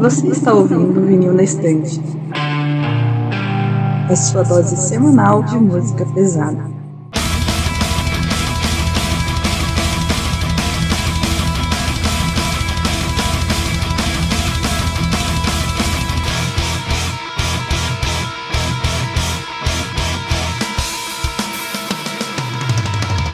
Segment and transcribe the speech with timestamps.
[0.00, 2.00] Você está ouvindo o Vinil na Estante.
[4.08, 6.64] A sua dose semanal de música pesada.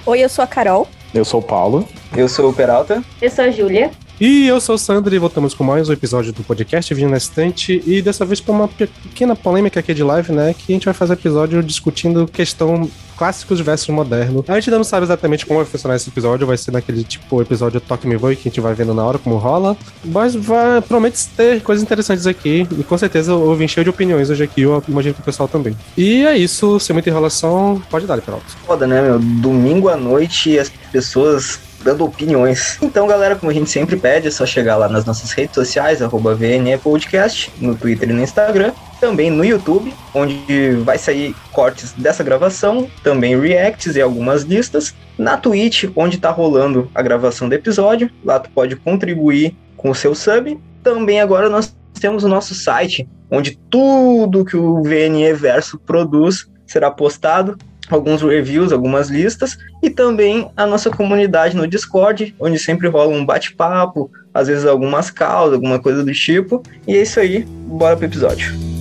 [0.05, 0.89] Oi, eu sou a Carol.
[1.15, 1.89] Eu sou o Paulo.
[2.17, 3.05] Eu sou o Peralta.
[3.23, 3.93] Eu sou a Júlia.
[4.19, 7.19] E eu sou o Sandro e voltamos com mais um episódio do podcast Vinho na
[7.19, 7.83] Estante.
[7.87, 10.55] E dessa vez para uma pequena polêmica aqui de live, né?
[10.55, 14.43] Que a gente vai fazer episódio discutindo questão clássicos versus moderno.
[14.49, 17.43] A gente ainda não sabe exatamente como vai funcionar esse episódio, vai ser naquele tipo
[17.43, 19.77] episódio Toque Me Voe que a gente vai vendo na hora como rola.
[20.03, 24.31] Mas vai, promete ter coisas interessantes aqui e com certeza eu vim cheio de opiniões
[24.31, 25.77] hoje aqui, eu imagino que o pessoal também.
[25.95, 28.47] E é isso, sem muita enrolação, pode dar, Peralta.
[28.67, 29.19] Foda, né, meu?
[29.19, 32.79] Domingo à noite as pessoas dando opiniões.
[32.83, 36.03] Então, galera, como a gente sempre pede, é só chegar lá nas nossas redes sociais,
[36.03, 41.93] arroba VNE Podcast, no Twitter e no Instagram, também no YouTube, onde vai sair cortes
[41.93, 47.55] dessa gravação, também reacts e algumas listas, na Twitch, onde tá rolando a gravação do
[47.55, 50.59] episódio, lá tu pode contribuir com o seu sub.
[50.83, 56.91] Também agora nós temos o nosso site, onde tudo que o VNE Verso produz será
[56.91, 57.57] postado
[57.89, 63.25] alguns reviews, algumas listas e também a nossa comunidade no Discord, onde sempre rola um
[63.25, 66.63] bate-papo, às vezes algumas causas, alguma coisa do tipo.
[66.87, 68.76] E é isso aí, bora pro episódio.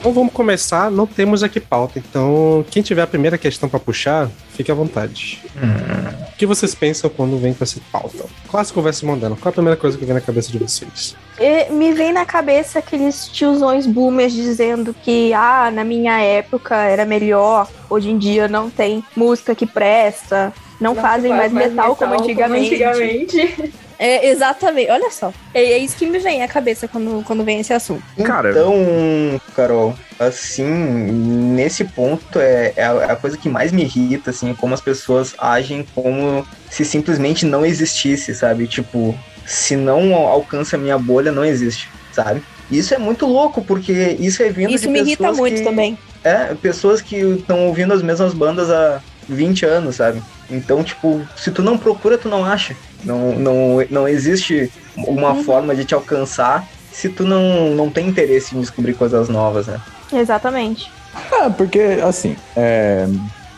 [0.00, 4.30] Então vamos começar, não temos aqui pauta, então quem tiver a primeira questão para puxar,
[4.48, 5.42] fique à vontade.
[5.54, 6.24] Hum.
[6.32, 8.24] O que vocês pensam quando vem com essa pauta?
[8.48, 11.14] Clássico versus moderno, qual a primeira coisa que vem na cabeça de vocês?
[11.38, 17.04] E me vem na cabeça aqueles tiozões boomers dizendo que, ah, na minha época era
[17.04, 20.50] melhor, hoje em dia não tem música que presta,
[20.80, 22.78] não, não fazem mais, mais metal, metal, como antigamente.
[22.78, 23.89] Como antigamente.
[24.00, 25.30] É, exatamente, olha só.
[25.52, 28.02] É, é, isso que me vem à cabeça quando, quando vem esse assunto.
[28.24, 28.50] Cara.
[28.50, 34.30] Então, Carol, assim, nesse ponto é, é, a, é, a, coisa que mais me irrita,
[34.30, 38.66] assim, como as pessoas agem como se simplesmente não existisse, sabe?
[38.66, 42.42] Tipo, se não alcança a minha bolha, não existe, sabe?
[42.70, 45.08] Isso é muito louco, porque isso é vindo isso de pessoas.
[45.10, 45.98] Isso me irrita muito que, também.
[46.24, 50.22] É, pessoas que estão ouvindo as mesmas bandas há 20 anos, sabe?
[50.50, 52.76] Então, tipo, se tu não procura, tu não acha.
[53.04, 55.44] Não, não, não existe uma uhum.
[55.44, 59.80] forma de te alcançar se tu não, não tem interesse em descobrir coisas novas, né?
[60.12, 60.90] Exatamente.
[61.32, 63.06] É, porque, assim, é,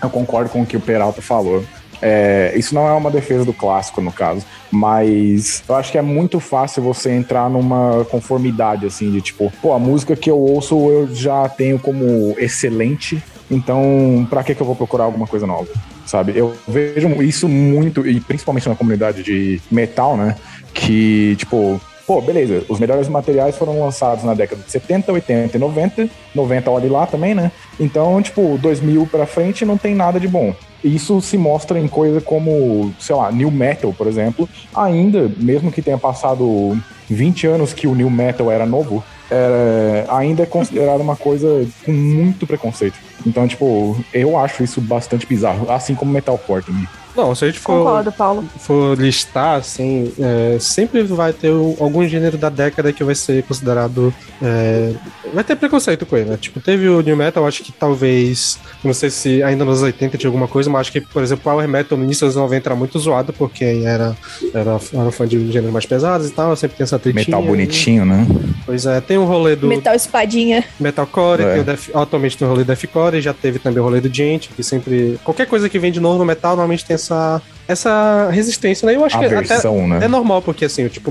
[0.03, 1.65] eu concordo com o que o Peralta falou.
[2.01, 6.03] É, isso não é uma defesa do clássico, no caso, mas eu acho que é
[6.03, 10.75] muito fácil você entrar numa conformidade, assim, de tipo, pô, a música que eu ouço
[10.91, 15.69] eu já tenho como excelente, então pra que, que eu vou procurar alguma coisa nova?
[16.07, 16.37] sabe?
[16.37, 20.37] Eu vejo isso muito, e principalmente na comunidade de metal, né?
[20.75, 25.61] Que, tipo, pô, beleza, os melhores materiais foram lançados na década de 70, 80 e
[25.61, 26.09] 90.
[26.35, 27.51] 90 olha lá também, né?
[27.79, 30.55] Então, tipo, 2000 pra frente não tem nada de bom.
[30.85, 34.49] Isso se mostra em coisa como, sei lá, New Metal, por exemplo.
[34.75, 36.77] Ainda, mesmo que tenha passado
[37.09, 39.03] 20 anos que o New Metal era novo,
[39.33, 42.99] é, ainda é considerado uma coisa com muito preconceito.
[43.27, 46.87] Então, tipo, eu acho isso bastante bizarro, assim como metalcore também.
[47.15, 48.45] Não, se a gente for, Concordo, Paulo.
[48.59, 54.15] for listar, assim, é, sempre vai ter algum gênero da década que vai ser considerado.
[54.41, 54.95] É,
[55.33, 56.39] vai ter preconceito com ele, né?
[56.41, 58.59] Tipo, teve o New Metal, acho que talvez.
[58.83, 61.69] Não sei se ainda nos 80 tinha alguma coisa, mas acho que, por exemplo, Power
[61.69, 64.17] Metal no início dos 90 era muito zoado, porque era,
[64.55, 67.25] era, era fã de gêneros mais pesados e tal, sempre tem essa tretinha.
[67.27, 68.27] Metal bonitinho, né?
[68.65, 69.67] Pois é, tem o rolê do.
[69.67, 70.65] Metal espadinha.
[70.79, 71.53] Metalcore, é.
[71.53, 74.13] tem o Def, atualmente tem o rolê do Deathcore, já teve também o rolê do
[74.13, 75.19] Gente, que sempre.
[75.25, 77.43] Qualquer coisa que vem de novo no metal, normalmente tem essa
[77.73, 78.97] essa resistência, né?
[78.97, 80.05] Eu acho Aversão, que até né?
[80.05, 81.11] é normal, porque assim, tipo,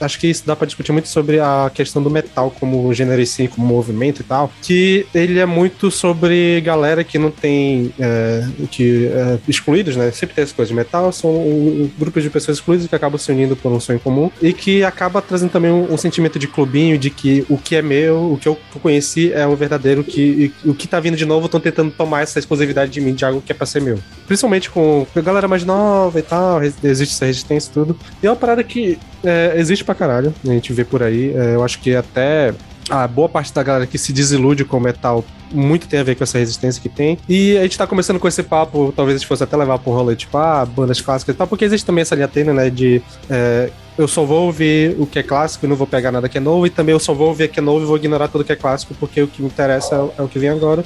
[0.00, 3.26] acho que isso dá pra discutir muito sobre a questão do metal como gênero em
[3.26, 8.44] si, como movimento e tal, que ele é muito sobre galera que não tem, é,
[8.70, 10.10] que é, excluídos, né?
[10.10, 13.30] Sempre tem essa coisa de metal, são um, grupos de pessoas excluídas que acabam se
[13.30, 16.98] unindo por um sonho comum e que acaba trazendo também um, um sentimento de clubinho,
[16.98, 20.74] de que o que é meu, o que eu conheci é o verdadeiro, que o
[20.74, 23.52] que tá vindo de novo estão tentando tomar essa exclusividade de mim, de algo que
[23.52, 23.98] é pra ser meu.
[24.28, 27.98] Principalmente com a galera mais nova e tal, existe essa resistência e tudo.
[28.22, 31.34] E é uma parada que é, existe pra caralho, a gente vê por aí.
[31.34, 32.54] É, eu acho que até
[32.90, 36.24] a boa parte da galera que se desilude com metal muito tem a ver com
[36.24, 37.18] essa resistência que tem.
[37.28, 39.92] E a gente tá começando com esse papo, talvez a gente fosse até levar pro
[39.92, 43.02] rolê, tipo, ah, bandas clássicas e tal, porque existe também essa linha tênue, né, de
[43.30, 46.38] é, eu só vou ouvir o que é clássico e não vou pegar nada que
[46.38, 48.28] é novo, e também eu só vou ouvir o que é novo e vou ignorar
[48.28, 50.84] tudo que é clássico, porque o que me interessa é, é o que vem agora.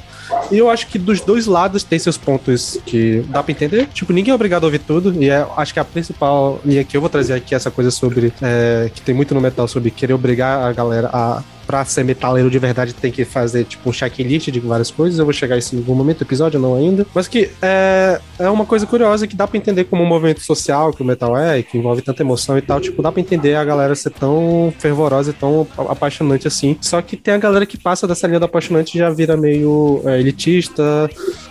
[0.51, 3.87] E eu acho que dos dois lados tem seus pontos que dá pra entender.
[3.93, 6.97] Tipo, ninguém é obrigado a ouvir tudo, e é, acho que a principal linha que
[6.97, 8.33] eu vou trazer aqui é essa coisa sobre.
[8.41, 12.49] É, que tem muito no metal, sobre querer obrigar a galera a pra ser metaleiro
[12.49, 15.19] de verdade tem que fazer tipo um checklist de várias coisas.
[15.19, 17.05] Eu vou chegar a isso em algum momento do episódio, não ainda.
[17.13, 20.91] Mas que é, é uma coisa curiosa que dá pra entender como um movimento social
[20.91, 22.79] que o metal é, que envolve tanta emoção e tal.
[22.79, 26.77] Tipo, dá pra entender a galera ser tão fervorosa e tão apaixonante assim.
[26.81, 30.01] Só que tem a galera que passa dessa linha do apaixonante e já vira meio
[30.05, 31.09] é, elitista,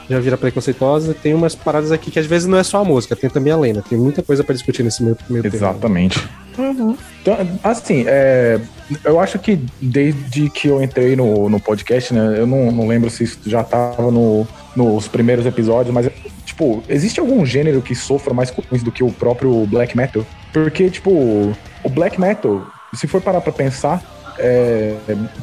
[0.09, 1.15] já vira preconceituosa.
[1.15, 3.57] Tem umas paradas aqui que às vezes não é só a música, tem também a
[3.57, 3.83] lenda.
[3.89, 6.23] Tem muita coisa para discutir nesse meio, meio Exatamente.
[6.59, 6.97] Uhum.
[7.21, 8.61] Então, assim, é,
[9.05, 13.11] eu acho que desde que eu entrei no, no podcast, né, eu não, não lembro
[13.11, 16.11] se isso já tava no, nos primeiros episódios, mas,
[16.45, 20.25] tipo, existe algum gênero que sofra mais com isso do que o próprio black metal?
[20.53, 24.03] Porque, tipo, o black metal, se for parar pra pensar,
[24.39, 24.97] é,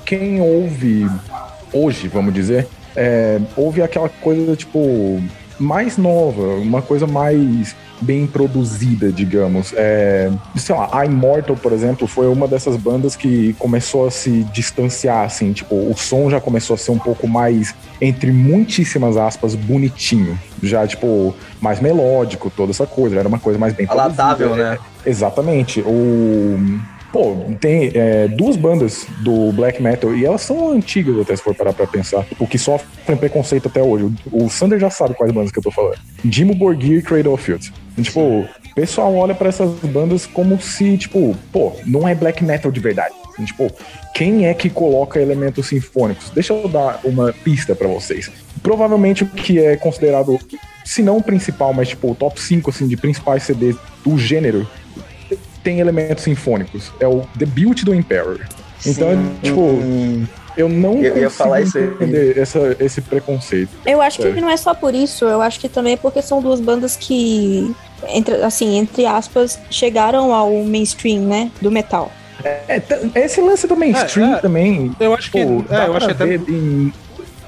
[0.06, 1.08] quem ouve
[1.74, 5.22] hoje, vamos dizer, é, ouve aquela coisa, tipo,
[5.60, 9.74] mais nova, uma coisa mais bem produzida, digamos.
[9.76, 14.44] É, sei lá, a Immortal, por exemplo, foi uma dessas bandas que começou a se
[14.54, 19.56] distanciar, assim, tipo, o som já começou a ser um pouco mais, entre muitíssimas aspas,
[19.56, 20.38] bonitinho.
[20.62, 23.18] Já, tipo, mais melódico, toda essa coisa.
[23.18, 24.78] Era uma coisa mais bem Palatável, né?
[25.06, 25.82] Exatamente.
[25.82, 26.58] O
[27.12, 31.56] Pô, tem é, duas bandas do black metal e elas são antigas até se for
[31.56, 32.26] parar pra pensar.
[32.38, 34.14] O que sofrem preconceito até hoje.
[34.32, 35.98] O, Sander já sabe quais bandas que eu tô falando.
[36.24, 37.72] Dimo Borgir e Cradle of Filth.
[38.00, 42.72] Tipo, o pessoal olha para essas bandas como se, tipo, pô, não é black metal
[42.72, 43.16] de verdade.
[43.46, 43.72] Tipo,
[44.14, 46.30] quem é que coloca elementos sinfônicos?
[46.30, 48.30] Deixa eu dar uma pista para vocês.
[48.62, 50.38] Provavelmente o que é considerado,
[50.84, 54.68] se não o principal, mas tipo o top 5 assim, de principais CDs do gênero
[55.64, 56.92] tem elementos sinfônicos.
[57.00, 58.40] É o debut do Emperor.
[58.86, 59.36] Então, Sim.
[59.42, 59.80] tipo,
[60.58, 63.70] eu não eu ia falar isso entender essa, esse preconceito.
[63.86, 64.32] Eu acho é.
[64.32, 66.96] que não é só por isso, eu acho que também é porque são duas bandas
[66.96, 67.74] que,
[68.08, 72.12] entre, assim, entre aspas, chegaram ao mainstream, né, do metal.
[72.44, 72.82] É,
[73.16, 74.96] esse lance do mainstream é, é, também.
[75.00, 75.46] Eu acho que.
[75.46, 76.36] Pô, é, eu acho que até.
[76.36, 76.94] Em,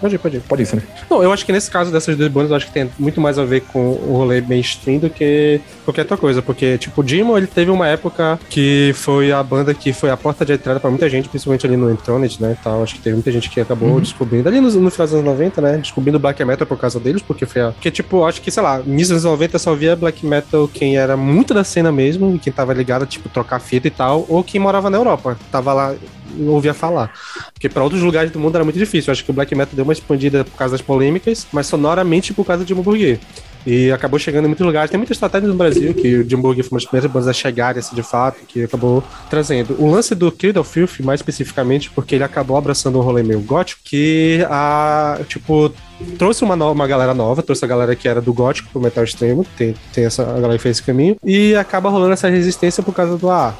[0.01, 0.39] Pode ir, pode ir.
[0.41, 0.81] Pode ir, né?
[1.07, 3.37] Não, eu acho que nesse caso dessas duas bandas, eu acho que tem muito mais
[3.37, 6.41] a ver com o rolê mainstream do que qualquer outra coisa.
[6.41, 10.17] Porque, tipo, o Dimo, ele teve uma época que foi a banda que foi a
[10.17, 12.57] porta de entrada pra muita gente, principalmente ali no Entronet, né?
[12.63, 12.81] Tal.
[12.81, 13.99] Acho que teve muita gente que acabou uhum.
[13.99, 15.77] descobrindo, ali no, no final dos anos 90, né?
[15.77, 17.71] Descobrindo Black Metal por causa deles, porque foi a.
[17.71, 20.97] Porque, tipo, acho que, sei lá, início dos anos 90 só via Black Metal quem
[20.97, 24.43] era muito da cena mesmo, e quem tava ligado, tipo, trocar fita e tal, ou
[24.43, 25.37] quem morava na Europa.
[25.51, 25.95] Tava lá
[26.39, 27.13] ouvia falar.
[27.53, 29.09] Porque para outros lugares do mundo era muito difícil.
[29.09, 32.33] Eu acho que o Black Metal deu uma expandida por causa das polêmicas, mas sonoramente
[32.33, 33.19] por causa de Hamburguer.
[33.65, 34.89] E acabou chegando em muitos lugares.
[34.89, 37.33] Tem muitas estratégias no Brasil que o Jim Burger foi uma das primeiras bandas a
[37.33, 39.75] chegarem assim, de fato, que acabou trazendo.
[39.79, 43.81] O lance do of Filth, mais especificamente, porque ele acabou abraçando um rolê meio gótico,
[43.83, 45.71] que a, tipo,
[46.17, 49.03] trouxe uma, no, uma galera nova, trouxe a galera que era do gótico pro metal
[49.03, 52.83] extremo, tem, tem essa a galera que fez esse caminho, e acaba rolando essa resistência
[52.83, 53.53] por causa do ah,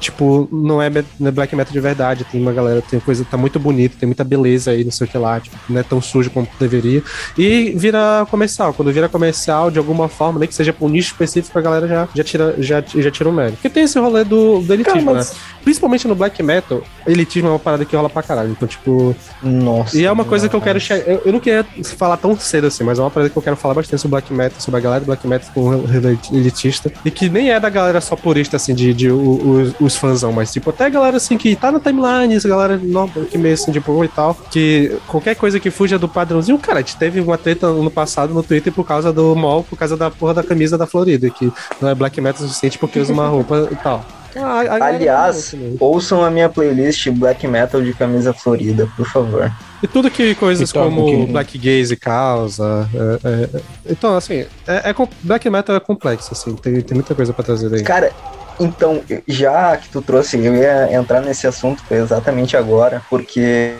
[0.00, 3.36] tipo, não é, não é black metal de verdade, tem uma galera, tem coisa, tá
[3.36, 6.00] muito bonita, tem muita beleza aí, não sei o que lá, tipo, não é tão
[6.00, 7.02] sujo como deveria,
[7.36, 11.12] e vira comercial, quando vira comercial, de alguma forma, nem que seja pra um nicho
[11.12, 13.56] específico, a galera já, já, tira, já, já tira o mérito.
[13.56, 15.32] Porque tem esse rolê do, do elitismo, Cara, mas...
[15.32, 15.36] né?
[15.62, 19.14] Principalmente no black metal, elitismo é uma parada que rola pra caralho, então, tipo...
[19.42, 19.98] Nossa.
[19.98, 21.57] E é uma coisa que eu quero eu, eu não queria
[21.96, 24.32] falar tão cedo assim, mas é uma parada que eu quero falar bastante sobre Black
[24.32, 25.74] Metal, sobre a galera do Black Metal com
[26.32, 26.92] elitista.
[27.04, 30.52] E que nem é da galera só purista, assim, de, de os, os fãzão, mas
[30.52, 33.72] tipo, até a galera assim que tá na timeline, essa galera nova, que meio assim,
[33.72, 37.38] tipo, e tal, que qualquer coisa que fuja do padrãozinho, cara, a gente teve uma
[37.38, 40.78] treta no passado no Twitter por causa do mall, por causa da porra da camisa
[40.78, 44.04] da Florida, que não é Black Metal o suficiente porque usa uma roupa e tal.
[44.42, 49.52] Ah, Aliás, ouçam a minha playlist Black Metal de camisa florida, por favor.
[49.82, 51.32] E tudo que coisas então, como que...
[51.32, 52.88] Black Gaze causa.
[52.94, 57.32] É, é, então, assim, é, é, Black Metal é complexo, assim, tem, tem muita coisa
[57.32, 57.82] pra trazer aí.
[57.82, 58.12] Cara,
[58.58, 63.74] então, já que tu trouxe, eu ia entrar nesse assunto exatamente agora, porque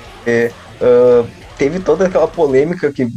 [0.80, 3.08] uh, teve toda aquela polêmica que,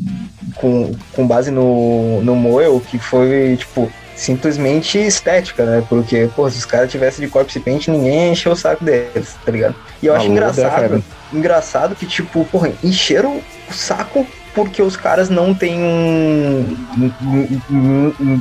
[0.56, 3.92] com, com base no, no Moel, que foi, tipo,
[4.22, 5.84] simplesmente estética, né?
[5.90, 9.52] Porque, pô, se os caras tivessem de corpse paint, ninguém encheu o saco deles, tá
[9.52, 9.76] ligado?
[10.02, 15.54] E eu acho engraçado, engraçado que, tipo, porra, encheram o saco porque os caras não
[15.56, 16.76] têm um,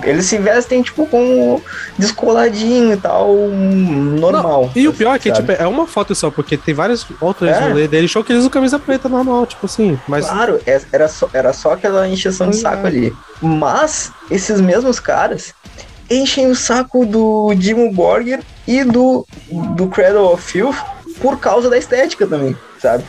[0.04, 1.60] Eles se vestem, tipo, com
[1.98, 4.70] descoladinho e tal, normal.
[4.74, 5.52] E o pior é que, sabe?
[5.52, 7.60] tipo, é uma foto só, porque tem vários outros É.
[7.68, 9.98] rolês dele, show que eles usam camisa preta normal, tipo assim.
[10.08, 12.88] Mas Claro, é- era só, era só aquela encheção de saco é.
[12.88, 13.16] ali.
[13.40, 15.54] Mas, esses mesmos caras
[16.10, 19.24] enchem o saco do Dimo Borgir e do,
[19.76, 20.76] do Cradle of Filth
[21.20, 23.04] por causa da estética também, sabe?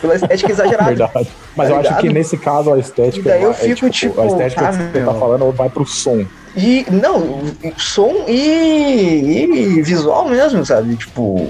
[0.00, 0.94] Pela estética exagerada.
[0.94, 1.28] Verdade.
[1.56, 2.14] Mas Tá eu acho que ligado?
[2.14, 3.28] nesse caso a estética.
[3.28, 5.12] E daí eu é, fico, tipo, A estética ah, que você meu.
[5.12, 6.24] tá falando vai pro som.
[6.56, 7.40] E, não,
[7.76, 9.46] som e,
[9.78, 10.94] e visual mesmo, sabe?
[10.96, 11.48] Tipo,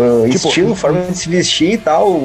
[0.00, 2.20] ah, Tipo, estilo, forma de se vestir e tal.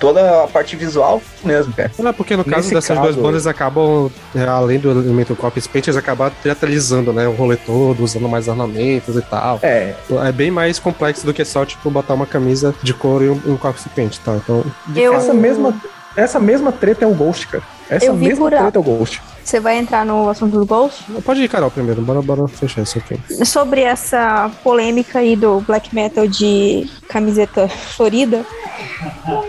[0.00, 1.90] Toda a parte visual mesmo, cara.
[1.98, 5.34] Não, é porque no caso Nesse dessas caso- duas bandas acabam, é, além do elemento
[5.36, 7.26] Copy Paint, eles acabam teatralizando, né?
[7.28, 9.58] O rolê todo, usando mais ornamentos e tal.
[9.62, 13.28] É, É bem mais complexo do que só, tipo, botar uma camisa de couro e
[13.30, 14.34] um, um Copy Paint, tá?
[14.36, 15.74] Então, Eu, essa mesma,
[16.16, 17.64] essa mesma treta é o Ghost, cara.
[17.88, 19.22] Essa Eu vi mesma por treta é o Ghost.
[19.44, 21.04] Você vai entrar no assunto do Ghost?
[21.24, 22.02] pode ir, Carol, primeiro.
[22.02, 23.18] Bora, bora fechar isso aqui.
[23.44, 28.44] Sobre essa polêmica aí do black metal de camiseta florida,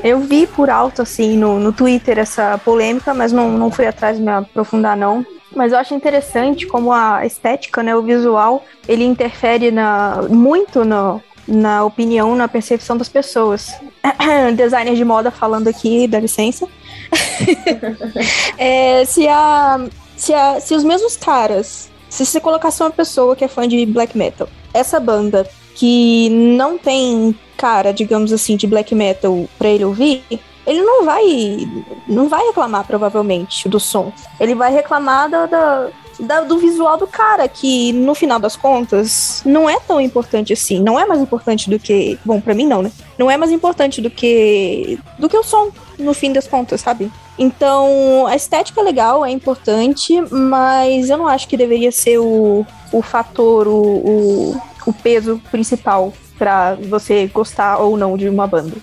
[0.04, 4.18] eu vi por alto, assim, no, no Twitter essa polêmica, mas não, não fui atrás
[4.18, 5.26] de me aprofundar, não.
[5.56, 11.22] Mas eu acho interessante como a estética, né, o visual, ele interfere na, muito no,
[11.48, 13.74] na opinião, na percepção das pessoas.
[14.56, 16.68] Designer de moda falando aqui, dá licença.
[18.58, 19.80] É, se, a,
[20.16, 23.86] se, a, se os mesmos caras, se você colocasse uma pessoa que é fã de
[23.86, 29.86] black metal, essa banda que não tem cara, digamos assim, de black metal pra ele
[29.86, 30.24] ouvir,
[30.66, 31.68] ele não vai
[32.08, 34.12] não vai reclamar provavelmente do som.
[34.40, 35.88] Ele vai reclamar da, da-
[36.20, 40.80] da- do visual do cara, que no final das contas não é tão importante assim.
[40.82, 42.18] Não é mais importante do que.
[42.26, 42.92] Bom, pra mim não, né?
[43.18, 45.00] Não é mais importante do que.
[45.20, 45.70] do que o som,
[46.00, 47.12] no fim das contas, sabe?
[47.40, 52.66] Então, a estética é legal, é importante, mas eu não acho que deveria ser o,
[52.92, 58.76] o fator, o, o, o peso principal pra você gostar ou não de uma banda.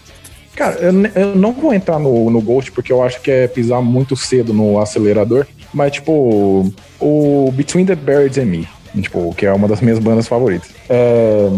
[0.54, 3.82] Cara, eu, eu não vou entrar no, no Ghost porque eu acho que é pisar
[3.82, 5.46] muito cedo no acelerador.
[5.74, 8.68] Mas, tipo, o Between the Birds and Me,
[9.00, 10.70] tipo, que é uma das minhas bandas favoritas.
[10.88, 11.48] É,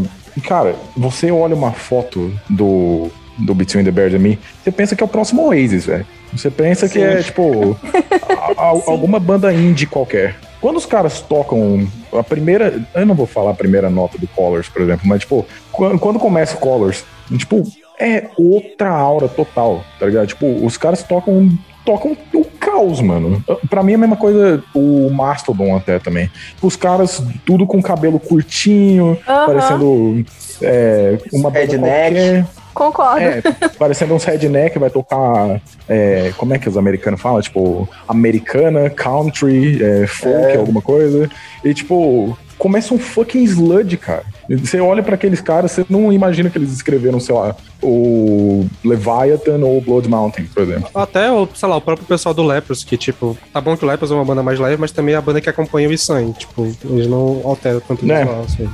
[0.44, 5.02] cara, você olha uma foto do, do Between the Birds and Me, você pensa que
[5.02, 6.06] é o próximo Oasis, velho.
[6.32, 7.76] Você pensa que é, tipo,
[8.28, 10.35] a- a- alguma banda indie qualquer.
[10.61, 12.82] Quando os caras tocam a primeira.
[12.94, 16.18] Eu não vou falar a primeira nota do Colors, por exemplo, mas, tipo, quando, quando
[16.18, 17.04] começa o Colors,
[17.37, 17.62] tipo,
[18.00, 20.26] é outra aura total, tá ligado?
[20.26, 21.50] Tipo, os caras tocam.
[21.85, 22.44] Tocam o
[22.76, 23.42] caos, mano.
[23.68, 26.30] Pra mim é a mesma coisa o Mastodon até também.
[26.61, 29.47] Os caras, tudo com cabelo curtinho, Aham.
[29.47, 30.25] parecendo
[30.62, 32.45] é, uma Redneck.
[32.75, 33.21] Concordo.
[33.23, 33.40] É,
[33.78, 35.62] parecendo uns redneck, vai tocar.
[35.88, 37.40] é, como é que os americanos falam?
[37.40, 40.56] Tipo, americana, country, é, folk, É.
[40.59, 41.30] alguma coisa.
[41.64, 44.25] E, tipo, começa um fucking sludge, cara.
[44.48, 49.58] Você olha pra aqueles caras, você não imagina que eles escreveram, sei lá, o Leviathan
[49.64, 50.88] ou Blood Mountain, por exemplo.
[50.94, 53.88] Até, o, sei lá, o próprio pessoal do Lepros, que, tipo, tá bom que o
[53.88, 56.32] Lepros é uma banda mais leve, mas também é a banda que acompanha o Issan.
[56.32, 58.24] Tipo, eles não alteram tanto o É.
[58.24, 58.68] visual, assim.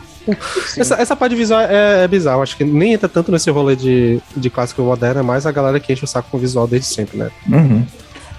[0.78, 2.42] Essa, essa parte de visual é, é bizarro.
[2.42, 5.80] Acho que nem entra tanto nesse rolê de, de clássico moderno, é mais a galera
[5.80, 7.30] que enche o saco com o visual desde sempre, né?
[7.50, 7.84] Uhum.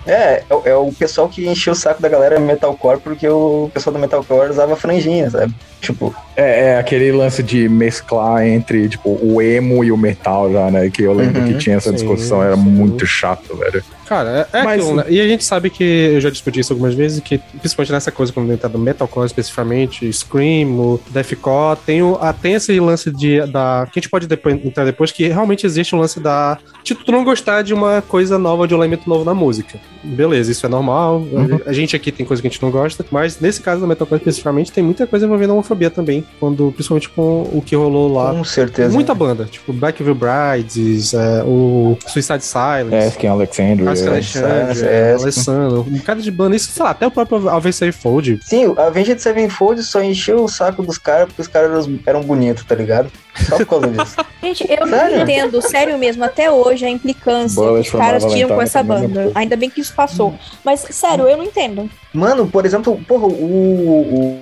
[0.05, 3.69] É, é, o- é o pessoal que encheu o saco da galera metalcore porque o
[3.73, 5.53] pessoal do metalcore usava franjinha, sabe?
[5.81, 10.71] Tipo, É, é aquele lance de mesclar entre, tipo, o emo e o metal já,
[10.71, 10.89] né?
[10.89, 12.61] Que eu lembro Uhum, que tinha essa sim, discussão, era sim.
[12.61, 13.83] muito chato, velho.
[14.07, 15.05] Cara, é, é Mas- aquilo, né?
[15.09, 18.33] E a gente sabe que, eu já discuti isso algumas vezes, que principalmente nessa coisa,
[18.33, 23.87] quando entra do metalcore especificamente, Scream, Deathcore, tem, o, ah, tem esse lance de, da,
[23.91, 27.11] que a gente pode depois, entrar depois, que realmente existe o lance da, de tu
[27.11, 29.79] não gostar de uma coisa nova, de um elemento novo na música.
[30.03, 31.59] Beleza, isso é normal, Uhum.
[31.65, 34.19] a gente aqui tem coisa que a gente não gosta, mas nesse caso do metalcore
[34.19, 38.31] especificamente, tem muita coisa envolvendo a homofobia também, quando, principalmente com o que rolou lá.
[38.31, 38.93] com certeza.
[38.93, 42.95] Muita banda, tipo Blackville Brides, é, o Suicide Silence.
[42.95, 43.89] Asking Alexandria.
[43.91, 47.11] Acho que Alexandre, é, é, Alessandro, um cara de banda, isso, sei lá, até o
[47.11, 48.39] próprio Alves Sevenfold.
[48.43, 52.21] Sim, a Avenged Sevenfold só encheu o saco dos caras porque os caras eram, eram
[52.23, 53.11] bonitos, tá ligado?
[53.47, 54.15] Só por causa disso.
[54.43, 55.21] Gente, eu não Sério?
[55.21, 59.07] entendo, sério mesmo, até hoje, a implicância Bullet que os caras tinham com essa também,
[59.07, 59.25] banda.
[59.25, 59.31] né?
[59.35, 60.35] Ainda bem que isso passou.
[60.63, 61.89] Mas, sério, eu não entendo.
[62.13, 64.39] Mano, por exemplo, porra, o, o,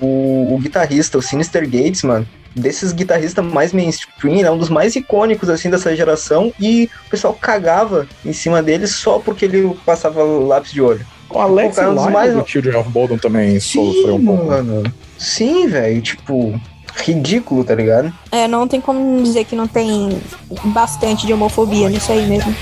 [0.51, 4.95] o, o guitarrista, o Sinister Gates, mano, desses guitarristas mais mainstream, é um dos mais
[4.95, 10.21] icônicos, assim, dessa geração, e o pessoal cagava em cima dele só porque ele passava
[10.23, 11.05] lápis de olho.
[11.29, 14.45] O Alex O um dos Lyon mais- do Children of Bodom também sofreu um pouco.
[14.47, 14.83] mano.
[15.17, 16.59] Sim, velho, tipo,
[16.97, 18.11] ridículo, tá ligado?
[18.31, 20.09] É, não tem como dizer que não tem
[20.65, 22.53] bastante de homofobia nisso aí mesmo.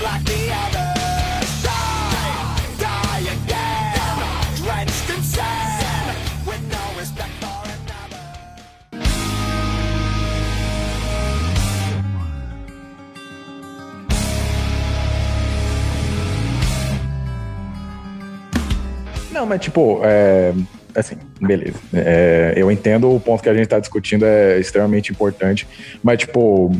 [19.40, 20.52] Não, mas tipo, é,
[20.94, 21.78] assim, beleza.
[21.94, 25.66] É, eu entendo o ponto que a gente tá discutindo é extremamente importante,
[26.02, 26.70] mas tipo,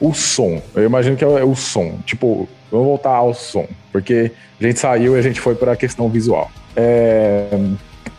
[0.00, 0.60] o som.
[0.74, 1.96] Eu imagino que é o som.
[2.04, 5.76] Tipo, vamos voltar ao som, porque a gente saiu e a gente foi para a
[5.76, 6.50] questão visual.
[6.74, 7.46] É,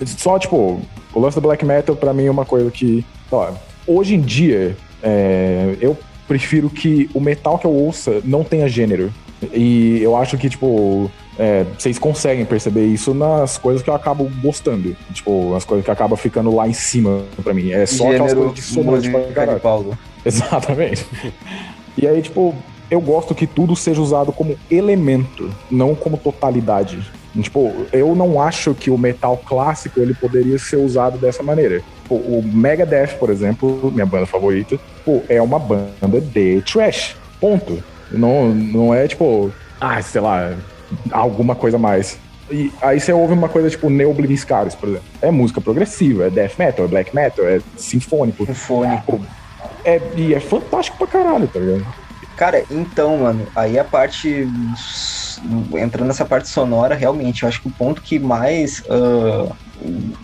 [0.05, 0.79] só, tipo,
[1.13, 3.51] o lance do black metal para mim é uma coisa que, ó,
[3.85, 9.13] hoje em dia, é, eu prefiro que o metal que eu ouça não tenha gênero.
[9.51, 14.29] E eu acho que, tipo, é, vocês conseguem perceber isso nas coisas que eu acabo
[14.41, 14.93] gostando.
[15.13, 17.71] Tipo, as coisas que acabam ficando lá em cima pra mim.
[17.71, 19.59] É só Gênero aquelas coisas de pra caralho.
[19.61, 19.97] Paulo.
[20.25, 21.05] Exatamente.
[21.97, 22.53] e aí, tipo,
[22.91, 26.99] eu gosto que tudo seja usado como elemento, não como totalidade.
[27.41, 31.81] Tipo, eu não acho que o metal clássico ele poderia ser usado dessa maneira.
[32.03, 37.15] Tipo, o Megadeth, por exemplo, minha banda favorita, pô, é uma banda de trash.
[37.39, 37.81] Ponto.
[38.11, 40.53] Não, não é tipo, ah, sei lá,
[41.11, 42.17] alguma coisa mais.
[42.51, 45.07] E aí você ouve uma coisa tipo Neobliviscaris, por exemplo.
[45.21, 48.45] É música progressiva, é death metal, é black metal, é sinfônico.
[48.45, 49.21] Sinfônico.
[49.85, 51.85] É, e é fantástico pra caralho, tá ligado?
[52.35, 54.47] Cara, então, mano, aí a parte.
[55.73, 58.79] Entrando nessa parte sonora, realmente, eu acho que o ponto que mais.
[58.79, 59.53] Uh,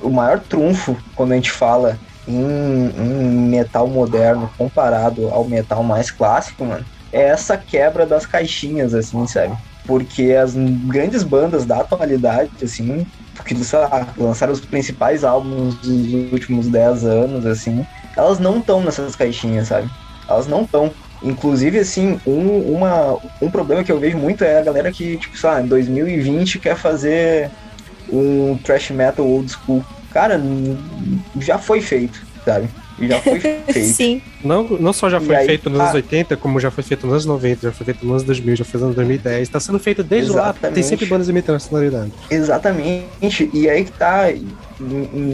[0.01, 6.11] o maior trunfo quando a gente fala em, em, metal moderno comparado ao metal mais
[6.11, 9.55] clássico, mano, é essa quebra das caixinhas, assim, sabe?
[9.85, 13.05] Porque as grandes bandas da atualidade, assim,
[13.45, 13.55] que
[14.17, 19.89] lançaram os principais álbuns dos últimos 10 anos, assim, elas não estão nessas caixinhas, sabe?
[20.27, 20.91] Elas não estão.
[21.23, 25.37] Inclusive, assim, um, uma, um problema que eu vejo muito é a galera que, tipo,
[25.37, 27.49] sei lá, em 2020 quer fazer
[28.11, 29.83] um thrash metal old school.
[30.11, 30.39] Cara,
[31.39, 32.69] já foi feito, sabe?
[32.99, 33.73] Já foi feito.
[33.73, 34.21] Sim.
[34.43, 36.83] Não, não só já foi E aí, feito nos ah, anos 80, como já foi
[36.83, 39.49] feito nos anos 90, já foi feito nos anos 2000, já foi nos anos 2010.
[39.49, 40.43] Tá sendo feito desde lá.
[40.43, 40.85] Tem Exatamente.
[40.87, 42.11] sempre bandas imitando a sonoridade.
[42.31, 43.49] Exatamente.
[43.53, 44.25] E aí que tá.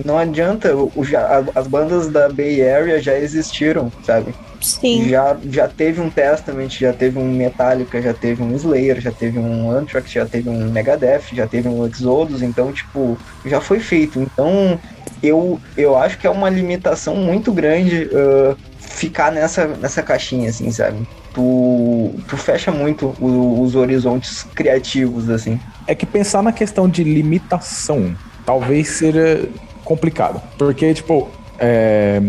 [0.06, 0.76] Não adianta.
[0.76, 4.34] o- já- as bandas da Bay Area já existiram, sabe?
[4.62, 5.10] Sim.
[5.10, 9.40] Já, já teve um Testament, já teve um Metallica, já teve um Slayer, já teve
[9.40, 14.20] um Anthrax, já teve um Megadeth, já teve um Exodus, então, tipo, já foi feito.
[14.22, 14.80] Então,
[15.24, 20.72] eu, eu acho que é uma limitação muito grande ah, ficar nessa, nessa caixinha, assim,
[20.72, 21.08] sabe?
[21.34, 25.60] Tu, tu fecha muito o- os horizontes criativos, assim.
[25.88, 29.48] É que pensar na questão de limitação talvez seja
[29.84, 30.42] complicado.
[30.58, 32.22] Porque, tipo, é,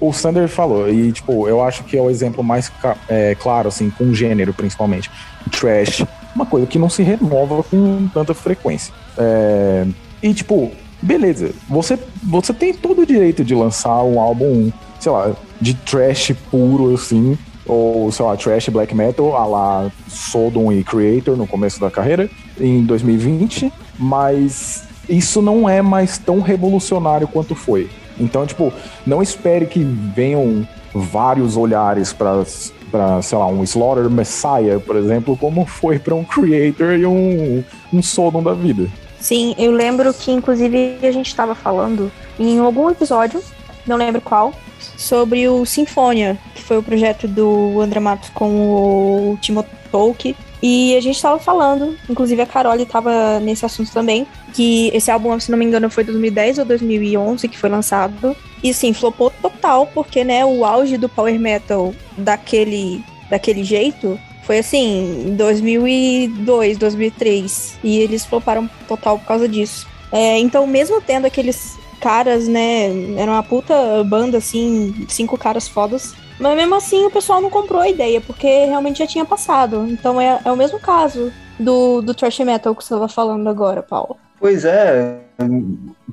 [0.00, 2.70] o Sander falou, e, tipo, eu acho que é o exemplo mais
[3.08, 5.10] é, claro, assim, com gênero, principalmente.
[5.50, 8.92] Trash, uma coisa que não se renova com tanta frequência.
[9.16, 9.86] É,
[10.22, 15.32] e, tipo, beleza, você, você tem todo o direito de lançar um álbum, sei lá,
[15.60, 21.36] de trash puro, assim, ou, sei lá, trash black metal, a lá Sodom e Creator
[21.36, 22.28] no começo da carreira,
[22.60, 27.88] em 2020, mas isso não é mais tão revolucionário quanto foi.
[28.18, 28.72] Então, tipo,
[29.06, 32.44] não espere que venham vários olhares para
[32.90, 37.62] para sei lá, um Slaughter Messiah, por exemplo, como foi para um Creator e um,
[37.92, 38.88] um Sodom da vida.
[39.18, 43.42] Sim, eu lembro que inclusive a gente estava falando em algum episódio,
[43.86, 44.52] não lembro qual,
[44.96, 50.36] sobre o Sinfonia, que foi o projeto do André Matos com o Timo Tolk.
[50.62, 55.38] E a gente estava falando, inclusive a Carol estava nesse assunto também, que esse álbum,
[55.38, 58.36] se não me engano, foi 2010 ou 2011 que foi lançado.
[58.62, 64.58] E sim, flopou total, porque né, o auge do power metal daquele, daquele jeito foi
[64.58, 67.78] assim, em 2002, 2003.
[67.82, 69.86] E eles floparam total por causa disso.
[70.10, 72.86] É, então, mesmo tendo aqueles caras, né?
[73.16, 76.14] Era uma puta banda, assim, cinco caras fodas.
[76.38, 79.86] Mas mesmo assim o pessoal não comprou a ideia, porque realmente já tinha passado.
[79.88, 83.82] Então é, é o mesmo caso do, do thrash metal que você estava falando agora,
[83.82, 84.16] Paulo.
[84.38, 85.18] Pois é,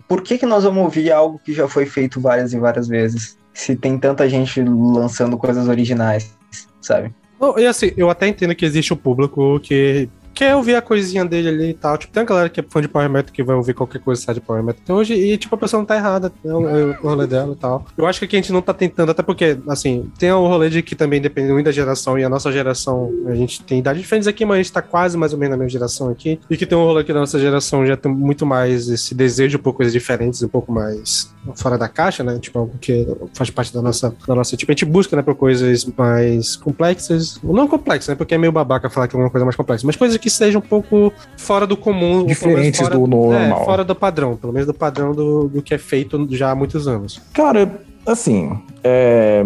[0.08, 3.38] por que, que nós vamos ouvir algo que já foi feito várias e várias vezes?
[3.54, 6.34] Se tem tanta gente lançando coisas originais,
[6.82, 7.14] sabe?
[7.40, 11.24] Bom, e assim, eu até entendo que existe o público que quer ouvir a coisinha
[11.26, 11.98] dele ali e tal.
[11.98, 14.22] Tipo, tem uma galera que é fã de Power Metal que vai ouvir qualquer coisa
[14.22, 16.54] que sai de Power Metal até hoje e, tipo, a pessoa não tá errada, né,
[16.54, 17.86] o, rolê dela e tal.
[17.98, 20.70] Eu acho que aqui a gente não tá tentando, até porque, assim, tem o rolê
[20.70, 24.02] de que também depende muito da geração e a nossa geração, a gente tem idades
[24.02, 26.40] diferentes aqui, mas a gente tá quase mais ou menos na mesma geração aqui.
[26.50, 29.60] E que tem um rolê que da nossa geração já tem muito mais esse desejo
[29.60, 32.40] por coisas diferentes, um pouco mais fora da caixa, né?
[32.40, 34.56] Tipo, algo que faz parte da nossa, da nossa.
[34.56, 37.40] Tipo, a gente busca, né, por coisas mais complexas.
[37.44, 38.16] Não complexas, né?
[38.16, 40.60] Porque é meio babaca falar que é uma coisa mais complexa, mas coisas que sejam
[40.60, 42.26] um pouco fora do comum.
[42.26, 43.62] Diferentes fora, do normal.
[43.62, 46.56] É, fora do padrão, pelo menos do padrão do, do que é feito já há
[46.56, 47.22] muitos anos.
[47.34, 49.44] Cara, assim, é,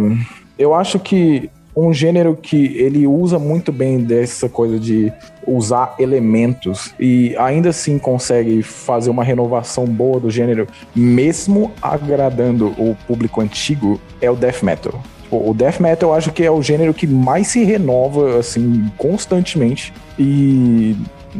[0.56, 5.12] eu acho que um gênero que ele usa muito bem dessa coisa de
[5.48, 12.96] usar elementos e ainda assim consegue fazer uma renovação boa do gênero, mesmo agradando o
[13.08, 15.02] público antigo, é o death metal.
[15.32, 19.92] O death metal eu acho que é o gênero que mais se renova assim constantemente
[20.18, 20.96] e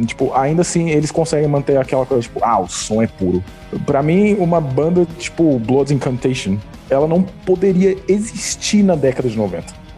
[0.06, 3.42] tipo, ainda assim eles conseguem manter aquela coisa tipo, ah, o som é puro.
[3.84, 6.56] Para mim, uma banda tipo Blood Incantation,
[6.88, 9.88] ela não poderia existir na década de 90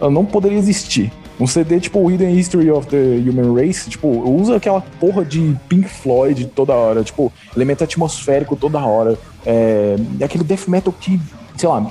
[0.00, 1.12] ela não poderia existir.
[1.40, 5.88] Um CD tipo Hidden History of the Human Race, tipo, usa aquela porra de Pink
[5.88, 9.16] Floyd toda hora, tipo, elemento atmosférico toda hora.
[9.46, 11.20] É, aquele death metal que,
[11.56, 11.90] sei lá,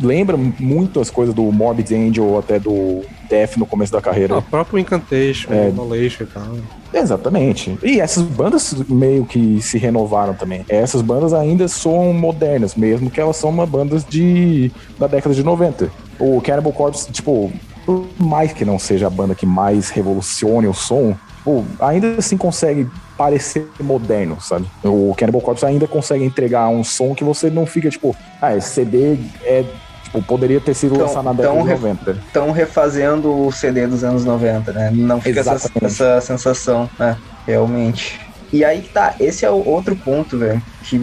[0.00, 4.34] lembra muito as coisas do Morbid Angel ou até do Death no começo da carreira.
[4.34, 6.56] Ah, o próprio Incantation, é, Immolation e tal.
[6.92, 7.78] Exatamente.
[7.82, 10.64] E essas bandas meio que se renovaram também.
[10.68, 15.42] Essas bandas ainda são modernas, mesmo que elas são uma bandas de da década de
[15.42, 17.52] 90 o Cannibal Corpse, tipo,
[17.86, 22.36] por mais que não seja a banda que mais revolucione o som, tipo, ainda assim
[22.36, 24.66] consegue parecer moderno, sabe?
[24.84, 28.70] O Cannibal Corpse ainda consegue entregar um som que você não fica, tipo, ah, esse
[28.70, 29.64] CD é
[30.08, 32.10] Tipo, poderia ter sido lançado na década de 90.
[32.12, 34.90] Estão refazendo o CD dos anos 90, né?
[34.92, 37.16] Não fica essa, essa, sensação, né?
[37.46, 38.20] Realmente.
[38.50, 40.98] E aí que tá, esse é o outro ponto, velho, que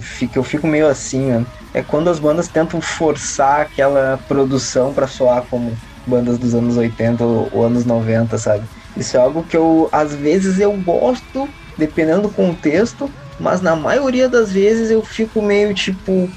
[0.00, 1.44] fica, eu fico meio assim, né?
[1.76, 7.22] é quando as bandas tentam forçar aquela produção para soar como bandas dos anos 80
[7.22, 8.64] ou, ou anos 90, sabe?
[8.96, 14.26] Isso é algo que eu, às vezes, eu gosto, dependendo do contexto, mas na maioria
[14.26, 16.30] das vezes eu fico meio tipo,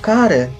[0.00, 0.50] cara,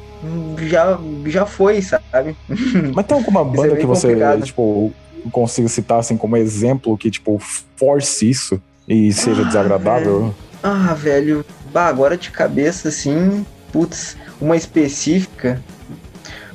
[0.58, 2.36] já, já foi, sabe?
[2.94, 4.42] Mas tem alguma é banda é que você, complicado.
[4.42, 4.92] tipo,
[5.30, 7.40] consiga citar assim como exemplo que, tipo,
[7.76, 10.20] force isso e seja ah, desagradável?
[10.20, 10.34] Velho.
[10.62, 15.62] Ah, velho, bah, agora de cabeça, assim, putz, uma específica.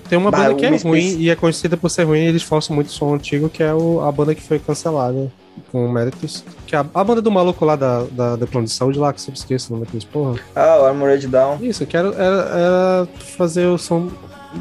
[0.10, 2.44] Tem uma banda bah, que é ruim e é conhecida por ser ruim e eles
[2.44, 5.32] forçam muito som antigo, que é o, a banda que foi cancelada
[5.72, 6.44] com méritos.
[6.74, 9.14] Que é a, a banda do maluco lá da, da, da plano de saúde lá,
[9.14, 10.40] que eu sempre esqueço o nome daqueles porra.
[10.56, 11.60] Ah, o Armored Down.
[11.62, 13.08] Isso, que era, era, era
[13.38, 14.10] fazer o som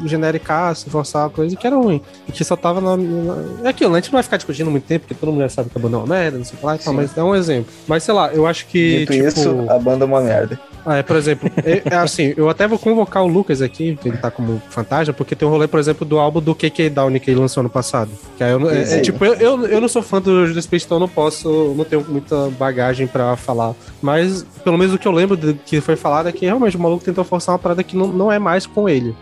[0.05, 2.01] genericaço, forçar uma coisa que era ruim.
[2.27, 3.35] E que só tava na, na.
[3.63, 3.97] É aquilo, né?
[3.97, 5.81] A gente não vai ficar discutindo muito tempo, porque todo mundo já sabe que a
[5.81, 7.71] banda é uma merda, não sei o que lá e tal, mas é um exemplo.
[7.87, 8.99] Mas sei lá, eu acho que.
[8.99, 9.25] Dito tipo...
[9.25, 10.59] isso, a banda é uma merda.
[10.85, 14.09] Ah, é, por exemplo, é, é, assim, eu até vou convocar o Lucas aqui, que
[14.09, 17.13] ele tá como fantasma, porque tem um rolê, por exemplo, do álbum do KK Down
[17.19, 18.11] que ele lançou ano passado.
[18.37, 20.85] Que aí eu, é, é, tipo, eu, eu, eu, não sou fã do Judas Priest,
[20.85, 23.73] então eu não posso, não tenho muita bagagem pra falar.
[24.01, 26.79] Mas, pelo menos o que eu lembro de, que foi falado é que realmente o
[26.79, 29.15] maluco tentou forçar uma parada que não, não é mais com ele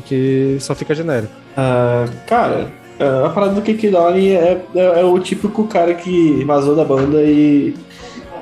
[0.00, 1.32] que só fica genérico.
[1.52, 2.70] Uh, cara,
[3.24, 7.22] a parada do Kiki Donnie é, é, é, o típico cara que vazou da banda
[7.22, 7.74] e,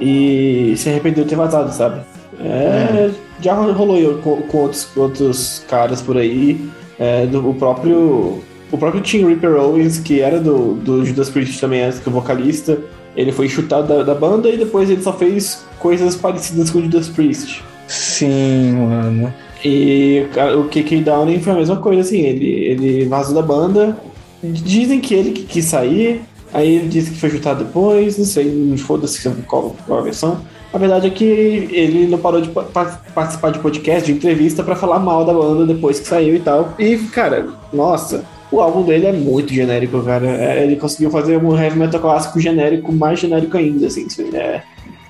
[0.00, 2.02] e se arrependeu de ter vazado, sabe?
[2.40, 3.10] É,
[3.40, 6.68] Já rolou com, com outros, outros caras por aí.
[6.98, 11.60] É, do, o próprio o próprio Tim Ripper Owens, que era do, do Judas Priest
[11.60, 12.78] também antes que o vocalista,
[13.16, 16.82] ele foi chutado da, da, banda e depois ele só fez coisas parecidas com o
[16.82, 17.64] Judas Priest.
[17.88, 19.34] Sim, mano.
[19.64, 20.27] E
[20.59, 23.96] o KK Downing foi a mesma coisa, assim, ele, ele vazou da banda.
[24.42, 28.75] Dizem que ele que quis sair, aí ele disse que foi chutado depois, não sei,
[28.79, 30.40] foda-se qual, qual a versão.
[30.73, 35.01] A verdade é que ele não parou de participar de podcast, de entrevista para falar
[35.01, 36.75] mal da banda depois que saiu e tal.
[36.79, 40.27] E, cara, nossa, o álbum dele é muito genérico, cara.
[40.27, 44.07] É, ele conseguiu fazer um heavy metal clássico genérico, mais genérico ainda, assim.
[44.33, 44.62] É,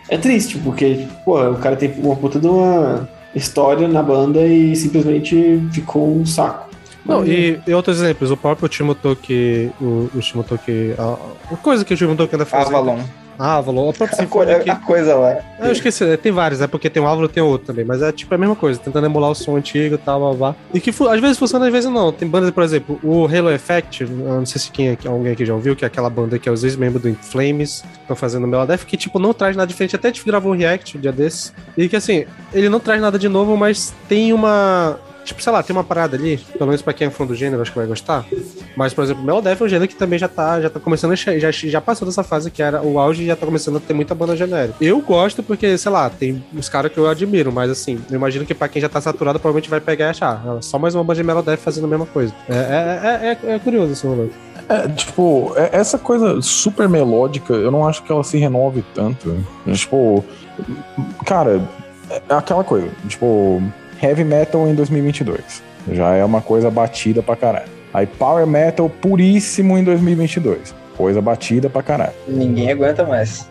[0.09, 4.75] é triste, porque, pô, o cara tem uma puta de uma história na banda e
[4.75, 6.71] simplesmente ficou um saco.
[7.05, 11.95] Não, e, e, outros exemplos, o próprio Timotoki, o, o Timotoki, a, a coisa que
[11.95, 12.77] o Timotoki anda fazendo.
[12.77, 13.01] Avalon.
[13.43, 14.63] Ah, Avalon, a própria Sinfonia.
[14.69, 15.39] A, a coisa lá.
[15.59, 18.03] Eu esqueci, é, tem vários, é porque tem um Avalon e tem outro também, mas
[18.03, 20.57] é tipo a mesma coisa, tentando emular o som antigo e tal, blá, blá.
[20.75, 22.13] E que às vezes funciona, às vezes não.
[22.13, 25.75] Tem bandas, por exemplo, o Halo Effect, não sei se quem, alguém aqui já ouviu,
[25.75, 28.99] que é aquela banda que é os ex-membros do In Flames, estão fazendo Meladeth, que
[28.99, 31.89] tipo não traz nada diferente, até a gente gravou um react um dia desses, e
[31.89, 35.75] que assim, ele não traz nada de novo, mas tem uma Tipo, sei lá, tem
[35.75, 38.25] uma parada ali, pelo menos pra quem é fã do gênero, acho que vai gostar.
[38.77, 41.15] Mas, por exemplo, Melodeath é um gênero que também já tá, já tá começando.
[41.15, 43.95] Já, já passou dessa fase que era o auge e já tá começando a ter
[43.95, 44.77] muita banda genérica.
[44.81, 48.47] Eu gosto porque, sei lá, tem os caras que eu admiro, mas assim, eu imagino
[48.47, 50.43] que pra quem já tá saturado, provavelmente vai pegar e achar.
[50.47, 52.35] Ah, só mais uma banda de Melodeath fazendo a mesma coisa.
[52.49, 54.29] É, é, é, é, é curioso esse rolê.
[54.69, 59.37] É, tipo, é, essa coisa super melódica, eu não acho que ela se renove tanto.
[59.73, 60.25] Tipo,
[61.27, 61.61] cara,
[62.09, 63.63] é aquela coisa, tipo,
[64.03, 65.63] heavy metal em 2022.
[65.93, 67.69] Já é uma coisa batida pra caralho.
[67.93, 70.75] Aí power metal puríssimo em 2022.
[70.97, 72.13] Coisa batida pra caralho.
[72.29, 73.49] Ninguém aguenta mais.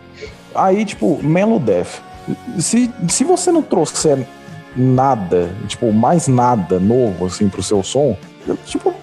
[0.54, 2.00] Aí, tipo, Melodeath.
[2.58, 4.18] Se, se você não trouxer
[4.76, 8.16] nada, tipo, mais nada novo, assim, pro seu som,
[8.64, 8.94] tipo,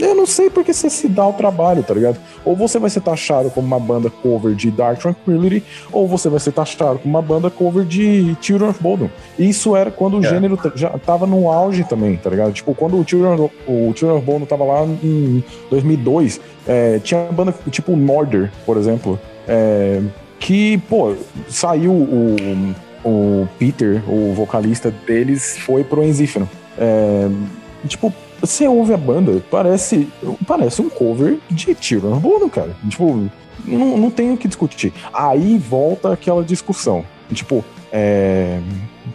[0.00, 2.18] eu não sei porque você se dá o trabalho, tá ligado?
[2.44, 6.40] Ou você vai ser taxado como uma banda cover de Dark Tranquility, ou você vai
[6.40, 9.08] ser taxado como uma banda cover de Children of Bodom.
[9.38, 10.28] Isso era quando o É.
[10.28, 12.52] gênero já tava no auge também, tá ligado?
[12.52, 17.54] Tipo, quando o Children, o Children of Bodom tava lá em 2002, é, tinha banda
[17.70, 20.00] tipo Norder, por exemplo, é,
[20.40, 21.14] que, pô,
[21.48, 22.36] saiu o,
[23.04, 26.48] o Peter, o vocalista deles, foi pro Enzífero.
[26.78, 27.28] É,
[27.86, 28.12] tipo,
[28.46, 30.08] você ouve a banda, parece,
[30.46, 32.76] parece um cover de Children of Bodom, cara.
[32.88, 33.28] Tipo,
[33.64, 34.92] não, não tem o que discutir.
[35.12, 37.04] Aí volta aquela discussão.
[37.32, 38.60] Tipo, é,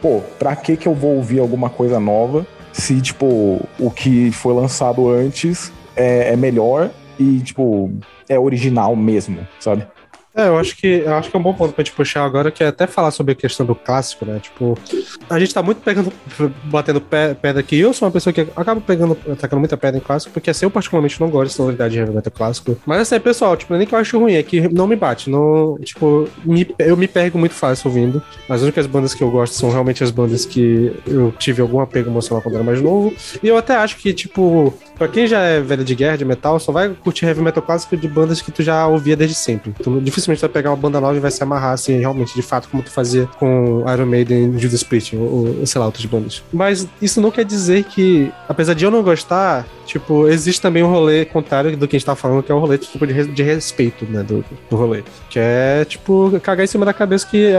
[0.02, 4.54] pô, pra que que eu vou ouvir alguma coisa nova se, tipo, o que foi
[4.54, 6.90] lançado antes é, é melhor
[7.20, 7.92] e, tipo,
[8.28, 9.86] é original mesmo, sabe?
[10.34, 12.50] É, eu acho que eu acho que é um bom ponto pra gente puxar agora,
[12.52, 14.40] que é até falar sobre a questão do clássico, né?
[14.40, 14.78] Tipo,
[15.30, 16.12] a gente tá muito pegando,
[16.66, 17.78] batendo pé, pedra aqui.
[17.78, 20.72] Eu sou uma pessoa que acaba pegando, atacando muita pedra em clássico, porque assim, eu
[20.72, 22.78] particularmente não gosto de sonoridade de heavy metal clássico.
[22.86, 25.30] Mas assim, pessoal, tipo, nem que eu acho ruim, é que não me bate.
[25.30, 28.22] Não, tipo, me- eu me pego muito fácil ouvindo.
[28.48, 32.10] As únicas bandas que eu gosto são realmente as bandas que eu tive algum apego
[32.10, 33.14] emocional quando era mais novo.
[33.44, 36.58] E eu até acho que, tipo, pra quem já é velho de guerra, de metal,
[36.58, 39.74] só vai curtir heavy metal clássico de bandas que tu já ouvia desde sempre.
[39.84, 39.90] Tu
[40.22, 42.84] dificilmente vai pegar uma banda nova e vai se amarrar, assim, realmente, de fato, como
[42.84, 46.44] tu fazia com Iron Maiden, Judas Priest, ou, ou sei lá, outras bandas.
[46.52, 50.92] Mas isso não quer dizer que, apesar de eu não gostar, tipo, existe também um
[50.92, 53.44] rolê contrário do que a gente tá falando, que é o rolê tipo, de, de
[53.44, 55.04] respeito, né, do, do rolê.
[55.30, 57.54] Que é, tipo, cagar em cima da cabeça que...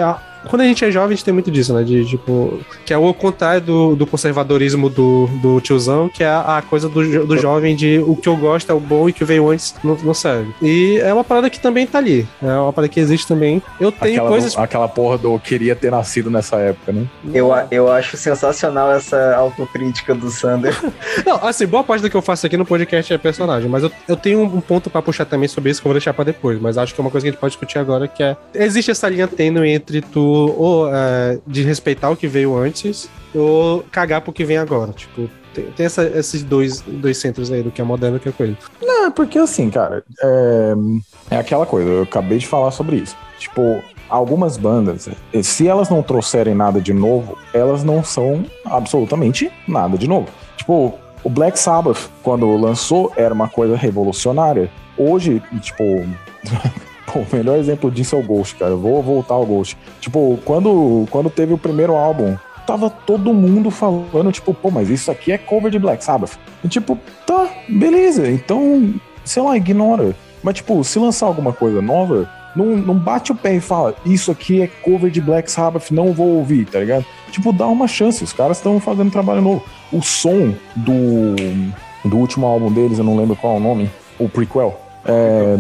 [0.48, 1.82] quando a gente é jovem, a gente tem muito disso, né?
[1.82, 6.58] De, tipo, que é o contrário do, do conservadorismo do, do tiozão, que é a,
[6.58, 9.14] a coisa do, do jovem de o que eu gosto é o bom e o
[9.14, 10.52] que veio antes não, não serve.
[10.60, 12.26] E é uma parada que também tá ali.
[12.42, 13.62] É uma parada que existe também.
[13.80, 14.56] Eu tenho Aquela, coisas.
[14.56, 17.06] aquela porra do queria ter nascido nessa época, né?
[17.32, 20.76] Eu, eu acho sensacional essa autocrítica do Sander.
[21.24, 23.90] Não, assim, boa parte do que eu faço aqui no podcast é personagem, mas eu,
[24.08, 26.60] eu tenho um ponto pra puxar também sobre isso que eu vou deixar pra depois,
[26.60, 28.90] mas acho que é uma coisa que a gente pode discutir agora, que é, existe
[28.90, 34.20] essa linha tênue entre tu, ou é, de respeitar o que veio antes, ou cagar
[34.20, 37.80] pro que vem agora, tipo, tem, tem essa- esses dois, dois centros aí, do que
[37.80, 38.56] é moderno e do que é coisa.
[38.80, 40.74] Não, é porque assim, cara, é,
[41.30, 43.16] é aquela coisa, eu acabei de falar sobre isso.
[43.38, 49.50] Tipo, algumas bandas, eh, se elas não trouxerem nada de novo, elas não são absolutamente
[49.66, 50.28] nada de novo.
[50.56, 54.70] Tipo, o Black Sabbath, quando lançou, era uma coisa revolucionária.
[54.96, 55.82] Hoje, tipo.
[57.12, 58.72] Pô, o melhor exemplo disso é o Ghost, cara.
[58.72, 59.76] Eu vou voltar ao Ghost.
[60.00, 65.10] Tipo, quando, quando teve o primeiro álbum, tava todo mundo falando, tipo, pô, mas isso
[65.10, 66.38] aqui é cover de Black Sabbath.
[66.64, 68.30] E, tipo, tá, beleza.
[68.30, 68.94] Então,
[69.24, 70.14] sei lá, ignora.
[70.42, 74.30] Mas, tipo, se lançar alguma coisa nova, não, não bate o pé e fala, isso
[74.30, 77.04] aqui é cover de Black Sabbath, não vou ouvir, tá ligado?
[77.30, 79.64] Tipo, dá uma chance, os caras estão fazendo trabalho novo.
[79.92, 81.36] O som do,
[82.04, 85.56] do último álbum deles, eu não lembro qual é o nome, o prequel, é,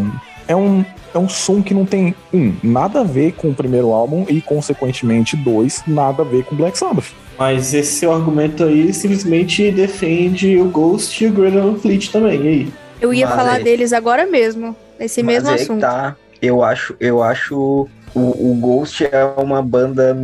[0.48, 3.92] é um, é um som que não tem, um, nada a ver com o primeiro
[3.92, 7.12] álbum e, consequentemente, dois, nada a ver com Black Sabbath.
[7.38, 12.42] Mas esse seu argumento aí simplesmente defende o Ghost e o Greater Van Fleet também,
[12.42, 12.72] e aí?
[13.00, 15.80] Eu ia Mas falar aí- deles agora mesmo, nesse Mas mesmo que assunto.
[15.80, 18.20] Tá, eu acho, eu acho o,
[18.52, 20.16] o Ghost é uma banda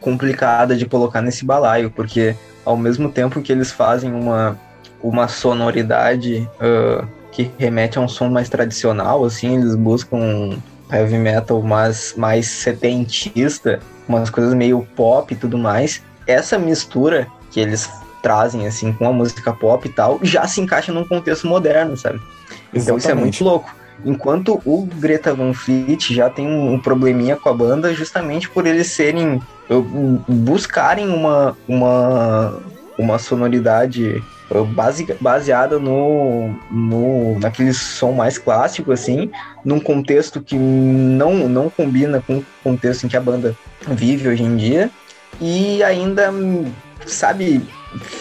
[0.00, 4.58] complicada de colocar nesse balaio, porque ao mesmo tempo que eles fazem uma,
[5.02, 7.04] uma sonoridade ah,
[7.36, 10.58] que remete a um som mais tradicional, assim, eles buscam um
[10.90, 16.02] heavy metal mais, mais setentista, umas coisas meio pop e tudo mais.
[16.26, 17.90] Essa mistura que eles
[18.22, 22.18] trazem, assim, com a música pop e tal, já se encaixa num contexto moderno, sabe?
[22.72, 23.70] Então isso é muito louco.
[24.02, 28.86] Enquanto o Greta Van Fleet já tem um, probleminha com a banda, justamente por eles
[28.86, 29.42] serem.
[30.26, 32.62] buscarem uma, uma,
[32.98, 39.30] uma sonoridade uh, base- baseada no, no naquele som mais clássico, assim,
[39.64, 43.54] num contexto que não, não combina com o contexto em que a banda
[43.88, 44.90] vive hoje em dia.
[45.40, 46.32] E ainda,
[47.06, 47.60] sabe,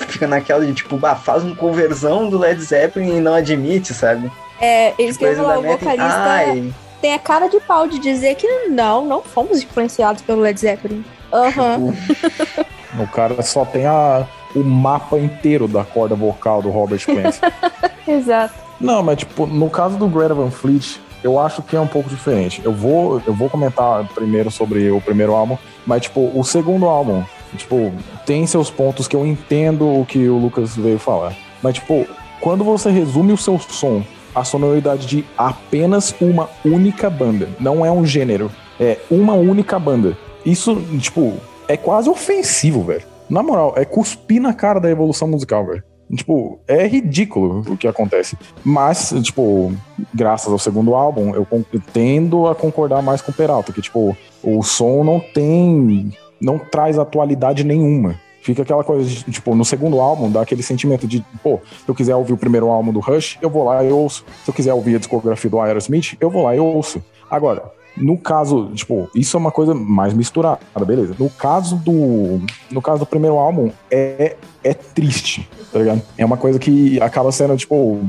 [0.07, 4.29] fica naquela de tipo, bah, faz uma conversão do Led Zeppelin e não admite, sabe?
[4.59, 8.35] É, eles Tipo, querem falar, o vocalista "Ai, tem a cara de pau de dizer
[8.35, 11.03] que não, não fomos influenciados pelo Led Zeppelin.
[11.31, 11.93] Aham.
[11.93, 12.65] tipo,
[13.03, 17.35] O cara só tem a, o mapa inteiro da corda vocal do Robert Plant.
[18.07, 18.53] Exato.
[18.79, 22.09] Não, mas tipo, no caso do Greta Van Fleet, eu acho que é um pouco
[22.09, 22.61] diferente.
[22.63, 27.23] Eu vou, eu vou comentar primeiro sobre o primeiro álbum, mas tipo, o segundo álbum,
[27.57, 27.91] tipo,
[28.25, 31.33] tem seus pontos que eu entendo o que o Lucas veio falar.
[31.61, 32.05] Mas tipo,
[32.39, 34.03] quando você resume o seu som
[34.35, 40.17] à sonoridade de apenas uma única banda, não é um gênero, é uma única banda.
[40.45, 41.37] Isso, tipo,
[41.67, 43.14] é quase ofensivo, velho.
[43.29, 45.83] Na moral, é cuspir na cara da evolução musical, velho.
[46.13, 48.38] Tipo, é ridículo o que acontece.
[48.63, 49.73] Mas, tipo,
[50.13, 51.47] graças ao segundo álbum, eu
[51.91, 56.11] tendo a concordar mais com o Peralta, que, tipo, o som não tem.
[56.39, 58.15] não traz atualidade nenhuma.
[58.41, 61.95] Fica aquela coisa de, tipo, no segundo álbum, dá aquele sentimento de, pô, se eu
[61.95, 64.23] quiser ouvir o primeiro álbum do Rush, eu vou lá e ouço.
[64.43, 67.03] Se eu quiser ouvir a discografia do Aerosmith, eu vou lá e ouço.
[67.27, 67.63] Agora,
[67.97, 71.15] no caso, tipo, isso é uma coisa mais misturada, beleza.
[71.17, 72.41] No caso do.
[72.69, 76.01] No caso do primeiro álbum, é, é triste, tá ligado?
[76.17, 77.99] É uma coisa que acaba sendo, tipo.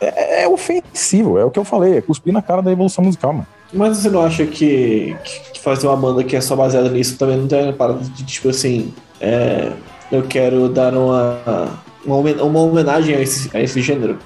[0.00, 3.32] É, é ofensivo, é o que eu falei, é cuspir na cara da evolução musical,
[3.32, 3.46] mano.
[3.72, 5.16] Mas você não acha que,
[5.54, 8.24] que fazer uma banda que é só baseada nisso também não tem uma parada de
[8.24, 8.92] tipo assim.
[9.18, 9.72] É,
[10.10, 11.38] eu quero dar uma,
[12.04, 14.18] uma, homenagem a esse, a esse gênero?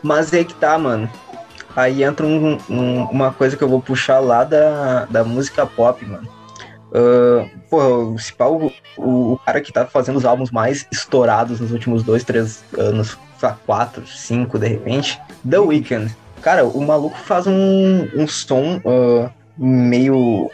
[0.00, 1.10] Mas é que tá, mano.
[1.76, 6.02] Aí entra um, um, uma coisa que eu vou puxar lá da, da música pop,
[6.06, 6.26] mano.
[6.86, 12.02] Uh, pô, o, o, o cara que tá fazendo os álbuns mais estourados nos últimos
[12.02, 13.18] dois, três anos,
[13.66, 16.16] quatro, cinco de repente, The Weeknd.
[16.40, 20.50] Cara, o maluco faz um, um som uh, meio,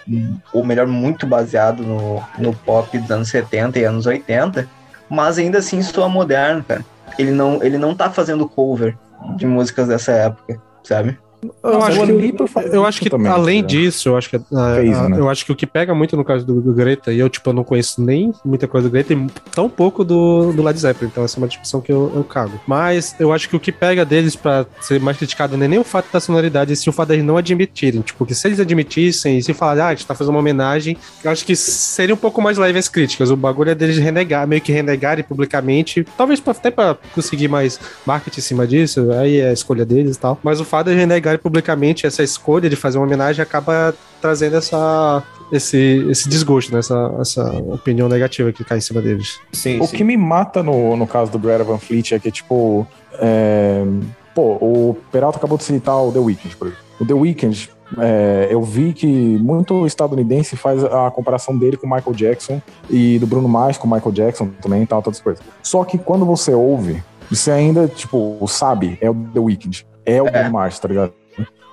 [0.52, 4.68] ou melhor, muito baseado no, no pop dos anos 70 e anos 80,
[5.08, 6.84] mas ainda assim soa moderno, cara.
[7.16, 8.96] Ele não, ele não tá fazendo cover
[9.36, 11.18] de músicas dessa época sabe?
[11.42, 13.66] Eu, Nossa, acho que, eu acho que também, além né?
[13.66, 15.18] disso, eu acho que, Fez, a, né?
[15.18, 17.50] eu acho que o que pega muito no caso do, do, Greta, e eu tipo,
[17.50, 21.10] eu não conheço nem muita coisa do Greta e tão pouco do, do Led Zeppelin,
[21.10, 22.60] então essa é uma discussão que eu, eu cago.
[22.64, 25.80] Mas eu acho que o que pega deles para ser mais criticado não é nem
[25.80, 28.02] o fato da sonoridade, e sim o fato deles não admitirem.
[28.02, 30.96] Tipo, que se eles admitissem e se falar, ah, a gente tá fazendo uma homenagem,
[31.24, 33.32] eu acho que seria um pouco mais leve as críticas.
[33.32, 38.38] O bagulho é deles renegar, meio que renegarem publicamente, talvez até para conseguir mais marketing
[38.38, 40.38] em cima disso, aí é a escolha deles e tal.
[40.42, 45.22] Mas o fato de renegar publicamente essa escolha de fazer uma homenagem acaba trazendo essa,
[45.50, 46.78] esse, esse desgosto, né?
[46.78, 49.40] essa, essa opinião negativa que cai em cima deles.
[49.52, 49.96] Sim, o sim.
[49.96, 53.84] que me mata no, no caso do Greta Van Fleet é que, tipo, é...
[54.34, 56.84] pô, o Peralta acabou de citar o The Weeknd, por exemplo.
[57.00, 62.14] O The Weeknd, é, eu vi que muito estadunidense faz a comparação dele com Michael
[62.14, 65.44] Jackson e do Bruno Mars com Michael Jackson também e tal, todas as coisas.
[65.62, 70.26] Só que quando você ouve, você ainda, tipo, sabe, é o The Weeknd, é o
[70.26, 70.30] é.
[70.30, 71.12] Bruno Mars, tá ligado?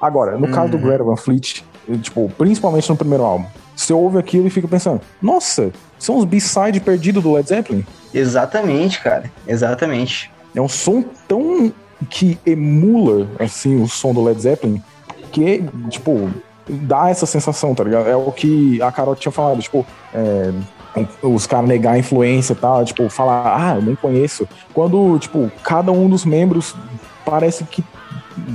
[0.02, 0.84] Agora, no caso do uhum.
[0.84, 1.64] Greta Van Fleet,
[2.02, 6.80] tipo, principalmente no primeiro álbum, você ouve aquilo e fica pensando, nossa, são os B-side
[6.80, 7.86] perdidos do Led Zeppelin?
[8.14, 9.32] Exatamente, cara.
[9.48, 10.32] Exatamente.
[10.56, 11.72] É um som tão
[12.10, 14.82] que emula, assim, o som do Led Zeppelin,
[15.32, 16.30] que, tipo,
[16.68, 18.08] dá essa sensação, tá ligado?
[18.08, 20.52] É o que a Carol tinha falado, tipo, é,
[21.22, 24.48] os caras negar a influência e tal, tipo, falar, ah, eu nem conheço.
[24.74, 26.76] Quando, tipo, cada um dos membros
[27.26, 27.84] parece que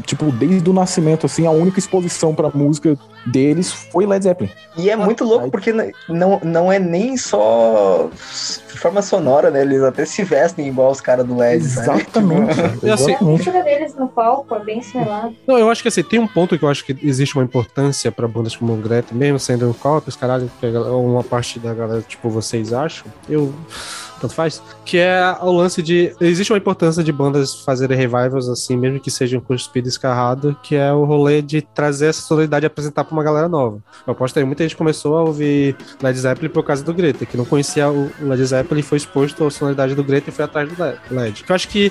[0.03, 4.51] tipo, desde o nascimento, assim, a única exposição pra música deles foi Led Zeppelin.
[4.77, 5.73] E é muito louco porque
[6.09, 8.11] não, não é nem só
[8.85, 9.63] forma sonora, né?
[9.63, 11.65] Eles até se vestem igual os caras do Led.
[11.65, 12.55] Exatamente.
[12.55, 12.91] Tipo...
[12.93, 15.33] Assim, a deles no palco é bem selada.
[15.47, 18.13] Não, eu acho que assim, tem um ponto que eu acho que existe uma importância
[18.13, 22.29] pra bandas como o Greta, mesmo sendo cópias, caralho, que uma parte da galera, tipo,
[22.29, 23.07] vocês acham.
[23.29, 23.55] Eu
[24.21, 26.15] tanto faz, que é o lance de.
[26.21, 30.93] Existe uma importância de bandas fazerem revivals assim, mesmo que sejam cuspido escarrado, que é
[30.93, 33.83] o rolê de trazer essa sonoridade e apresentar uma galera nova.
[34.07, 37.37] Eu aposto aí, muita gente começou a ouvir Led Zeppelin por causa do Greta, que
[37.37, 40.75] não conhecia o Led Zeppelin, foi exposto à sonoridade do Greta e foi atrás do
[41.11, 41.45] LED.
[41.49, 41.91] Eu acho que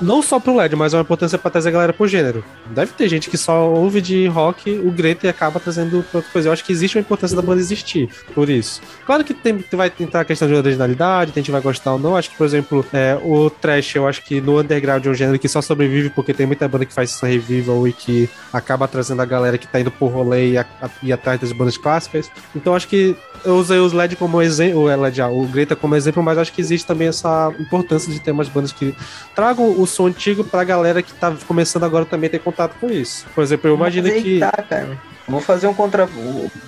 [0.00, 2.44] não só pro LED, mas é uma importância pra trazer a galera pro gênero.
[2.66, 6.48] Deve ter gente que só ouve de rock o Greta e acaba trazendo outra coisa.
[6.48, 8.80] Eu acho que existe uma importância da banda existir, por isso.
[9.06, 12.16] Claro que tem, vai tentar a questão de originalidade, a gente vai gostar ou não.
[12.16, 15.38] Acho que, por exemplo, é, o Trash, eu acho que no underground é um gênero
[15.38, 19.22] que só sobrevive porque tem muita banda que faz essa revival e que acaba trazendo
[19.22, 20.66] a galera que tá indo por rolê e, a,
[21.02, 22.30] e atrás das bandas clássicas.
[22.54, 26.22] Então acho que eu usei os LED como exemplo, o, LED, o Greta como exemplo,
[26.22, 28.94] mas acho que existe também essa importância de ter umas bandas que
[29.34, 33.26] tragam o som antigo pra galera que tá começando agora também ter contato com isso.
[33.34, 34.38] Por exemplo, eu imagino que.
[34.40, 34.98] Tá, cara.
[35.26, 36.08] Vou fazer um contra.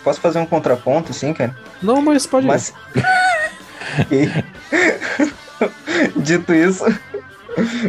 [0.02, 1.54] Posso fazer um contraponto, sim, cara?
[1.82, 2.72] Não, mas pode mas...
[6.16, 6.84] Dito isso,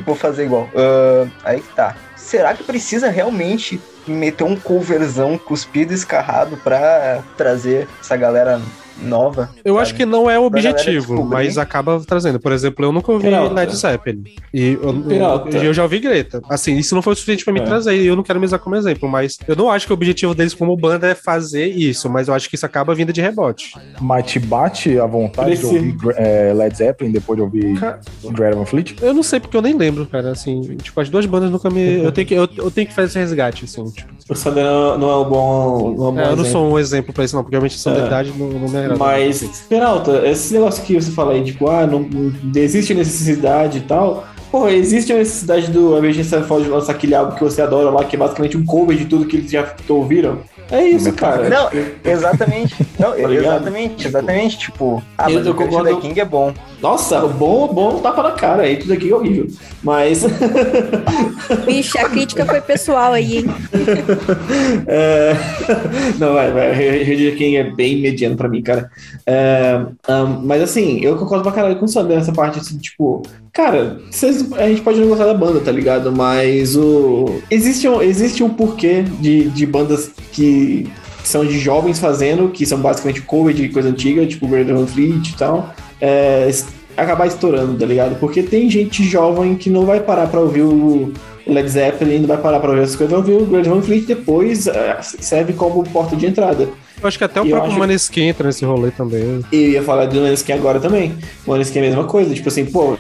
[0.06, 0.69] vou fazer igual.
[0.73, 1.95] Uh, aí que tá.
[2.15, 8.62] Será que precisa realmente meter um coverzão cuspido escarrado pra trazer essa galera
[9.02, 9.50] nova.
[9.64, 9.84] Eu sabe?
[9.84, 12.39] acho que não é o objetivo, mas acaba trazendo.
[12.39, 13.54] Por exemplo, eu nunca ouvi Peralta.
[13.54, 14.24] Led Zeppelin.
[14.54, 16.41] E eu, eu, já ouvi Greta.
[16.50, 17.64] Assim, isso não foi o suficiente pra me é.
[17.64, 19.95] trazer, e eu não quero me usar como exemplo, mas eu não acho que o
[19.95, 23.22] objetivo deles como banda é fazer isso, mas eu acho que isso acaba vindo de
[23.22, 23.74] rebote.
[24.00, 25.70] Mas te bate a vontade Preciso.
[25.70, 28.00] de ouvir é, Led Zeppelin depois de ouvir Cara,
[28.32, 28.95] Dragon Fleet?
[29.02, 30.32] Eu não sei, porque eu nem lembro, cara.
[30.32, 32.04] Assim, tipo, as duas bandas nunca me.
[32.04, 33.84] Eu tenho que, eu, eu tenho que fazer esse resgate, assim.
[33.91, 34.18] Tipo.
[34.30, 34.66] O Sander
[34.98, 35.95] não é um bom.
[35.95, 37.76] Não é, um bom é eu não sou um exemplo pra isso, não, porque realmente
[37.76, 38.38] a sonoridade é.
[38.38, 39.18] não, não me agrada.
[39.18, 43.82] Mas, Peralta, esse negócio que você fala aí, tipo, ah, não, não existe necessidade e
[43.82, 44.26] tal.
[44.52, 48.16] Pô, existe a necessidade do Avenged Sevenfold lançar aquele álbum que você adora lá, que
[48.16, 50.40] é basicamente um cover de tudo que eles já ouviram?
[50.70, 51.49] É isso, cara.
[51.49, 51.70] Não,
[52.03, 52.76] exatamente.
[52.99, 54.57] Não, Tá exatamente, exatamente.
[54.57, 56.53] Tipo, ah, Eu mas tô o concordo- the King é bom.
[56.82, 59.47] Nossa, bom, bom tapa na cara, aí tudo aqui é horrível.
[59.82, 60.24] Mas.
[61.65, 63.45] Bicho, a crítica foi pessoal aí, hein?
[64.88, 65.34] É,
[66.20, 66.72] Não, vai, vai.
[66.74, 68.89] Red King é bem mediano pra mim, cara.
[69.26, 73.22] É, ahn, mas assim, eu concordo pra caralho com o Sander nessa parte, assim, tipo,
[73.58, 76.12] cara, vocês- a gente pode não gostar da banda, tá ligado?
[76.12, 77.39] Mas o.
[77.49, 80.88] Existe um, existe um porquê de, de bandas que
[81.24, 85.30] são de jovens fazendo, que são basicamente cover de coisa antiga, tipo Great Van Fleet
[85.32, 86.49] e tal, é,
[86.95, 88.18] acabar estourando, tá ligado?
[88.20, 91.12] Porque tem gente jovem que não vai parar pra ouvir o
[91.45, 94.05] Led Zeppelin, não vai parar pra ouvir essas coisas, vai ouvir o Great Van Fleet
[94.05, 96.70] depois é, serve como porta de entrada.
[97.01, 99.41] Eu acho que até o Eu próprio acho- Maneskin entra nesse rolê também.
[99.51, 101.14] E eu ia falar do Maneskin agora também.
[101.45, 102.97] O Maneskin é a mesma coisa, tipo assim, pô,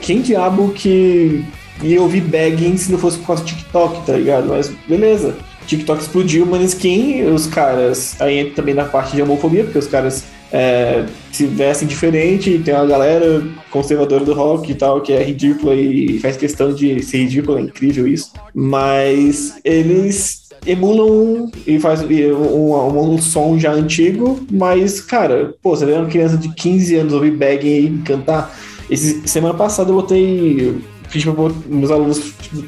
[0.00, 1.44] quem diabo que
[1.82, 4.48] ia ouvir Bagging se não fosse por causa do TikTok, tá ligado?
[4.48, 5.36] Mas beleza.
[5.66, 8.20] TikTok explodiu o Maneskin, os caras.
[8.20, 12.72] Aí entra também na parte de homofobia, porque os caras é, se vestem diferente, tem
[12.72, 17.18] uma galera conservadora do rock e tal, que é ridícula e faz questão de ser
[17.18, 18.32] ridícula, é incrível isso.
[18.54, 25.86] Mas eles emulam e faz um, um, um som já antigo, mas, cara, pô, você
[25.86, 28.56] vê uma criança de 15 anos ouvir Bagging e cantar.
[28.90, 30.78] Esse, semana passada eu botei.
[31.08, 31.32] Fiz pra
[31.68, 32.18] meus alunos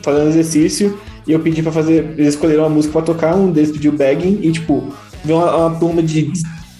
[0.02, 2.14] fazendo exercício e eu pedi pra fazer.
[2.16, 4.92] Eles escolheram uma música pra tocar, um deles pediu Bagging e, tipo,
[5.24, 6.32] veio uma, uma turma de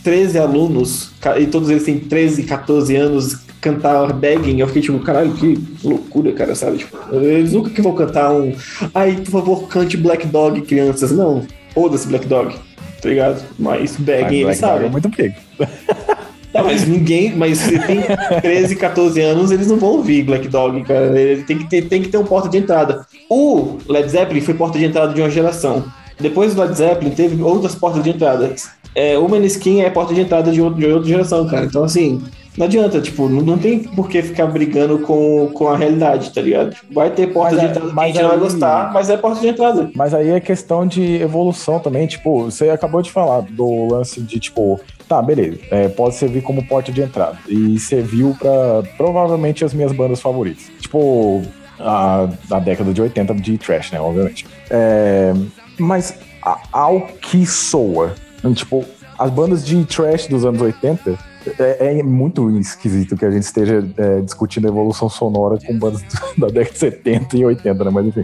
[0.03, 4.59] 13 alunos, e todos eles têm 13, 14 anos, cantar Bagging.
[4.59, 6.79] Eu fiquei tipo, caralho, que loucura, cara, sabe?
[6.79, 8.55] Tipo, eles nunca que vão cantar um.
[8.95, 11.13] Ai, por favor, cante Black Dog, crianças.
[11.13, 12.55] Não, foda-se Black Dog,
[13.03, 13.45] tá ligado?
[13.59, 14.87] Mas Bagging eles Black Dog sabem.
[14.87, 15.35] é muito perigo.
[16.53, 18.01] Tá, mas ninguém, mas se tem
[18.41, 21.21] 13, 14 anos, eles não vão ouvir Black Dog, cara.
[21.21, 23.07] Ele tem que ter, tem que ter um porta de entrada.
[23.29, 25.85] O Led Zeppelin foi porta de entrada de uma geração.
[26.19, 28.55] Depois do Led Zeppelin, teve outras portas de entrada.
[28.95, 31.67] É, o Maneskin é porta de entrada de, outro- de outra geração, cara.
[31.67, 32.23] Então, assim,
[32.59, 36.41] não adianta, tipo, não, não tem por que ficar brigando com, com a realidade, tá
[36.43, 36.75] ligado?
[36.75, 38.43] Tipo, vai ter porta Mas de é- entrada que a mas gente não vai aí-
[38.45, 39.91] gostar, mas é porta de entrada.
[39.95, 44.39] Mas aí é questão de evolução também, tipo, você acabou de falar do lance de,
[44.41, 47.39] tipo, tá, beleza, é, pode servir como porta de entrada.
[47.49, 50.65] E serviu pra provavelmente as minhas bandas favoritas.
[50.81, 51.43] Tipo,
[51.79, 54.45] a, a década de 80 de trash, né, obviamente.
[54.71, 55.33] É,
[55.79, 58.15] mas a- ao que soa,
[58.55, 58.85] tipo,
[59.19, 61.17] as bandas de trash dos anos 80
[61.59, 66.03] é, é muito esquisito que a gente esteja é, discutindo a evolução sonora com bandas
[66.37, 67.91] da década de 70 e 80, né?
[67.91, 68.23] Mas enfim.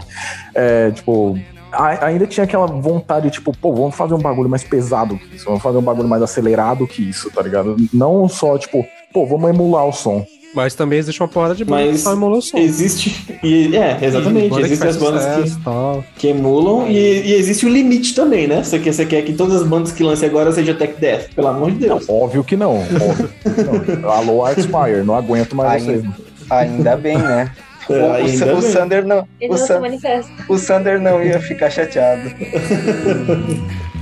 [0.53, 1.37] É, tipo,
[1.71, 5.61] ainda tinha aquela vontade, tipo, pô, vamos fazer um bagulho mais pesado que isso, vamos
[5.61, 7.75] fazer um bagulho mais acelerado que isso, tá ligado?
[7.93, 10.25] Não só, tipo, pô, vamos emular o som.
[10.55, 12.57] Mas também existe uma porrada de bandas Mas que só emulou o som.
[12.57, 13.37] Existe.
[13.43, 14.49] E, é, exatamente.
[14.49, 15.33] Banda que Existem as bandas que.
[15.41, 16.03] sucesso e tal.
[16.17, 18.63] que emulam e, e existe o limite também, né?
[18.63, 21.47] Você quer, você quer que todas as bandas que lancem agora seja Tech Death, pelo
[21.49, 22.05] amor de Deus.
[22.07, 22.77] Óbvio que não.
[22.77, 24.09] Óbvio que não.
[24.09, 26.13] Alô, Artspire, não aguento mais Ainda- vocês.
[26.49, 27.51] Ainda bem, né?
[27.89, 28.71] O, É, o, ainda o bem.
[28.71, 29.27] Sander não.
[29.39, 30.31] Ele O, não se San- manifesta.
[30.49, 32.31] o Sander não ia ficar chateado.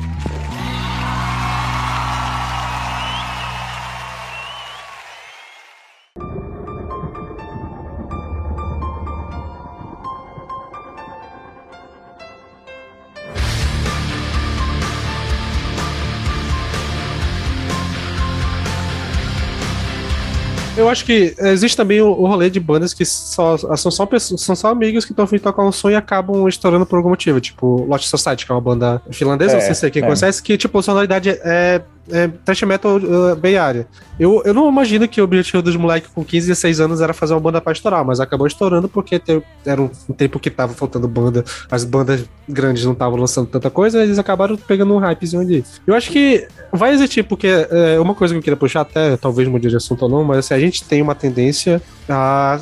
[20.83, 24.41] Eu acho que existe também o, o rolê de bandas que só, são, só pessoas,
[24.41, 27.09] são só amigos que estão afim de tocar um som e acabam estourando por algum
[27.09, 27.39] motivo.
[27.39, 30.05] Tipo, Lost Society, que é uma banda finlandesa, É, não sei se quem é.
[30.05, 33.87] conhece, que, tipo, a sonoridade é, é thrash metal uh, Bay Area.
[34.19, 37.13] Eu, eu não imagino que o objetivo dos moleques com 15 e 16 anos era
[37.13, 39.21] fazer uma banda pra estourar, mas acabou estourando porque
[39.65, 44.03] era um, tempo que tava faltando banda, as bandas grandes não estavam lançando tanta coisa,
[44.03, 45.65] eles acabaram pegando um hypezinho ali.
[45.87, 49.47] Eu acho que vai existir, porque é, uma coisa que eu queria puxar, até talvez
[49.47, 52.59] mudar de assunto ou não, mas assim, a gente tem uma tendência a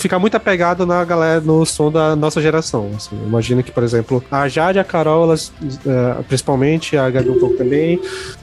[0.00, 2.90] ficar muito apegado na galera, no som da nossa geração.
[2.96, 3.16] Assim,
[3.62, 5.52] que, por exemplo, a Jade e a Carol, elas,
[5.86, 8.00] é, principalmente, a Gabi um pouco também,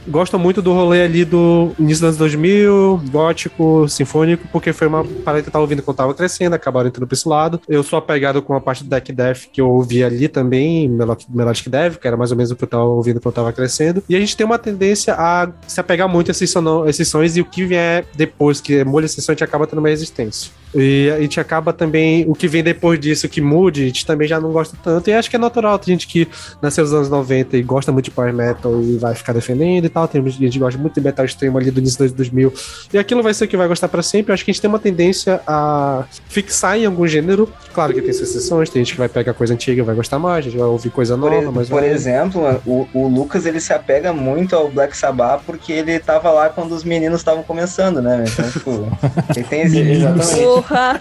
[0.08, 5.04] gostam muito do rolê ali do início dos anos 2000, gótico, sinfônico, porque foi uma
[5.24, 7.60] parada que eu tava ouvindo quando tava crescendo, acabaram entrando pra esse lado.
[7.68, 11.16] Eu sou apegado com a parte do Deck Death que eu ouvi ali também, Melo-
[11.28, 13.52] Melodic Death, que era mais ou menos o que eu tava ouvindo quando eu tava
[13.52, 14.02] crescendo.
[14.08, 17.36] E a gente tem uma tendência a se apegar muito a esses, sono- esses sons
[17.36, 19.88] e o que vier depois, que é molho esse som, a gente acaba tendo uma
[19.88, 20.50] resistência.
[20.74, 24.26] E a gente acaba também, o que vem depois disso, que mude, a gente também
[24.26, 25.08] já não gosta tanto.
[25.08, 26.28] E acho que é natural, tem gente que
[26.60, 29.88] nasceu nos anos 90 e gosta muito de power metal e vai ficar defendendo e
[29.88, 30.08] tal.
[30.08, 32.52] Tem gente que gosta muito de metal extremo ali do início dos 2000.
[32.92, 34.30] E aquilo vai ser o que vai gostar para sempre.
[34.30, 37.48] Eu acho que a gente tem uma tendência a fixar em algum gênero.
[37.72, 40.18] Claro que tem suas exceções, tem gente que vai pegar coisa antiga e vai gostar
[40.18, 43.06] mais, a gente vai ouvir coisa Por, nova, e- mas por vai- exemplo, o, o
[43.08, 47.20] Lucas ele se apega muito ao Black Sabbath porque ele tava lá quando os meninos
[47.20, 48.24] estavam começando, né?
[48.26, 48.88] Então, tipo,
[49.36, 49.78] ele tem esse.
[49.78, 50.63] Exatamente.
[50.68, 51.00] Porra!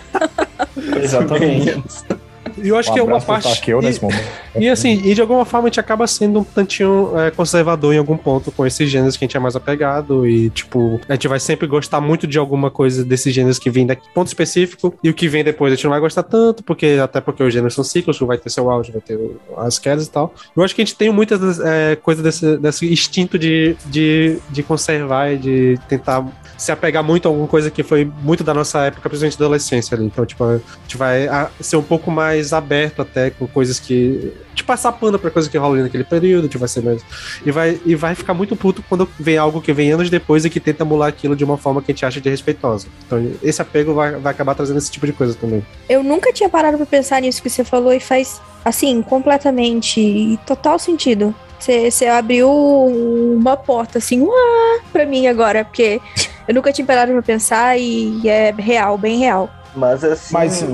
[1.02, 1.82] Exatamente.
[2.58, 3.48] E eu acho Um que é uma parte.
[3.56, 4.24] Takeo e- nesse momento.
[4.56, 7.98] E assim, e de alguma forma a gente acaba sendo um tantinho é, conservador em
[7.98, 10.28] algum ponto com esses gêneros que a gente é mais apegado.
[10.28, 13.86] E, tipo, a gente vai sempre gostar muito de alguma coisa desses gêneros que vem
[13.86, 14.94] daqui, ponto específico.
[15.04, 17.54] E o que vem depois a gente não vai gostar tanto, porque até porque os
[17.54, 19.20] gêneros são ciclos, vai ter seu auge, vai ter
[19.58, 20.34] as quedas e tal.
[20.56, 24.64] Eu acho que a gente tem muitas é, coisas desse, desse instinto de, de, de
[24.64, 26.26] conservar e de tentar
[26.58, 29.96] se apegar muito a alguma coisa que foi muito da nossa época, principalmente da adolescência
[29.96, 30.06] ali.
[30.06, 31.28] Então, tipo, a gente vai
[31.60, 34.34] ser um pouco mais aberto até com coisas que.
[34.54, 37.02] De passar pano pra coisa que rola ali naquele período, gente vai ser mais.
[37.46, 40.50] E vai, e vai ficar muito puto quando vem algo que vem anos depois e
[40.50, 42.88] que tenta emular aquilo de uma forma que a gente acha de respeitosa.
[43.06, 45.66] Então, esse apego vai, vai acabar trazendo esse tipo de coisa também.
[45.88, 50.38] Eu nunca tinha parado pra pensar nisso que você falou e faz, assim, completamente e
[50.46, 51.34] total sentido.
[51.60, 56.02] Você você abriu uma porta, assim, uá, pra mim agora, porque
[56.48, 59.50] eu nunca tinha parado pra pensar e é real, bem real.
[59.76, 60.34] Mas assim.
[60.34, 60.66] Mas,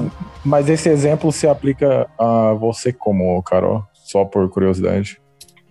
[0.50, 3.84] mas esse exemplo se aplica a você como, Carol?
[3.94, 5.22] Só por curiosidade.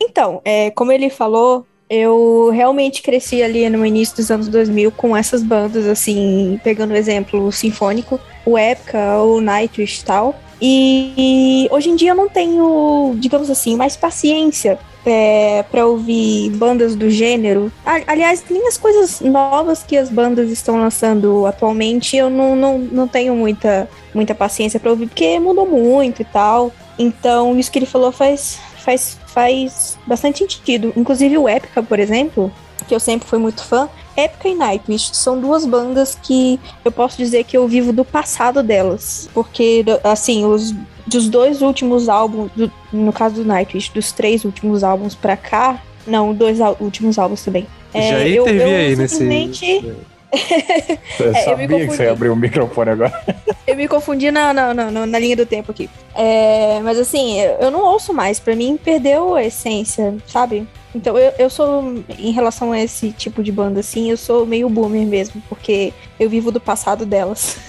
[0.01, 5.17] Então, é, como ele falou, eu realmente cresci ali no início dos anos 2000 com
[5.17, 10.35] essas bandas, assim, pegando o exemplo sinfônico, o Épica, o Nightwish e tal.
[10.63, 16.95] E hoje em dia eu não tenho, digamos assim, mais paciência é, para ouvir bandas
[16.95, 17.73] do gênero.
[18.07, 23.09] Aliás, nem as coisas novas que as bandas estão lançando atualmente eu não, não, não
[23.09, 26.73] tenho muita, muita paciência para ouvir, porque mudou muito e tal.
[26.99, 30.93] Então, isso que ele falou faz, faz, faz bastante sentido.
[30.97, 32.53] Inclusive o Epica, por exemplo,
[32.89, 37.17] que eu sempre fui muito fã, Epica e Nightwish são duas bandas que eu posso
[37.17, 39.29] dizer que eu vivo do passado delas.
[39.33, 40.75] Porque, assim, os
[41.07, 45.81] dos dois últimos álbuns, do- no caso do Nightwish, dos três últimos álbuns pra cá,
[46.07, 47.67] não, dois últimos álbuns também.
[47.95, 49.17] É, Já eu- intervi eu aí nesse.
[49.17, 49.95] simplesmente-
[50.31, 51.87] Você É, eu me sabia que confundi.
[51.97, 53.25] você ia abrir o microfone agora.
[53.67, 55.89] Eu me confundi na, na, na, na- linha do tempo aqui.
[56.15, 58.39] É, mas assim, eu, eu não ouço mais.
[58.39, 60.69] Pra mim, perdeu a essência, sabe?
[60.95, 64.69] Então, eu, eu sou, em relação a esse tipo de banda, assim, eu sou meio
[64.69, 67.59] boomer mesmo, porque eu vivo do passado delas.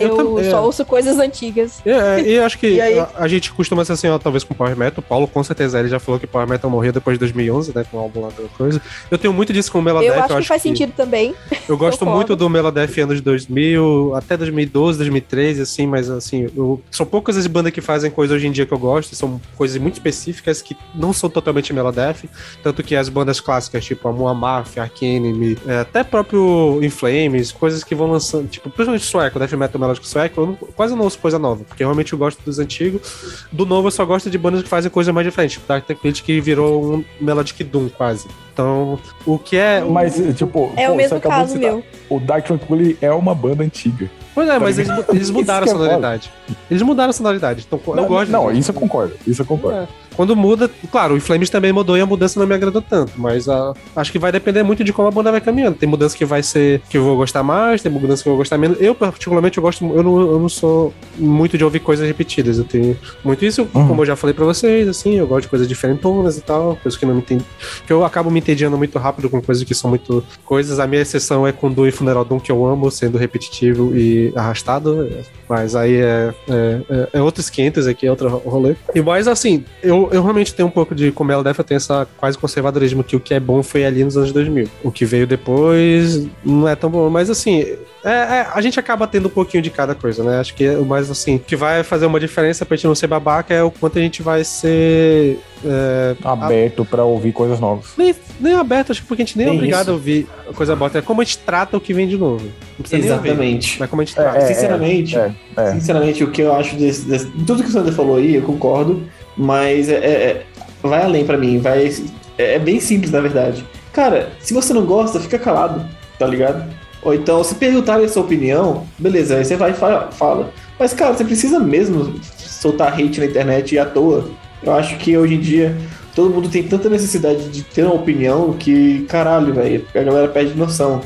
[0.00, 0.60] Eu eu só é.
[0.60, 1.80] ouço coisas antigas.
[1.86, 4.42] É, e eu acho que E aí- a, a gente costuma ser assim, ó, talvez
[4.42, 4.98] com Power Metal.
[4.98, 7.84] O Paulo, com certeza, ele já falou que Power Metal morreu depois de 2011, né?
[7.88, 8.80] Com o álbum lá da coisa.
[9.10, 10.08] Eu tenho muito disso com o Meladeth.
[10.08, 11.34] eu acho que faz sentido também.
[11.68, 17.06] Eu gosto muito do Meladeth anos 2000, até 2012, 2013, assim, mas assim, eu, são
[17.06, 19.94] poucas as bandas que fazem coisas hoje em dia que eu gosto, são coisas muito
[19.94, 22.28] específicas que não são totalmente Meladeth,
[22.62, 27.52] tanto que as bandas clássicas, tipo a Muammar, Ark Enemy, é, até próprio In Flames,
[27.72, 31.04] coisas que vão lançando, tipo, principalmente sueco, Death Metal melódico sueco, eu não- quase não
[31.04, 33.44] ouço coisa nova, porque realmente eu gosto dos antigos.
[33.50, 36.22] Do novo eu só gosto de bandas que fazem coisa mais diferente, tipo Dark Technique
[36.22, 38.28] que virou um Melodic Doom, quase.
[38.52, 39.82] Então, o que é...
[39.82, 41.72] Mas, tipo, É pô, o você mesmo acabou de caso citar.
[41.72, 41.84] meu.
[42.10, 44.10] O Dark Tranquility é uma banda antiga.
[44.34, 46.32] Pois é, mas eles, eles mudaram a é sonoridade.
[46.70, 47.64] Eles mudaram a sonoridade.
[47.66, 48.58] Então, eu não, gosto não, disso.
[48.60, 49.14] isso eu concordo.
[49.26, 49.78] Isso eu concordo.
[49.78, 49.88] É.
[50.16, 53.48] Quando muda, claro, o Flames também mudou e a mudança não me agradou tanto, mas
[53.48, 55.76] ah, acho que vai depender muito de como a banda vai caminhando.
[55.76, 58.38] Tem mudança que vai ser que eu vou gostar mais, tem mudança que eu vou
[58.38, 58.76] gostar menos.
[58.80, 62.58] Eu, particularmente, eu gosto, eu não, eu não sou muito de ouvir coisas repetidas.
[62.58, 63.88] Eu tenho muito isso, Uhum.
[63.88, 66.98] como eu já falei pra vocês, assim, eu gosto de coisas diferentonas e tal, coisas
[66.98, 67.44] que não me entendo.
[67.86, 70.78] Que eu acabo me entediando muito rápido com coisas que são muito coisas.
[70.78, 74.32] A minha exceção é com Doom e Funeral Doom, que eu amo, sendo repetitivo e
[74.36, 75.08] arrastado.
[75.48, 78.74] Mas aí é, é, é- é outros 500 aqui, é outro rolê.
[78.94, 81.12] E mais assim, eu, eu realmente tenho um pouco de.
[81.12, 84.16] Como ela deve ter essa quase conservadorismo, que o que é bom foi ali nos
[84.16, 84.68] anos 2000.
[84.82, 87.08] O que veio depois não é tão bom.
[87.10, 87.60] Mas assim,
[88.04, 90.40] é, é, a gente acaba tendo um pouquinho de cada coisa, né?
[90.40, 93.52] Acho que o mais assim, que vai fazer uma diferença pra gente não ser babaca
[93.54, 95.38] é o quanto a gente vai ser.
[95.64, 97.92] é, Aberto pra ouvir coisas novas.
[97.96, 99.90] nem, nem aberto, acho que porque a gente nem é Tem obrigado isso.
[99.90, 100.98] a ouvir coisa bota.
[100.98, 102.44] É como a gente trata o que vem de novo.
[102.90, 103.00] Nem.
[103.00, 103.76] Exatamente.
[103.78, 104.38] Mas como a gente É, trata.
[104.38, 105.72] é, Sinceramente, é, é.
[105.72, 109.02] Sinceramente, o que eu acho desse, desse- Tudo que o Sander falou aí, eu concordo,
[109.36, 110.46] mas é, é- é-
[110.82, 111.58] vai além pra mim.
[111.58, 111.92] Vai,
[112.38, 113.64] é, é bem simples, na verdade.
[113.92, 115.84] Cara, se você não gosta, fica calado,
[116.18, 116.64] tá ligado?
[117.02, 120.50] Ou então, se perguntarem a sua opinião, beleza, aí você vai e fala.
[120.78, 124.30] Mas, cara, você precisa mesmo soltar hate na internet à toa.
[124.62, 125.76] Eu acho que hoje em dia
[126.14, 130.54] todo mundo tem tanta necessidade de ter uma opinião que, caralho, velho, a galera perde
[130.54, 131.00] noção.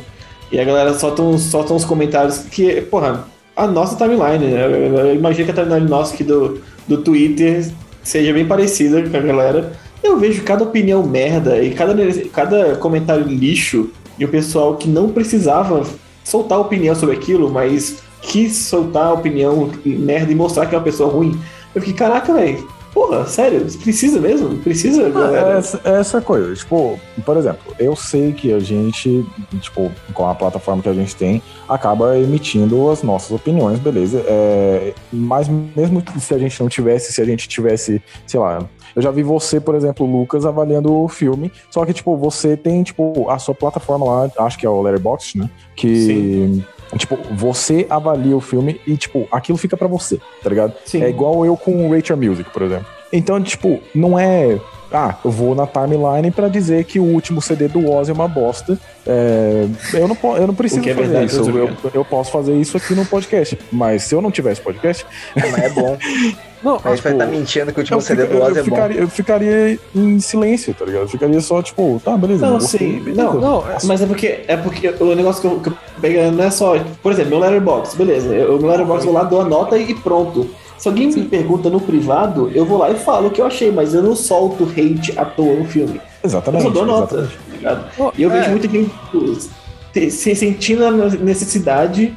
[0.52, 3.24] E a galera solta uns, solta uns comentários que, porra,
[3.56, 4.46] a nossa timeline.
[4.46, 4.64] Né?
[4.64, 7.66] Eu, eu imagino que a timeline nossa aqui do, do Twitter
[8.06, 9.72] seja bem parecida com a galera.
[10.02, 11.94] Eu vejo cada opinião merda e cada,
[12.32, 15.84] cada comentário lixo e o pessoal que não precisava
[16.22, 21.12] soltar opinião sobre aquilo, mas quis soltar opinião merda e mostrar que é uma pessoa
[21.12, 21.38] ruim.
[21.74, 22.66] Eu fiquei, caraca, velho,
[22.96, 24.56] porra, sério, precisa mesmo?
[24.56, 25.52] Precisa, galera?
[25.52, 29.22] É essa, é essa coisa, tipo, por exemplo, eu sei que a gente,
[29.60, 34.24] tipo, com a plataforma que a gente tem, acaba emitindo as nossas opiniões, beleza?
[34.26, 39.02] É, mas mesmo se a gente não tivesse, se a gente tivesse, sei lá, eu
[39.02, 43.28] já vi você, por exemplo, Lucas, avaliando o filme, só que, tipo, você tem, tipo,
[43.28, 45.50] a sua plataforma lá, acho que é o Letterboxd, né?
[45.74, 45.96] Que...
[45.96, 46.64] Sim
[46.96, 50.72] Tipo, você avalia o filme e, tipo, aquilo fica para você, tá ligado?
[50.84, 51.02] Sim.
[51.02, 52.86] É igual eu com o Rachel Music, por exemplo.
[53.12, 54.58] Então, tipo, não é.
[54.92, 58.28] Ah, eu vou na timeline para dizer que o último CD do Oz é uma
[58.28, 58.78] bosta.
[59.04, 61.50] É, eu, não, eu não preciso é fazer verdade, isso.
[61.50, 63.58] Eu, eu, posso fazer isso aqui no podcast.
[63.72, 65.04] Mas se eu não tivesse podcast.
[65.34, 65.98] Mas é bom.
[66.66, 68.96] Não, a gente vai estar tá mentindo que o último CD do Oz é ficaria,
[68.96, 69.02] bom.
[69.04, 71.02] Eu ficaria em silêncio, tá ligado?
[71.02, 72.44] Eu ficaria só, tipo, tá, beleza.
[72.44, 73.04] Não, sim.
[73.14, 76.42] Não, não, mas é porque, é porque o negócio que eu, que eu pego não
[76.42, 76.76] é só.
[77.00, 78.34] Por exemplo, meu letterbox, beleza.
[78.34, 80.50] Eu, meu letterbox eu vou lá, dou a nota e pronto.
[80.76, 83.70] Se alguém me pergunta no privado, eu vou lá e falo o que eu achei,
[83.70, 86.00] mas eu não solto hate à toa no filme.
[86.24, 86.64] Exatamente.
[86.64, 87.30] Eu só dou nota,
[87.62, 88.40] tá E eu é.
[88.40, 92.12] vejo muita gente tipo, se sentindo a necessidade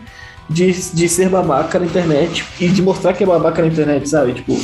[0.50, 4.34] de, de ser babaca na internet e de mostrar que é babaca na internet, sabe?
[4.34, 4.58] Tipo,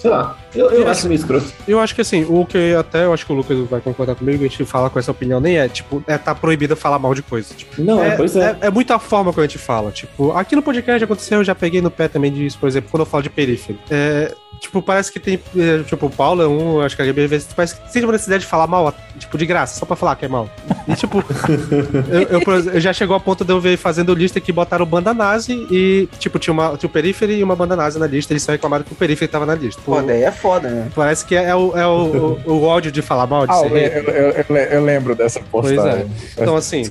[0.00, 0.36] sei lá.
[0.54, 1.46] Eu, eu acho meio escroto.
[1.68, 4.42] Eu acho que assim, o que até eu acho que o Lucas vai concordar comigo,
[4.42, 7.22] a gente fala com essa opinião, nem é, tipo, é tá proibido falar mal de
[7.22, 7.54] coisa.
[7.54, 8.56] Tipo, não, é, pois é.
[8.60, 8.66] é.
[8.66, 9.92] É muita forma que a gente fala.
[9.92, 13.02] Tipo, aqui no podcast aconteceu, eu já peguei no pé também disso, por exemplo, quando
[13.02, 13.78] eu falo de perífero.
[13.90, 15.40] É, tipo, parece que tem.
[15.56, 18.44] É, tipo, o Paulo é um, acho que a Gabi parece que tem uma necessidade
[18.44, 20.48] de falar mal, tipo, de graça, só pra falar que é mal.
[20.86, 21.24] E tipo,
[22.10, 25.14] eu, eu, eu, já chegou a ponto de eu ver fazendo lista que botaram banda
[25.14, 28.42] nazi e, tipo, tinha, uma, tinha o Periphery e uma banda nazi na lista, eles
[28.42, 29.80] só reclamaram que o Periphery tava na lista.
[29.96, 30.90] Pô, daí é foda, né?
[30.94, 33.96] Parece que é o, é o, o, o ódio de falar mal de ah, ser
[33.96, 36.06] eu, eu, eu, lembro dessa postagem.
[36.36, 36.42] É.
[36.42, 36.90] Então, assim,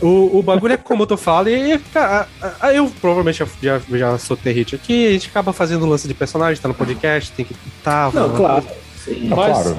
[0.00, 2.26] o, o bagulho é como tu fala, e cara,
[2.72, 6.68] eu provavelmente já, já sou hit aqui, a gente acaba fazendo lance de personagem, tá
[6.68, 8.10] no podcast, tem que tá.
[8.12, 8.64] Não, claro.
[9.04, 9.76] Sim, mas, claro.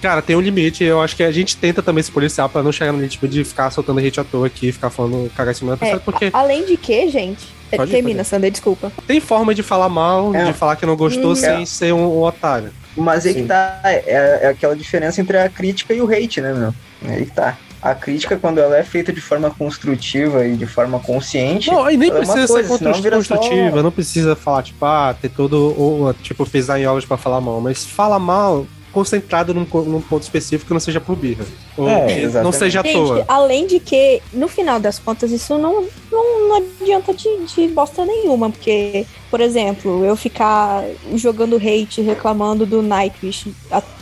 [0.00, 0.82] Cara, tem um limite.
[0.82, 3.44] Eu acho que a gente tenta também se policiar pra não chegar no limite de
[3.44, 6.30] ficar soltando hate à toa aqui, ficar falando cagar em cima da pessoa, é, porque.
[6.32, 7.61] Além de que, gente.
[7.76, 8.92] Pode termina, Sander, desculpa.
[9.06, 10.44] Tem forma de falar mal, é.
[10.44, 11.66] de falar que não gostou hum, sem é.
[11.66, 12.70] ser um, um, otário.
[12.96, 13.42] Mas aí Sim.
[13.42, 13.80] que tá.
[13.84, 16.74] É, é, aquela diferença entre a crítica e o hate, né, meu?
[17.08, 17.56] É aí que tá.
[17.80, 21.68] A crítica, quando ela é feita de forma construtiva e de forma consciente.
[21.68, 23.82] Não, e nem precisa ser construtiva, só...
[23.82, 25.74] não precisa falar, tipo, ah, ter todo.
[25.76, 27.60] Ou, tipo, pisar em ovos pra falar mal.
[27.60, 31.44] Mas fala mal concentrado num, num ponto específico que não seja por birra.
[31.76, 33.16] Ou é, não seja à toa.
[33.16, 37.68] Gente, além de que, no final das contas, isso não, não, não adianta de, de
[37.68, 40.84] bosta nenhuma, porque, por exemplo, eu ficar
[41.14, 43.52] jogando hate, reclamando do Nightwish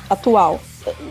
[0.08, 0.60] atual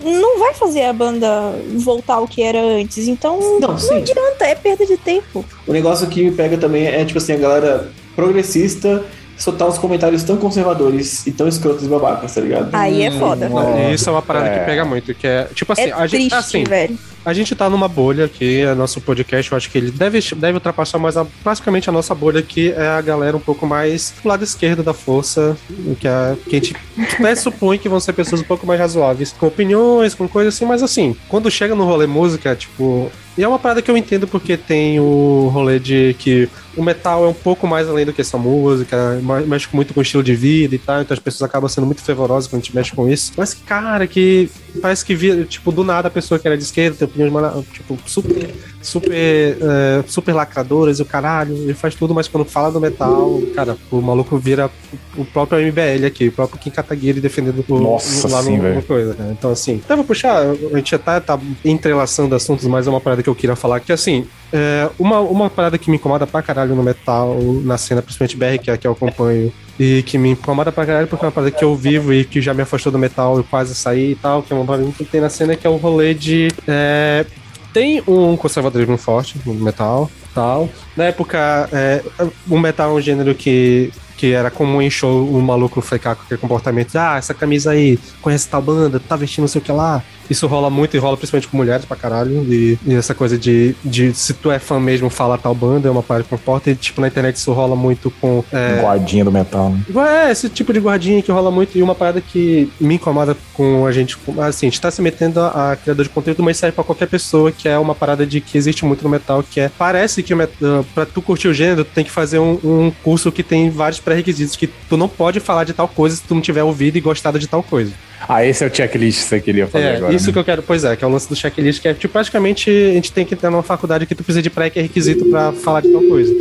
[0.03, 1.29] não vai fazer a banda
[1.77, 3.07] voltar ao que era antes.
[3.07, 5.45] Então não, não adianta, é perda de tempo.
[5.67, 9.05] O negócio que me pega também é, tipo assim, a galera progressista
[9.39, 12.69] soltar uns comentários tão conservadores e tão escrotos e babacas, tá ligado?
[12.73, 13.49] Aí é foda.
[13.49, 14.59] Hum, isso é uma parada é.
[14.59, 16.99] que pega muito, que é, tipo assim, é a gente, assim, velho.
[17.25, 20.53] A gente tá numa bolha aqui, é nosso podcast, eu acho que ele deve, deve
[20.53, 24.27] ultrapassar mais a, praticamente a nossa bolha aqui é a galera um pouco mais do
[24.27, 25.57] lado esquerdo da força,
[25.99, 26.75] que, é, que a gente
[27.17, 30.65] até supõe que vão ser pessoas um pouco mais razoáveis, com opiniões, com coisas assim,
[30.65, 34.27] mas assim, quando chega no rolê música, tipo, e é uma parada que eu entendo
[34.27, 36.49] porque tem o rolê de que
[36.79, 40.03] o metal é um pouco mais além do que essa música, mexe muito com o
[40.03, 42.75] estilo de vida e tal, então as pessoas acabam sendo muito fervorosas quando a gente
[42.75, 43.31] mexe com isso.
[43.37, 44.49] Mas, cara, que
[44.81, 47.97] parece que vira, tipo, do nada a pessoa que era de esquerda tem opiniões, tipo,
[48.05, 52.79] super, super, é, super lacradoras e o caralho, ele faz tudo, mas quando fala do
[52.81, 54.69] metal, cara, o maluco vira
[55.17, 59.13] o próprio MBL aqui, o próprio Kim Kataguiri defendendo o, Nossa, lá sim, no, coisa.
[59.13, 59.35] Né?
[59.37, 63.01] Então, assim, então, vou puxar, a gente já tá, tá entrelaçando assuntos, mas é uma
[63.01, 66.25] parada que que eu queria falar, que assim, é, uma, uma parada que me incomoda
[66.25, 70.03] pra caralho no metal, na cena, principalmente BR, que é a que eu acompanho, e
[70.03, 72.53] que me incomoda pra caralho porque é uma parada que eu vivo e que já
[72.53, 75.21] me afastou do metal, eu quase saí e tal, que é uma parada que tem
[75.21, 76.49] na cena, que é o rolê de.
[76.67, 77.25] É,
[77.73, 80.69] tem um conservadorismo forte no metal tal.
[80.95, 82.03] Na época, é,
[82.49, 86.23] o metal é um gênero que que era comum em show o maluco ficar com
[86.23, 89.71] aquele comportamento, ah, essa camisa aí, conhece tal banda, tá vestindo não sei o que
[89.71, 90.03] lá.
[90.29, 92.45] Isso rola muito e rola principalmente com mulheres pra caralho.
[92.53, 95.91] E, e essa coisa de, de se tu é fã mesmo, fala tal banda, é
[95.91, 96.69] uma parada que importa.
[96.69, 98.43] E tipo, na internet isso rola muito com.
[98.51, 100.27] É, Guardinha do metal, né?
[100.27, 101.75] é, esse tipo de guardinha que rola muito.
[101.75, 104.17] E uma parada que me incomoda com a gente.
[104.39, 107.07] Assim, a gente tá se metendo a, a criador de conteúdo, mas serve pra qualquer
[107.07, 109.71] pessoa, que é uma parada de que existe muito no metal, que é.
[109.79, 112.59] Parece que o met- uh, pra tu curtir o gênero, tu tem que fazer um,
[112.63, 116.23] um curso que tem vários pré-requisitos, que tu não pode falar de tal coisa se
[116.23, 117.91] tu não tiver ouvido e gostado de tal coisa.
[118.27, 120.13] Ah, esse é o checklist que você queria fazer É, agora.
[120.13, 120.33] isso né?
[120.33, 122.69] que eu quero, pois é, que é o lance do checklist, que é tipo, praticamente
[122.69, 125.25] a gente tem que ter numa faculdade que tu precisa de pré que é requisito
[125.25, 126.33] pra falar de tal coisa.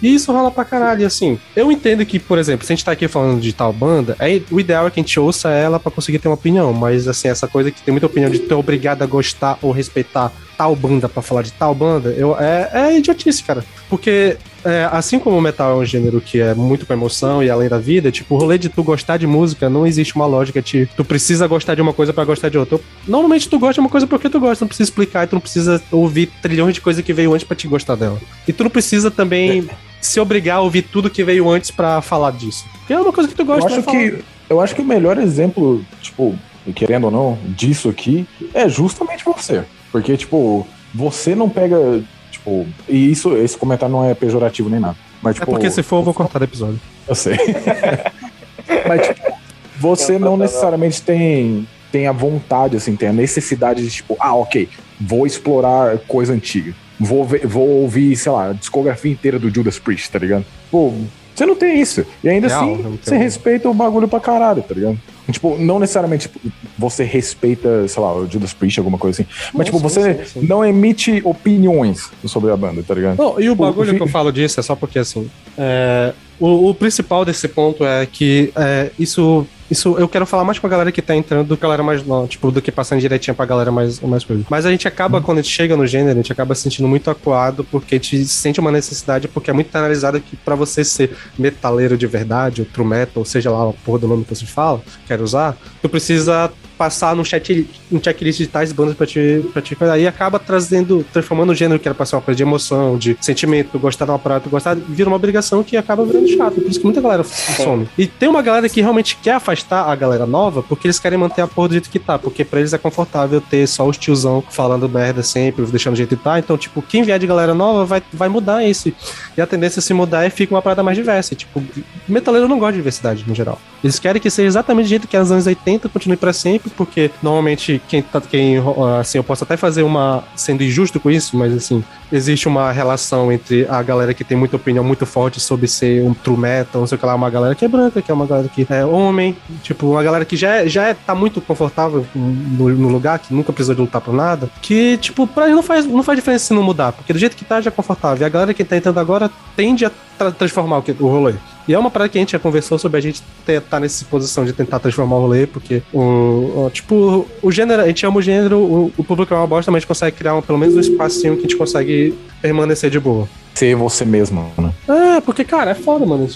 [0.00, 1.38] E isso rola pra caralho, e assim.
[1.54, 4.42] Eu entendo que, por exemplo, se a gente tá aqui falando de tal banda, aí
[4.50, 7.28] o ideal é que a gente ouça ela pra conseguir ter uma opinião, mas assim,
[7.28, 10.74] essa coisa que tem muita opinião de tu é obrigado a gostar ou respeitar tal
[10.74, 13.64] banda pra falar de tal banda, eu, é, é idiotice, cara.
[13.88, 14.36] Porque
[14.68, 17.68] é, assim como o metal é um gênero que é muito com emoção e além
[17.68, 20.86] da vida, tipo, o rolê de tu gostar de música não existe uma lógica de
[20.96, 22.78] tu precisa gostar de uma coisa pra gostar de outra.
[23.06, 25.40] Normalmente tu gosta de uma coisa porque tu gosta, não precisa explicar e tu não
[25.40, 28.20] precisa ouvir trilhões de coisas que veio antes pra te gostar dela.
[28.46, 29.68] E tu não precisa também
[30.00, 32.64] se obrigar a ouvir tudo que veio antes pra falar disso.
[32.78, 33.98] Porque é uma coisa que tu Eu gosta, acho vai falar.
[33.98, 36.34] que eu acho que o melhor exemplo, tipo,
[36.74, 39.62] querendo ou não, disso aqui é justamente você.
[39.90, 42.02] Porque, tipo, você não pega,
[42.38, 44.96] tipo, e isso, esse comentário não é pejorativo nem nada.
[45.22, 46.80] Mas, É tipo, porque se for, eu vou cortar do episódio.
[47.06, 47.36] eu sei.
[48.88, 49.32] Mas, tipo,
[49.78, 54.68] você não necessariamente tem, tem a vontade, assim, tem a necessidade de, tipo, ah, ok,
[55.00, 56.74] vou explorar coisa antiga.
[57.00, 60.44] Vou, ver- vou ouvir, sei lá, a discografia inteira do Judas Priest, tá ligado?
[60.70, 60.92] Pô,
[61.34, 62.04] você não tem isso.
[62.24, 64.98] E ainda Real, assim, você respeita o bagulho pra caralho, tá ligado?
[65.30, 66.40] Tipo, não necessariamente tipo,
[66.78, 69.30] você respeita, sei lá, o Judas Priest, alguma coisa assim.
[69.52, 70.46] Mas, tipo, você sim, sim.
[70.46, 73.18] não emite opiniões sobre a banda, tá ligado?
[73.18, 76.14] Não, e o Tipo, bagulho vi- que eu falo disso é só porque, assim, é,
[76.40, 80.66] o, o principal desse ponto é que é, isso, isso eu quero falar mais com
[80.66, 83.00] a galera que tá entrando do que a galera mais nova, tipo, do que passando
[83.00, 84.44] direitinho pra galera mais, mais coisa.
[84.48, 86.88] Mas a gente acaba, quando a gente chega no gênero, a gente acaba se sentindo
[86.88, 90.84] muito acuado porque a gente sente uma necessidade, porque é muito analisado que pra você
[90.84, 94.34] ser metaleiro de verdade, ou true metal, ou seja lá a porra do nome que
[94.34, 99.06] você fala, quer usar, tu precisa passar num, chat, um checklist de tais bandas pra
[99.06, 102.36] te, pra te aí acaba trazendo, transformando o gênero que era pra ser uma coisa
[102.36, 106.28] de emoção, de sentimento, gostar de uma parada, gostar, vira uma obrigação que acaba virando
[106.28, 106.54] chato.
[106.54, 107.88] Por isso que muita galera some.
[107.98, 111.42] E tem uma galera que realmente quer afastar a galera nova porque eles querem manter
[111.42, 114.42] a porra do jeito que tá, porque pra eles é confortável ter só os tiozão
[114.48, 116.38] falando merda sempre, deixando do jeito que tá.
[116.38, 118.94] Então, tipo, quem vier de galera nova vai, vai mudar esse.
[119.36, 121.34] E a tendência a se mudar é fica uma parada mais diversa.
[121.34, 121.62] E, tipo,
[122.08, 123.58] metaleiro não gosta de diversidade no geral.
[123.82, 126.67] Eles querem que seja exatamente do jeito que é nos anos 80 continue pra sempre,
[126.70, 128.20] porque normalmente quem tá.
[128.20, 128.56] Quem,
[129.00, 130.24] assim, eu posso até fazer uma.
[130.36, 134.56] sendo injusto com isso, mas assim, existe uma relação entre a galera que tem muita
[134.56, 137.54] opinião muito forte sobre ser um true metal, não sei o que lá, uma galera
[137.54, 140.56] que é branca, que é uma galera que é homem, tipo, uma galera que já,
[140.56, 144.12] é, já é, tá muito confortável no, no lugar, que nunca precisou de lutar por
[144.14, 147.18] nada, que, tipo, pra ele não faz, não faz diferença se não mudar, porque do
[147.18, 148.22] jeito que tá já é confortável.
[148.22, 151.34] E a galera que tá entrando agora tende a tra- transformar o, que, o rolê.
[151.68, 154.02] E é uma parada que a gente já conversou sobre a gente ter, tá nessa
[154.06, 158.18] posição de tentar transformar o rolê, porque o, o- tipo, o gênero, a gente ama
[158.18, 160.58] o gênero, o, o público é uma bosta, mas a gente consegue criar um, pelo
[160.58, 163.28] menos um espacinho que a gente consegue permanecer de boa.
[163.54, 164.72] Ser você mesmo, né?
[164.88, 166.26] É, porque, cara, é foda, mano.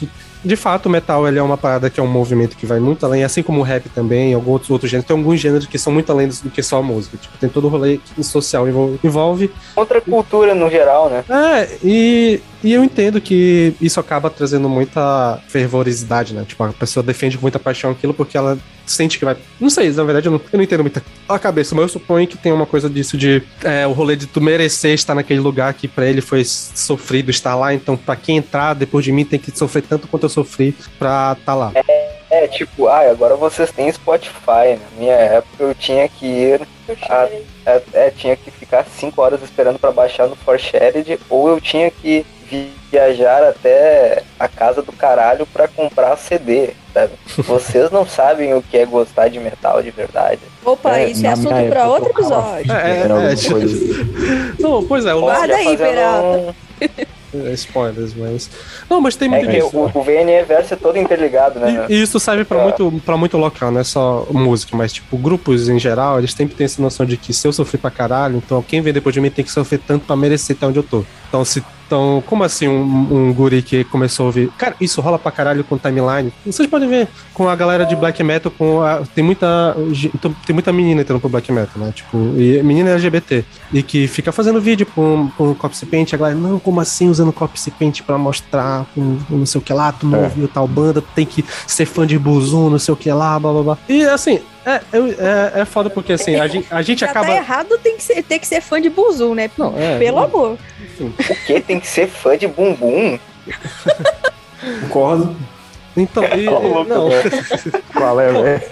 [0.45, 3.07] De- fato, o metal ele é uma parada que é um movimento que vai muito
[3.07, 5.07] além, assim como o rap também, alguns outros, outros gêneros.
[5.07, 7.17] Tem alguns gêneros que são muito além do que só a música.
[7.17, 8.99] Tipo, tem todo o rolê que social envolve.
[9.05, 9.51] envolve.
[9.77, 11.25] Outra cultura no geral, né?
[11.31, 16.45] É, e, e eu entendo que isso acaba trazendo muita fervorosidade, né?
[16.47, 19.37] Tipo, a pessoa defende com muita paixão aquilo porque ela sente que vai.
[19.61, 22.27] Não sei, na verdade, eu não, eu não entendo muito a cabeça, mas eu suponho
[22.27, 25.73] que tem uma coisa disso de é, o rolê de tu merecer estar naquele lugar
[25.75, 29.39] que pra ele foi sofrido estar lá, então pra quem entrar depois de mim tem
[29.39, 31.73] que sofrer tanto quanto eu sofri pra estar lá.
[32.31, 34.79] É tipo, ah, agora vocês têm Spotify.
[34.81, 36.61] Na minha época eu tinha que ir.
[37.09, 37.29] a-
[37.67, 41.91] é, é, tinha que ficar 5 horas esperando pra baixar no ForShared, ou eu tinha
[41.91, 42.25] que
[42.91, 47.13] viajar até a casa do caralho pra comprar CD, sabe?
[47.39, 50.41] Vocês não sabem o que é gostar de metal de verdade.
[50.65, 52.71] Opa, É, isso é assunto época, outro episódio.
[52.73, 53.09] É, é, é.
[54.61, 56.39] Não, pois é, o Guarda aí, Peralta.
[56.39, 56.53] um-
[57.35, 58.51] é spoilers, mas.
[58.91, 59.71] Não, mas tem É muito que disso.
[59.75, 61.87] o, o VNE verso é todo interligado, né?
[61.89, 62.63] E, e isso serve pra É.
[62.63, 66.55] muito, pra muito local, não é só música, mas tipo, grupos em geral, eles sempre
[66.55, 69.21] têm essa noção de que se eu sofri pra caralho, então quem vem depois de
[69.23, 71.05] mim tem que sofrer tanto pra merecer até onde eu tô.
[71.29, 74.49] Então, se Então, como assim um, um guri que começou a ouvir.
[74.57, 76.33] Cara, isso rola pra caralho com timeline.
[76.47, 79.77] Vocês podem ver com a galera de black metal, com a, tem muita.
[80.15, 81.93] então, Tem muita menina entrando pro black metal, né?
[81.95, 83.45] Tipo, e menina LGBT.
[83.75, 86.15] E que fica fazendo vídeo com, com Copy Paint.
[86.15, 89.63] A galera, não, como assim usando Copy Paint pra mostrar com, com não sei o
[89.63, 90.23] que lá, tu não É.
[90.25, 93.39] ouviu tal banda, tu tem que ser fã de Buzum, não sei o que lá,
[93.39, 93.79] blá blá blá.
[93.87, 97.27] E assim, é, é, é foda porque assim, a gente, a gente Já acaba.
[97.27, 99.51] tá errado tem que ser, ter que ser fã de Buzu, né?
[99.57, 99.99] Não, é.
[99.99, 100.59] Pelo amor.
[101.27, 103.19] Porque tem que ser fã de bumbum.
[104.83, 105.37] Concordo.
[105.97, 107.09] Então, e, e- não.
[107.93, 108.63] Qual é, velho?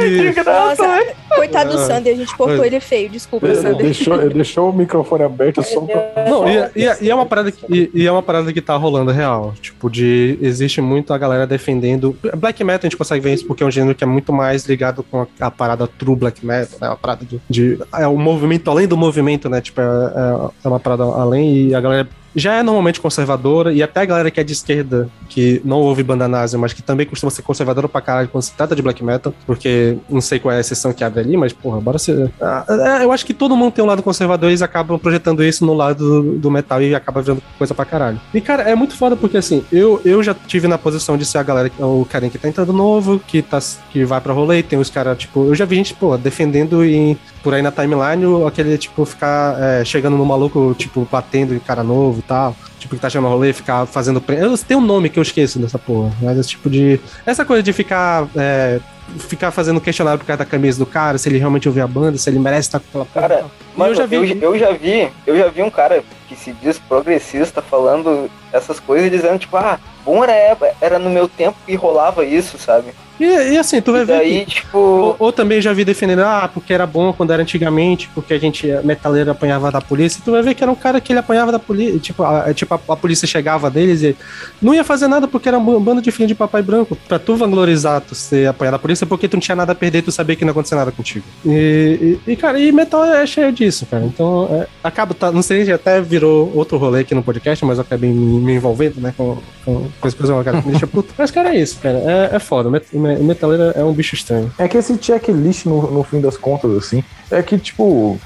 [0.00, 1.02] E- Nossa,
[1.34, 1.86] coitado do Ah.
[1.86, 3.08] Sander, a gente cortou ele feio.
[3.10, 3.76] Desculpa, Ele Sander.
[3.76, 6.24] deixou, ele deixou o microfone aberto só pra...
[6.28, 8.76] Não, e, e- e é uma parada que, e, e é uma parada que tá
[8.76, 9.54] rolando real.
[9.60, 10.38] Tipo, de.
[10.40, 12.16] Existe muito a galera defendendo.
[12.36, 14.64] Black metal a gente consegue ver isso porque é um gênero que é muito mais
[14.64, 16.88] ligado com a, a parada true black metal, né?
[16.88, 17.40] A parada de.
[17.48, 19.60] de- é o movimento além do movimento, né?
[19.60, 22.08] Tipo, é, é- é uma parada além e a galera.
[22.34, 26.02] Já é normalmente conservadora, e até a galera que é de esquerda, que não ouve
[26.02, 29.02] banda nazi, mas que também costuma ser conservadora pra caralho quando se trata de black
[29.02, 32.30] metal, porque não sei qual é a exceção que abre ali, mas, porra, bora ser.
[32.40, 32.64] Ah,
[33.00, 35.64] é, eu acho que todo mundo tem um lado conservador e eles acabam projetando isso
[35.64, 38.20] no lado do, do metal e acaba virando coisa pra caralho.
[38.32, 41.38] E, cara, é muito foda porque, assim, eu, eu já tive na posição de ser
[41.38, 43.58] a galera, o carinha que tá entrando novo, que, tá,
[43.90, 47.16] que vai pra rolê, tem os caras, tipo, eu já vi gente, pô, defendendo e
[47.42, 51.82] por aí na timeline, aquele, tipo, ficar é, chegando no maluco, tipo, batendo em cara
[51.82, 52.54] novo e tal.
[52.78, 54.20] Tipo, que tá chegando no rolê, ficar fazendo.
[54.20, 56.98] pre- Eu, tem um nome que eu esqueço dessa porra, mas esse tipo de.
[57.26, 58.26] Essa coisa de ficar.
[58.36, 58.80] é,
[59.18, 62.16] ficar fazendo questionário por causa da camisa do cara, se ele realmente ouviu a banda,
[62.16, 63.28] se ele merece estar com aquela porra.
[63.28, 63.44] Cara,
[63.76, 64.16] Mano, eu já vi.
[64.16, 68.78] eu, eu já vi, eu já vi um cara que se diz progressista falando essas
[68.78, 72.92] coisas e dizendo, tipo, ah, bom era, era no meu tempo que rolava isso, sabe?
[73.18, 74.16] E, e assim, tu vai E ver.
[74.16, 77.42] daí, que- tipo, Ou, ou também já vi defendendo, ah, porque era bom quando era
[77.42, 80.18] antigamente, porque a gente, metaleiro, apanhava da polícia.
[80.18, 81.98] E tu vai ver que era um cara que ele apanhava da polícia.
[81.98, 84.16] Tipo, a, tipo, a, a polícia chegava deles e
[84.62, 86.96] não ia fazer nada porque era um bando de filho de papai branco.
[87.06, 90.00] Pra tu vanglorizar tu ser apanhado da polícia porque tu não tinha nada a perder,
[90.00, 91.26] tu sabia que não ia acontecer nada contigo.
[91.44, 94.02] E, e, e, cara, e metal é cheio disso, cara.
[94.04, 97.78] Então, é, acaba, tá, não sei se até virou outro rolê aqui no podcast, mas
[97.78, 101.12] eu acabei me, envolvendo, né, com, com, com as coisas cara, que me deixa puto.
[101.16, 101.98] Mas, cara, é isso, cara.
[102.32, 102.68] É, é foda.
[102.68, 104.52] O met- o metaleiro é um bicho estranho.
[104.58, 108.18] É que esse checklist, no, no fim das contas, assim, é que, tipo,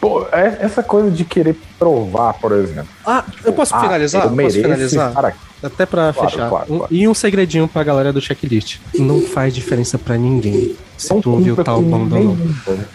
[0.00, 0.19] pô, é
[0.60, 2.88] essa coisa de querer provar, por exemplo.
[3.06, 4.24] Ah, eu posso Ah, finalizar?
[4.26, 5.34] eu Posso finalizar?
[5.62, 6.48] Até pra Claro, fechar.
[6.48, 6.94] claro, Um- claro.
[6.94, 8.78] e um segredinho pra galera do checklist.
[8.98, 10.74] Não faz diferença pra ninguém.
[10.96, 12.38] Se Não tu ouviu tal banda ou não.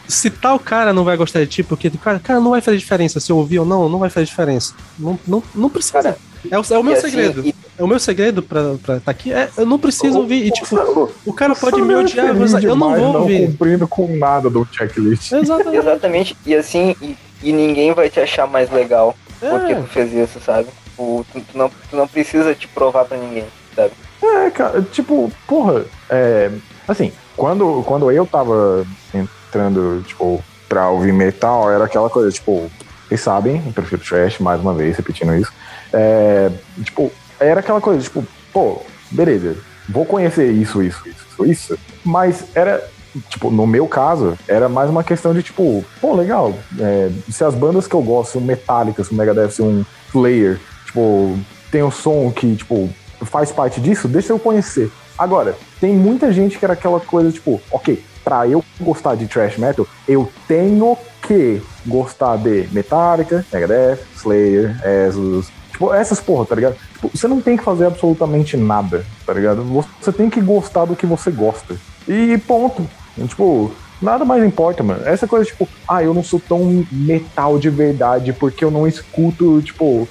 [0.07, 3.19] Se tal cara não vai gostar de ti, porque cara, cara, não vai fazer diferença.
[3.19, 4.73] Se eu ouvir ou não, não vai fazer diferença.
[4.97, 5.93] Não, não, não precisa.
[6.01, 6.17] Cara,
[6.49, 7.45] é, o, é o meu assim, segredo.
[7.45, 9.33] e- É o meu segredo pra estar tá aqui.
[9.33, 10.45] É, eu não preciso ouvir.
[10.45, 13.47] E, tipo, o cara pode me é odiar, mas eu não vou ouvir.
[13.47, 15.33] cumprindo com nada do checklist.
[15.33, 15.77] Exatamente.
[15.77, 19.75] exatamente, e assim, e, e ninguém vai te achar mais legal porque É.
[19.75, 20.67] tu fez isso, sabe?
[20.85, 23.91] Tipo, tu, tu não, tu não precisa te provar pra ninguém, sabe?
[24.23, 26.49] É, cara, tipo, porra, é,
[26.87, 32.71] assim, quando, quando eu tava entrando, tipo, pra ouvir metal, era aquela coisa, tipo,
[33.07, 35.51] vocês sabem, eu prefiro trash, mais uma vez, repetindo isso,
[35.93, 36.49] é,
[36.83, 38.81] tipo, era aquela coisa, tipo, pô,
[39.11, 42.83] beleza, vou conhecer isso, isso, isso, isso, mas era,
[43.29, 47.55] tipo, no meu caso, era mais uma questão de, tipo, pô, legal, é, se as
[47.55, 51.37] bandas que eu gosto, Metallica, se um Megadeth, se um Slayer, tipo,
[51.71, 52.89] tem um som que, tipo,
[53.21, 54.91] faz parte disso, deixa eu conhecer.
[55.17, 59.57] Agora, tem muita gente que era aquela coisa, tipo, ok, pra eu gostar de thrash
[59.57, 64.75] metal, eu tenho que gostar de Metallica, Megadeth, Slayer,
[65.07, 66.75] Exodus, tipo, essas porra, tá ligado?
[66.93, 69.63] Tipo, você não tem que fazer absolutamente nada, tá ligado?
[70.01, 71.75] Você tem que gostar do que você gosta.
[72.07, 72.87] E ponto.
[73.27, 75.01] Tipo, nada mais importa, mano.
[75.05, 79.61] Essa coisa, tipo, ah, eu não sou tão metal de verdade porque eu não escuto,
[79.61, 80.07] tipo,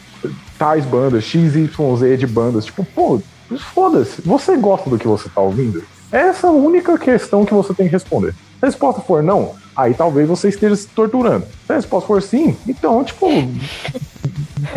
[0.59, 2.65] tais bandas, XYZ de bandas.
[2.65, 3.21] Tipo, pô,
[3.75, 4.23] foda-se.
[4.23, 5.83] Você gosta do que você tá ouvindo?
[6.11, 8.33] Essa é a única questão que você tem que responder.
[8.33, 11.47] Se a resposta for não, aí talvez você esteja se torturando.
[11.67, 13.29] Se a resposta for sim, então, tipo.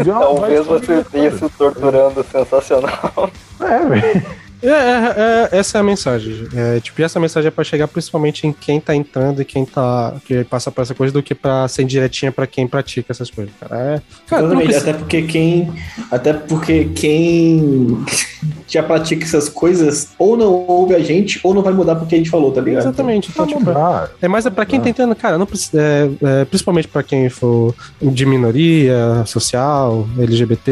[0.03, 3.31] Talvez você esteja se torturando sensacional.
[3.61, 4.25] É, velho.
[4.61, 6.47] É, é, é, essa é a mensagem.
[6.55, 9.65] É, tipo, e essa mensagem é pra chegar principalmente em quem tá entrando e quem
[9.65, 10.15] tá.
[10.25, 13.53] que passa por essa coisa do que pra ser diretinha pra quem pratica essas coisas,
[13.59, 13.77] cara.
[13.77, 15.73] É, cara, precisa- até porque quem.
[16.11, 18.03] Até porque quem
[18.67, 22.17] já pratica essas coisas ou não ouve a gente ou não vai mudar porque a
[22.17, 22.83] gente falou, tá ligado?
[22.83, 23.29] Exatamente.
[23.29, 24.09] Então, tipo, dá.
[24.21, 26.09] É mais é pra quem tá entrando, cara, não precisa, é,
[26.41, 30.71] é, principalmente pra quem for de minoria social, LGBT,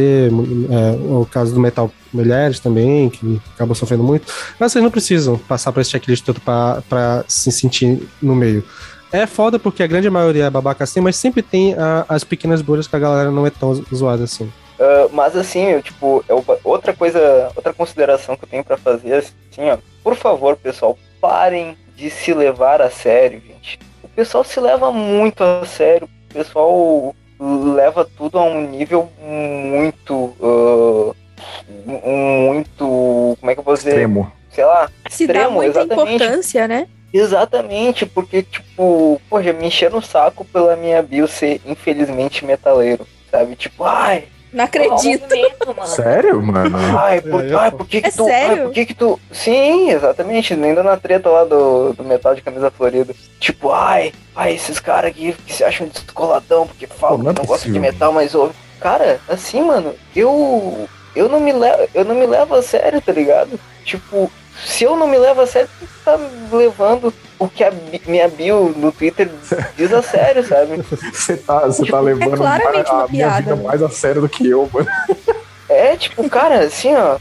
[0.70, 4.32] é, o caso do metal mulheres também, que acabam sofrendo muito.
[4.59, 8.63] Mas vocês não precisam passar por esse checklist todo pra se sentir no meio.
[9.11, 12.61] É foda porque a grande maioria é babaca assim, mas sempre tem a- as pequenas
[12.61, 14.45] bolhas que a galera não é tão zoada assim.
[14.78, 19.13] Uh, mas assim, eu, tipo, eu, outra coisa, outra consideração que eu tenho para fazer,
[19.13, 23.80] assim, ó, por favor, pessoal, parem de se levar a sério, gente.
[24.03, 30.13] O pessoal se leva muito a sério, o pessoal leva tudo a um nível muito,
[30.41, 31.16] uh,
[31.86, 33.89] muito, como é que eu vou dizer?
[33.91, 34.32] Extremo.
[34.51, 36.24] Sei lá, Se extremo, dá muita exatamente.
[36.24, 36.88] importância, né?
[37.13, 43.55] Exatamente, porque, tipo, poxa, me encheram o saco pela minha bio ser infelizmente metaleiro, sabe?
[43.55, 45.26] Tipo, ai, Não acredito.
[45.68, 45.86] Mano.
[45.88, 46.78] Sério, mano?
[46.97, 48.63] ai, por, É, eu- ai, por que que É tu, ai, sério?
[48.63, 49.20] por que que tu...
[49.32, 53.13] Sim, exatamente, ainda na treta lá do, do metal de camisa florida.
[53.39, 57.34] Tipo, ai, ai, esses caras aqui que se acham descoladão porque falam Pô, não é
[57.34, 58.53] que não gostam de metal, mas ouve.
[58.80, 60.88] Cara, assim, mano, eu...
[61.16, 63.59] Eu não, me levo, eu não me levo a sério, tá ligado?
[63.84, 64.32] Tipo,
[64.66, 66.20] se eu não me levo a sério, tu tá
[66.51, 67.72] levando o que a
[68.07, 69.30] minha bio no Twitter
[69.76, 70.82] diz a sério, sabe?
[71.13, 73.63] Você tá, você tá levando é claramente a uma minha piada, vida né?
[73.63, 74.88] mais a sério do que eu, mano.
[75.70, 77.18] É, tipo, cara, assim, ó.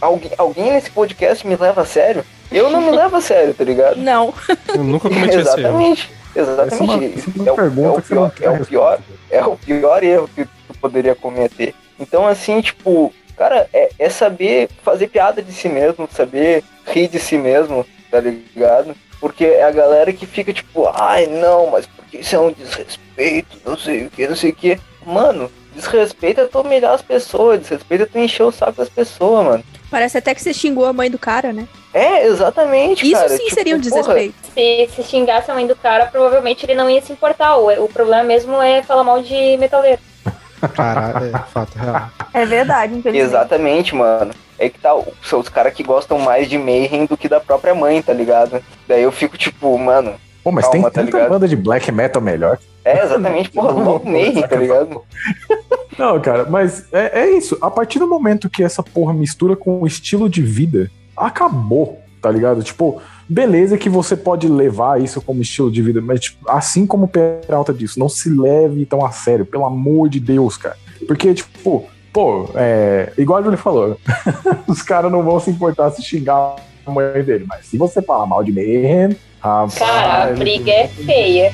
[0.00, 2.24] Alguém, alguém nesse podcast me leva a sério?
[2.50, 3.96] Eu não me levo a sério, tá ligado?
[3.96, 4.32] Não.
[4.68, 5.36] Eu nunca cometi.
[5.36, 6.10] Exatamente.
[6.34, 7.18] Essa é uma, Exatamente.
[7.18, 8.98] essa é É uma o, pergunta é o pior, é o pior,
[9.30, 11.74] é o pior erro que tu poderia cometer.
[11.98, 17.18] Então, assim, tipo, cara, é, é saber fazer piada de si mesmo, saber rir de
[17.18, 18.94] si mesmo, tá ligado?
[19.20, 23.58] Porque é a galera que fica tipo, ai não, mas porque isso é um desrespeito,
[23.64, 24.78] não sei o que, não sei o que.
[25.04, 29.44] Mano, desrespeito é tu humilhar as pessoas, desrespeito é tu encher o saco das pessoas,
[29.44, 29.64] mano.
[29.90, 31.68] Parece até que você xingou a mãe do cara, né?
[31.94, 33.28] É, exatamente, Isso cara.
[33.28, 34.34] sim tipo, seria um desrespeito.
[34.52, 37.56] Se, se xingasse a mãe do cara, provavelmente ele não ia se importar.
[37.56, 40.00] O, o problema mesmo é falar mal de metaleiro.
[40.74, 42.10] Caralho, é fato real.
[42.32, 43.28] É verdade, infelizmente.
[43.28, 44.32] Exatamente, mano.
[44.58, 44.90] É que tá,
[45.22, 48.62] são os caras que gostam mais de Mayhem do que da própria mãe, tá ligado?
[48.88, 51.28] Daí eu fico tipo, mano, Pô, mas Calma, tem tá tanta ligado?
[51.28, 52.58] banda de black metal melhor.
[52.84, 55.02] é exatamente, porra, logo Mayhem, tá ligado?
[55.98, 57.58] Não, cara, mas é, é isso.
[57.60, 62.30] A partir do momento que essa porra mistura com o estilo de vida, acabou, tá
[62.30, 62.62] ligado?
[62.62, 67.04] Tipo, beleza que você pode levar isso como estilo de vida, mas tipo, assim como
[67.04, 70.76] o Peralta disso, não se leve tão a sério, pelo amor de Deus, cara.
[71.06, 73.98] Porque, tipo, pô, é, igual ele falou,
[74.66, 78.26] os caras não vão se importar se xingar a mãe dele, mas se você falar
[78.26, 81.52] mal de Mayhem, rapaz, Cara, a briga é feia.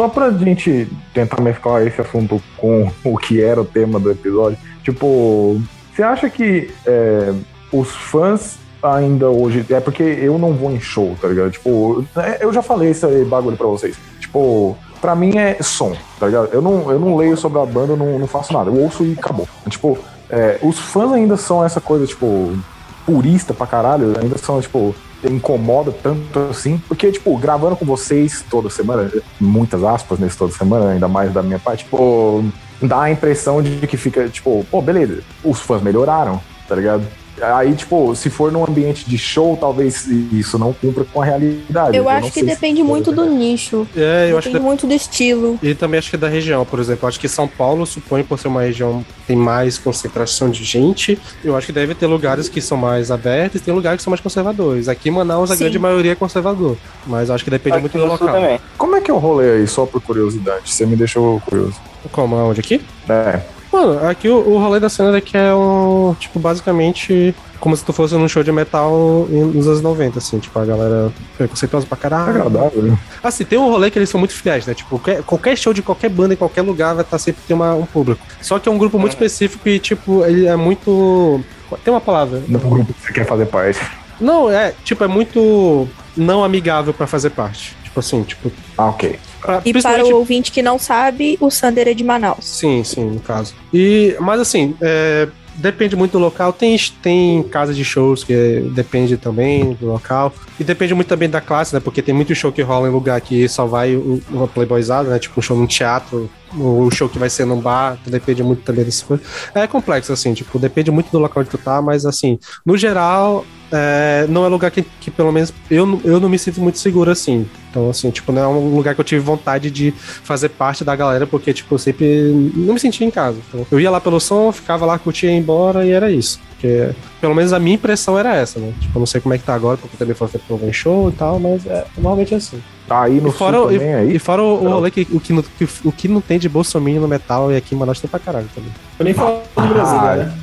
[0.00, 4.56] Só pra gente tentar mesclar esse assunto com o que era o tema do episódio,
[4.82, 5.60] tipo,
[5.94, 7.34] você acha que é,
[7.70, 9.62] os fãs ainda hoje.
[9.68, 11.50] É porque eu não vou em show, tá ligado?
[11.50, 13.94] Tipo, é, eu já falei esse bagulho pra vocês.
[14.18, 16.48] Tipo, pra mim é som, tá ligado?
[16.50, 18.70] Eu não, eu não leio sobre a banda, eu não, não faço nada.
[18.70, 19.46] Eu ouço e acabou.
[19.68, 19.98] Tipo,
[20.30, 22.58] é, os fãs ainda são essa coisa, tipo,
[23.04, 24.94] purista pra caralho, ainda são, tipo,
[25.24, 29.10] incomoda tanto assim, porque, tipo, gravando com vocês toda semana,
[29.40, 32.44] muitas aspas nesse toda semana, ainda mais da minha parte, tipo,
[32.80, 37.04] dá a impressão de que fica, tipo, pô, beleza, os fãs melhoraram, tá ligado?
[37.40, 41.96] Aí, tipo, se for num ambiente de show, talvez isso não cumpra com a realidade.
[41.96, 43.86] Eu não acho que depende muito do nicho.
[43.96, 45.58] É, eu acho que Depende muito do estilo.
[45.62, 47.08] E também acho que da região, por exemplo.
[47.08, 51.18] Acho que São Paulo, supõe por ser uma região que tem mais concentração de gente,
[51.44, 54.10] eu acho que deve ter lugares que são mais abertos e tem lugares que são
[54.10, 54.88] mais conservadores.
[54.88, 55.64] Aqui em Manaus, a Sim.
[55.64, 56.76] grande maioria é conservador.
[57.06, 58.28] Mas acho que depende Aqui muito do local.
[58.28, 58.60] também.
[58.76, 60.72] Como é que é o rolê aí, só por curiosidade?
[60.72, 61.76] Você me deixou curioso.
[62.12, 62.36] Como?
[62.36, 62.80] Aonde aqui?
[63.08, 63.40] É,
[63.72, 67.92] Mano, aqui o, o rolê da cena daqui é um, tipo, basicamente como se tu
[67.92, 72.30] fosse num show de metal nos anos 90, assim, tipo, a galera preconceituosa pra caralho.
[72.30, 72.98] agradável?
[73.22, 74.74] Assim, tem um rolê que eles são muito fiéis, né?
[74.74, 77.74] Tipo, qualquer, qualquer show de qualquer banda em qualquer lugar vai estar sempre ter uma,
[77.74, 78.26] um público.
[78.40, 81.40] Só que é um grupo muito específico e, tipo, ele é muito.
[81.84, 82.42] Tem uma palavra.
[82.48, 83.78] No grupo que você quer fazer parte.
[84.18, 87.76] Não, é, tipo, é muito não amigável pra fazer parte.
[87.84, 88.50] Tipo assim, tipo.
[88.76, 89.18] Ah, ok.
[89.40, 92.44] Pra- E para principalmente- o ouvinte que não sabe, o Sander é de Manaus.
[92.44, 93.54] Sim, sim, no caso.
[93.72, 96.52] E, mas assim, é, depende muito do local.
[96.52, 98.34] Tem, tem casa de shows que
[98.74, 100.32] depende também do local.
[100.58, 101.80] E depende muito também da classe, né?
[101.80, 103.96] Porque tem muito show que rola em lugar que só vai
[104.30, 105.18] uma playboyzada, né?
[105.18, 108.62] Tipo um show num teatro, o show que vai ser num bar, então depende muito
[108.62, 109.26] também dessas coisas.
[109.54, 113.44] É complexo, assim, tipo, depende muito do local onde tu tá, mas assim, no geral,
[113.72, 117.10] é, não é lugar que, que pelo menos eu, eu não me sinto muito seguro
[117.10, 117.48] assim.
[117.70, 120.96] Então, assim, tipo, não é um lugar que eu tive vontade de fazer parte da
[120.96, 123.38] galera, porque, tipo, eu sempre não me sentia em casa.
[123.48, 126.40] Então, eu ia lá pelo som, ficava lá, curtia, ia embora e era isso.
[126.50, 126.90] Porque,
[127.20, 128.72] pelo menos a minha impressão era essa, né?
[128.80, 131.08] Tipo, eu não sei como é que tá agora, porque também foi feito um show
[131.08, 132.60] e tal, mas é, normalmente é assim.
[132.88, 134.16] Tá aí no E fora, sul o- também aí.
[134.16, 136.48] e fora o, o rolê que o que, não, que o que não tem de
[136.48, 138.72] bolsominion no metal e aqui em Manaus tem pra caralho também.
[138.98, 140.34] Eu nem falo do Brasil, né?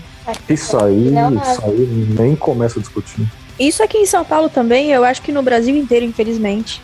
[0.49, 1.35] Isso aí, não.
[1.35, 3.27] isso aí nem começa a discutir.
[3.59, 6.81] Isso aqui em São Paulo também, eu acho que no Brasil inteiro, infelizmente.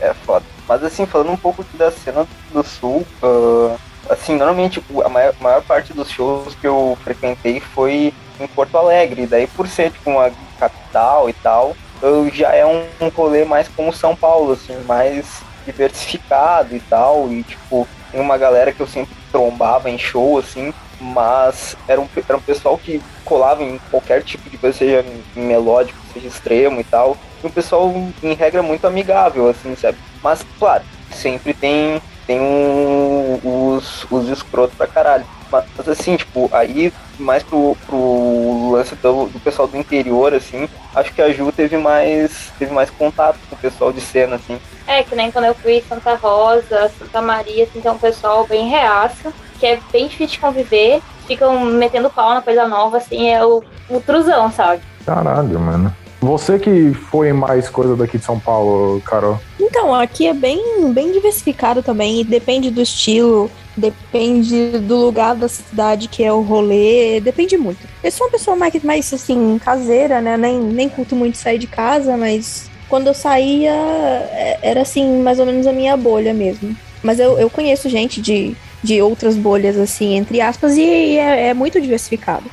[0.00, 0.44] É foda.
[0.68, 3.76] Mas assim, falando um pouco da cena do sul, ah,
[4.10, 9.26] assim, normalmente a maior, maior parte dos shows que eu frequentei foi em Porto Alegre.
[9.26, 13.68] Daí por ser tipo uma capital e tal, eu já é um, um rolê mais
[13.68, 17.32] como São Paulo, assim, mais diversificado e tal.
[17.32, 22.08] E tipo, tem uma galera que eu sempre trombava em show, assim, mas era um,
[22.28, 26.84] era um pessoal que colava em qualquer tipo de coisa, seja melódico, seja extremo e
[26.84, 27.16] tal.
[27.42, 27.92] E um pessoal,
[28.22, 29.98] em regra, muito amigável, assim, sabe?
[30.22, 30.82] Mas, claro,
[31.12, 35.26] sempre tem, tem um, os, os escrotos pra caralho.
[35.50, 41.12] Mas, assim, tipo, aí, mais pro, pro lance do, do pessoal do interior, assim, acho
[41.12, 44.60] que a Ju teve mais, teve mais contato com o pessoal de cena, assim.
[44.86, 48.68] É, que nem quando eu fui Santa Rosa, Santa Maria, assim, tem um pessoal bem
[48.68, 53.44] reaça, que é bem difícil de conviver, ficam metendo pau na coisa nova, assim, é
[53.44, 54.82] o, o truzão, sabe?
[55.04, 55.94] Caralho, mano.
[56.20, 59.38] Você que foi mais coisa daqui de São Paulo, Carol.
[59.60, 65.48] Então, aqui é bem, bem diversificado também, e depende do estilo, depende do lugar da
[65.48, 67.86] cidade que é o rolê, depende muito.
[68.02, 70.36] Eu sou uma pessoa mais, mais assim, caseira, né?
[70.36, 75.38] Nem, nem curto muito sair de casa, mas quando eu saía, é- era assim, mais
[75.38, 76.74] ou menos a minha bolha mesmo.
[77.00, 81.54] Mas eu, eu conheço gente de, de outras bolhas, assim, entre aspas, e é, é
[81.54, 82.44] muito diversificado.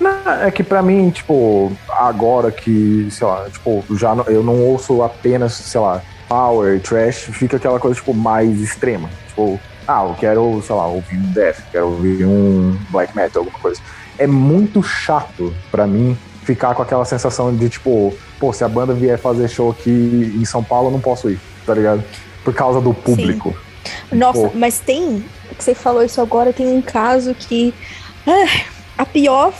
[0.00, 0.10] Não,
[0.42, 5.02] é que pra mim, tipo, agora que, sei lá, tipo, já não- eu não ouço
[5.02, 9.08] apenas, sei lá, power, trash, fica aquela coisa, tipo, mais extrema.
[9.28, 13.58] Tipo, ah, eu quero, sei lá, ouvir um death, quero ouvir um black metal, alguma
[13.58, 13.80] coisa.
[14.18, 18.92] É muito chato pra mim ficar com aquela sensação de, tipo, pô, se a banda
[18.92, 19.90] vier fazer show aqui
[20.38, 22.04] em São Paulo, eu não posso ir, tá ligado?
[22.44, 23.54] Por causa do público.
[24.12, 24.50] Nossa, Pô.
[24.54, 25.24] mas tem.
[25.58, 27.74] Que Você falou isso agora, tem um caso que.
[28.26, 28.62] ah,
[28.98, 29.52] a pior.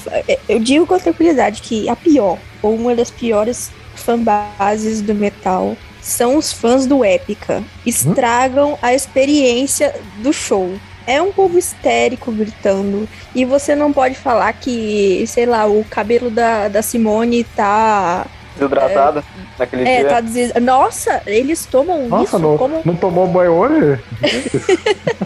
[0.48, 6.36] Eu digo com tranquilidade que a pior, ou uma das piores fanbases do metal, são
[6.36, 7.62] os fãs do Épica.
[7.86, 10.72] Estragam a experiência do show.
[11.06, 13.08] É um povo histérico gritando.
[13.34, 18.26] E você não pode falar que, sei lá, o cabelo da, da Simone tá.
[18.56, 19.24] Desidratado
[19.58, 20.08] naquele É, dia.
[20.08, 20.60] tá dizendo.
[20.60, 24.00] Nossa, eles tomam Nossa, isso não, como não tomou banho hoje?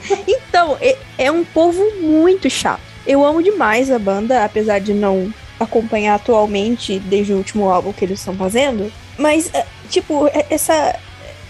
[0.53, 2.83] Então, é, é um povo muito chato.
[3.07, 8.05] Eu amo demais a banda, apesar de não acompanhar atualmente desde o último álbum que
[8.05, 8.93] eles estão fazendo.
[9.17, 10.95] Mas, é, tipo, é- essa,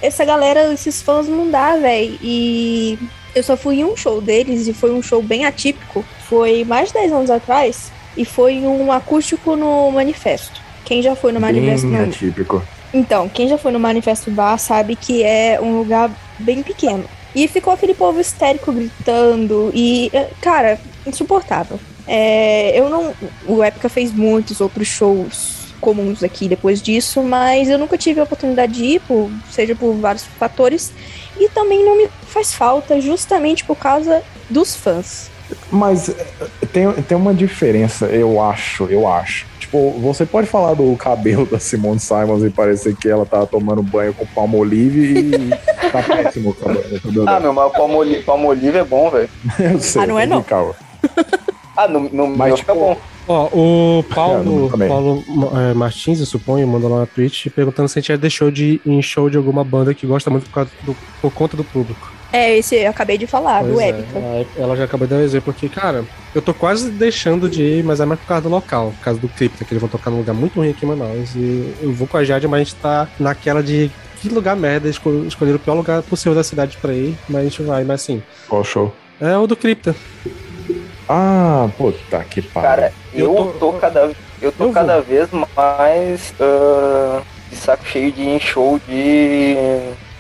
[0.01, 2.17] essa galera, esses fãs não dá, velho.
[2.23, 2.97] E
[3.35, 6.05] eu só fui em um show deles e foi um show bem atípico.
[6.29, 10.61] Foi mais de 10 anos atrás e foi um acústico no Manifesto.
[10.85, 12.63] Quem já foi no Manifesto Bem atípico.
[12.95, 17.05] então, quem já foi no Manifesto Bar sabe que é um lugar bem pequeno.
[17.35, 21.79] E ficou aquele povo histérico gritando e, eh, cara, insuportável.
[22.07, 23.15] É, eu não.
[23.47, 28.23] O Epica fez muitos outros shows comuns aqui depois disso, mas eu nunca tive a
[28.23, 30.93] oportunidade de ir, por, seja por vários fatores,
[31.39, 35.32] e também não me faz falta justamente por causa dos fãs.
[35.71, 36.27] Mas é,
[36.73, 39.47] tem, tem uma diferença, eu acho, eu acho.
[39.59, 43.83] Tipo, você pode falar do cabelo da Simone Simons e parecer que ela tá tomando
[43.83, 45.51] banho com palmolive e
[45.91, 46.85] tá péssimo o cabelo.
[46.97, 49.29] o cabelo Ah, meu, mas palmolive, palmolive é bom, velho.
[49.59, 50.43] Eu sei, Ah, não é não.
[50.43, 50.75] Calma.
[51.75, 52.97] Ah, no, no Mas, meu fica tipo, bom.
[53.27, 54.89] Ó, o É, Paulo, também.
[54.89, 55.25] Paulo
[55.71, 58.75] é, Martins, eu suponho, mandou lá na Twitch perguntando se a gente já deixou de
[58.75, 61.65] ir em show de alguma banda que gosta muito por, causa do- por conta do
[61.65, 62.13] público.
[62.33, 64.19] É, esse eu acabei de falar, do Pois é, Epica.
[64.19, 66.03] ela- ela já acabou de dar um exemplo porque, cara,
[66.35, 69.21] eu tô quase deixando de ir, mas é mais por causa do local, por causa
[69.21, 71.35] do Cripta, que eles vão tocar num lugar muito ruim aqui em Manaus.
[71.37, 74.89] E eu vou com a Jade, mas a gente tá naquela de que lugar merda,
[74.89, 78.01] esco- escolher o pior lugar possível da cidade pra ir, mas a gente vai, mas
[78.03, 78.23] assim.
[78.49, 78.95] Qual show?
[79.21, 79.95] É o do Cripta.
[81.09, 82.69] Ah, puta que pariu.
[82.71, 84.11] Cara, eu, Eu tô, tô- cada,
[84.41, 87.21] eu tô eu cada vez mais ah,
[87.51, 89.55] de saco cheio de show de,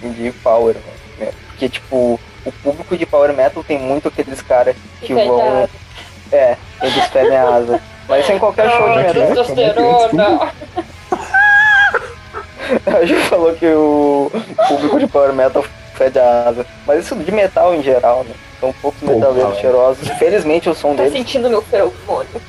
[0.03, 0.81] de power, né?
[1.63, 5.69] Porque, tipo, o público de power metal tem muito aqueles caras que vão.
[6.33, 7.81] É, eles pedem asa.
[8.09, 9.27] Mas isso é em qualquer show de metal.
[9.27, 10.53] testosterona.
[12.87, 14.33] A gente falou que o
[14.67, 15.65] público de power metal
[15.95, 16.67] fede a asa.
[16.85, 18.35] Mas isso de metal em geral, né?
[18.59, 20.09] São poucos metaleiros cheirosos.
[20.19, 22.43] Felizmente o som Tá deles sentindo meu feromônio.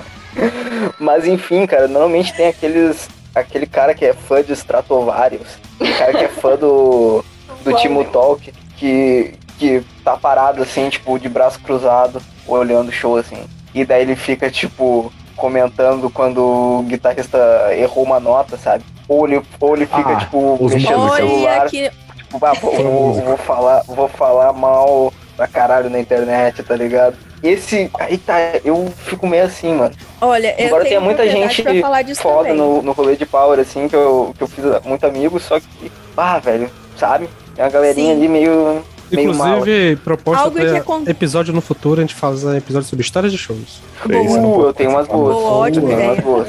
[0.98, 6.12] Mas enfim, cara, normalmente tem aqueles aquele cara que é fã de Stratovarius, o cara
[6.12, 7.24] que é fã do,
[7.64, 13.16] do Timo Talk, que, que tá parado assim, tipo, de braço cruzado, olhando o show
[13.16, 13.42] assim.
[13.74, 17.38] E daí ele fica, tipo, comentando quando o guitarrista
[17.76, 18.84] errou uma nota, sabe?
[19.08, 21.68] Ou ele, ou ele fica, Ah, tipo, mexendo no Olha celular.
[21.68, 21.90] que.
[22.16, 27.16] Tipo, ah, vou, vou, vou falar, vou falar mal pra caralho na internet, tá ligado?
[27.42, 27.90] Esse.
[27.98, 29.94] Aí tá, eu fico meio assim, mano.
[30.20, 32.56] Olha, eu tenho tenha muita gente pra falar disso foda também.
[32.56, 35.90] no, no rolê de power, assim, que eu, que eu fiz muito amigo, só que,
[36.16, 37.28] ah, velho, sabe?
[37.60, 38.18] Tem uma galerinha Sim.
[38.20, 38.82] ali meio.
[39.12, 39.58] meio mal.
[39.58, 43.36] Inclusive, proposta Algo acon- episódio no futuro, a gente faz um episódio sobre histórias de
[43.36, 43.82] shows.
[44.06, 44.22] Boa.
[44.22, 45.34] Uh, pode eu tenho umas boas.
[45.34, 46.22] Boa, ótima Tenho umas ideia.
[46.22, 46.48] boas.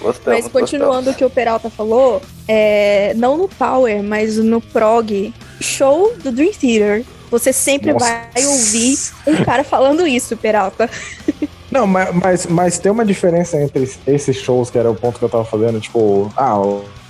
[0.00, 5.32] Gostamos, Mas continuando o que o Peralta falou, é, não no Power, mas no Prog,
[5.60, 7.04] show do Dream Theater.
[7.30, 8.06] Você sempre Nossa.
[8.06, 8.96] vai ouvir
[9.26, 10.88] um cara falando isso, Peralta.
[11.68, 15.24] Não, mas, mas, mas tem uma diferença entre esses shows, que era o ponto que
[15.24, 16.54] eu tava fazendo, tipo, ah,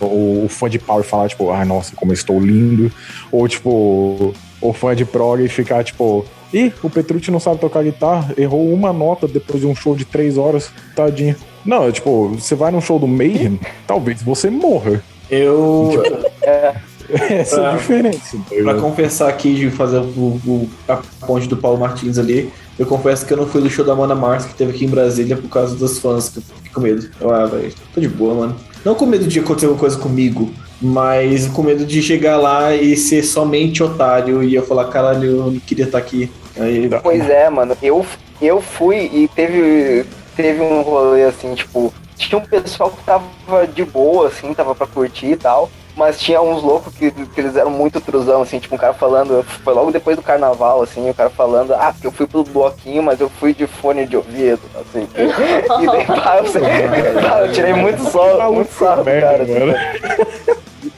[0.00, 2.90] o, fã de Power falar, tipo, ah, nossa, como eu estou lindo,
[3.32, 7.82] ou tipo, o fã de prog e ficar, tipo, ih, o Petrucci não sabe tocar
[7.82, 11.36] guitarra, errou uma nota depois de um show de três horas, tadinho.
[11.64, 15.02] Não, é tipo, você vai num show do Mayhem, talvez você morra.
[15.30, 16.02] Eu,
[17.30, 18.36] Essa é a diferença.
[18.64, 23.24] pra confessar aqui, de fazer o, o- a ponte do Paulo Martins ali, eu confesso
[23.24, 25.48] que eu não fui do show da Mana Mars que teve aqui em Brasília por
[25.48, 27.08] causa dos fãs, que eu fiquei com medo.
[27.20, 28.56] Eu, ah, velho, tô de boa, mano.
[28.86, 30.48] Não com medo de acontecer alguma coisa comigo,
[30.80, 35.50] mas com medo de chegar lá e ser somente otário e eu falar, caralho, eu
[35.50, 36.30] não queria estar aqui.
[36.56, 37.76] Aí, Pois é, mano.
[37.82, 38.06] Eu,
[38.40, 40.06] eu fui e teve,
[40.36, 44.86] teve um rolê assim, tipo, tinha um pessoal que tava de boa, assim, tava pra
[44.86, 45.68] curtir e tal.
[45.96, 49.42] Mas tinha uns loucos que, que eles eram muito truzão, assim, tipo, um cara falando,
[49.64, 53.02] foi logo depois do carnaval, assim, o cara falando, ah, porque eu fui pro bloquinho,
[53.02, 55.08] mas eu fui de fone de ouvido, assim.
[55.16, 59.42] E daí, pá, eu, sei- pá, eu tirei muito sol, muito sarro do cara.
[59.42, 59.52] assim.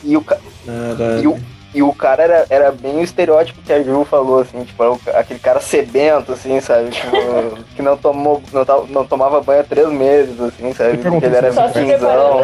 [0.05, 0.25] E, e o,
[1.23, 1.39] e o,
[1.75, 4.83] e o cara era, era bem o estereótipo que a Ju falou, assim, tipo,
[5.15, 6.91] aquele cara sebento, assim, sabe?
[6.91, 7.11] Tipo,
[7.77, 10.99] que não, tomou, não, não tomava banho há três meses, assim, sabe?
[10.99, 12.41] Porque ele era vikinzão,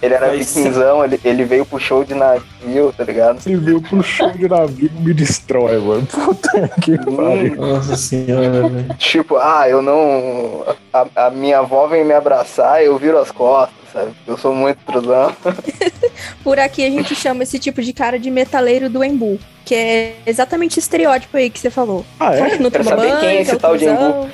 [0.00, 3.40] ele era vikinzão, ele, ele veio pro show de navio, tá ligado?
[3.44, 6.06] Ele veio pro show de navio e me destrói, mano.
[6.06, 7.56] Puta que pariu.
[7.56, 8.94] Nossa senhora, velho.
[8.96, 10.64] Tipo, ah, eu não.
[10.92, 14.12] A, a minha avó vem me abraçar, eu viro as costas, sabe?
[14.26, 15.34] Eu sou muito truzão.
[16.42, 20.16] Por aqui a gente chama esse tipo de cara de metaleiro do Embu, que é
[20.26, 22.04] exatamente o estereótipo aí que você falou.
[22.18, 22.58] Ah, é?
[22.58, 24.30] Não toma banho, quem é esse tal de truzão.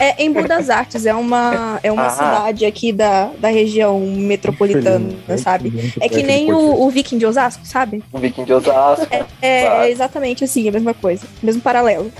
[0.00, 2.10] É Embu das Artes, é uma, é uma Ah.
[2.10, 5.92] cidade aqui da, da região metropolitana, sabe?
[6.00, 8.02] É que nem o, o Viking de Osasco, sabe?
[8.12, 9.06] O viking de Osasco.
[9.40, 9.82] É, Claro.
[9.84, 12.10] é exatamente assim, a mesma coisa, mesmo paralelo.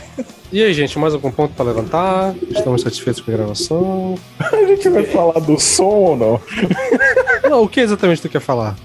[0.53, 2.35] E aí, gente, mais algum ponto pra levantar?
[2.51, 4.15] Estamos satisfeitos com a gravação?
[4.41, 6.41] A gente vai falar do som ou não?
[7.49, 8.77] Não, o que exatamente tu quer falar?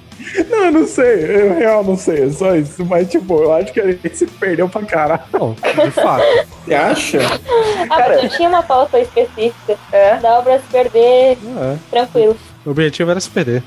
[0.49, 1.23] Não, eu não sei.
[1.25, 2.23] Eu real não sei.
[2.25, 2.85] É só isso.
[2.85, 5.21] Mas, tipo, eu acho que a gente se perdeu pra caralho.
[5.31, 6.23] Não, de fato.
[6.65, 7.19] Você acha?
[7.89, 9.77] Ah, Cara- mas não tinha uma pauta específica.
[9.91, 12.37] É, Dava pra se perder É, tranquilo.
[12.65, 13.63] o objetivo era se perder.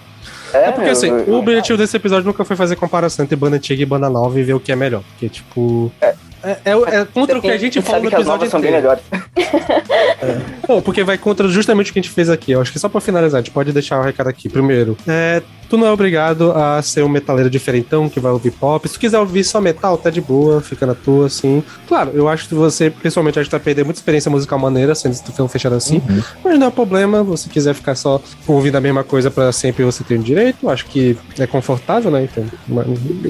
[0.53, 3.83] é, É porque assim, o objetivo desse episódio nunca foi fazer comparação entre banda antiga
[3.83, 5.03] e banda nova e ver o que é melhor.
[5.13, 5.91] Porque, tipo.
[6.01, 9.03] É, é, é contra o que a gente falou no episódio novas são bem melhores.
[10.69, 12.53] Não, porque vai contra justamente o que a gente fez aqui.
[12.53, 14.49] Eu acho que só pra finalizar, a gente pode deixar o recado aqui.
[14.49, 18.87] Primeiro, é, tu não é obrigado a ser um metaleiro diferentão que vai ouvir pop.
[18.87, 21.63] Se tu quiser ouvir só metal, tá de boa, fica na tua, assim.
[21.89, 25.15] Claro, eu acho que você, pessoalmente, acho que vai perder muita experiência musical maneira, sendo
[25.15, 26.01] se tu for fechado assim.
[26.45, 30.05] Mas não é problema, você quiser ficar só ouvindo a mesma coisa pra sempre, você
[30.05, 30.69] tem o direito.
[30.69, 32.29] Acho que é confortável, né?
[32.31, 32.45] Então,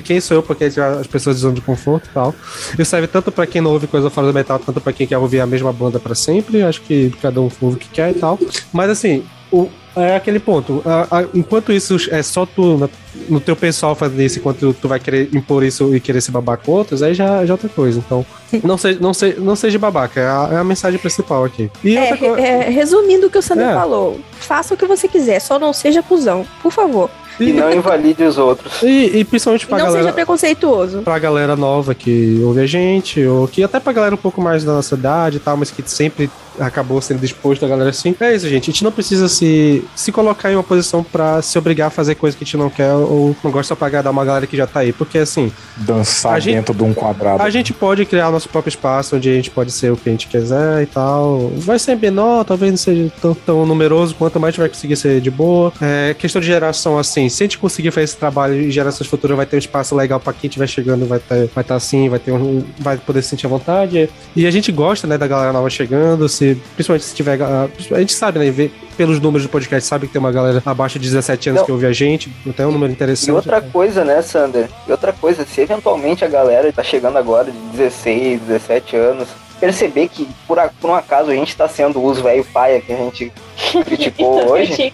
[0.04, 2.34] quem sou eu porque as pessoas de zona de conforto e tal.
[2.78, 5.18] Isso serve tanto pra quem não ouve coisa fora do metal, tanto pra quem quer
[5.18, 6.62] ouvir a mesma banda pra sempre.
[6.62, 8.38] Acho que cada um ouve o que quer e tal.
[8.72, 10.82] Mas assim, o, é aquele ponto.
[10.84, 12.88] A- a- enquanto isso é só tu, na-
[13.28, 16.58] no teu pessoal fazer isso, enquanto tu vai querer impor isso e querer se babar
[16.58, 17.98] com outros, aí já, já é outra coisa.
[17.98, 18.24] Então,
[18.62, 21.70] não seja, não seja, não seja babaca, é a, é a mensagem principal aqui.
[21.84, 23.74] É, co- é, resumindo o que o Sander É.
[23.74, 27.10] falou, faça o que você quiser, só não seja cuzão, por favor.
[27.48, 28.82] E não invalide os outros.
[28.82, 30.02] e, e principalmente E pra não galera.
[30.04, 31.02] seja preconceituoso.
[31.02, 34.64] pra galera nova que ouve a gente, ou que até pra galera um pouco mais
[34.64, 38.14] da nossa idade e tal, mas que sempre acabou sendo disposto a galera assim.
[38.20, 38.70] É isso, gente.
[38.70, 42.14] A gente não precisa se, se colocar em uma posição pra se obrigar a fazer
[42.14, 44.66] coisa que a gente não quer ou não gosta pra agradar uma galera que já
[44.66, 44.92] tá aí.
[44.92, 47.42] Porque assim, Dançar gente- dentro de um quadrado.
[47.42, 50.12] a gente pode criar nosso próprio espaço onde a gente pode ser o que a
[50.12, 51.50] gente quiser e tal.
[51.56, 54.96] Vai ser menor, talvez não seja tão, tão numeroso, quanto mais a gente vai conseguir
[54.96, 55.72] ser de boa.
[55.80, 59.36] É, questão de geração, assim, se a gente conseguir fazer esse trabalho em gerações futuras,
[59.36, 62.18] vai ter um espaço legal pra quem estiver chegando, vai estar vai tá assim, vai
[62.18, 64.08] ter um, vai poder se sentir à vontade.
[64.36, 67.40] E a gente gosta, né, da galera nova chegando, se se, principalmente se tiver.
[67.42, 68.50] ah, A gente sabe, né?
[68.50, 71.66] Vê, pelos números do podcast, sabe que tem uma galera abaixo de 17 anos Não.
[71.66, 72.32] que ouve a gente.
[72.46, 73.28] Então é um número interessante.
[73.28, 74.68] E outra coisa, né, Sander?
[74.86, 79.28] E outra coisa, se eventualmente a galera tá chegando agora de 16, 17 anos,
[79.60, 82.92] perceber que por, a- por um acaso a gente tá sendo os velho paia que
[82.92, 83.32] a gente
[83.86, 84.92] criticou hoje,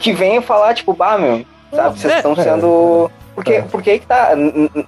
[0.00, 1.44] que venha falar, tipo, bah, meu,
[1.74, 2.42] sabe, vocês É, estão é.
[2.42, 3.10] sendo.
[3.34, 3.62] Porque, É.
[3.62, 4.30] porque aí que tá,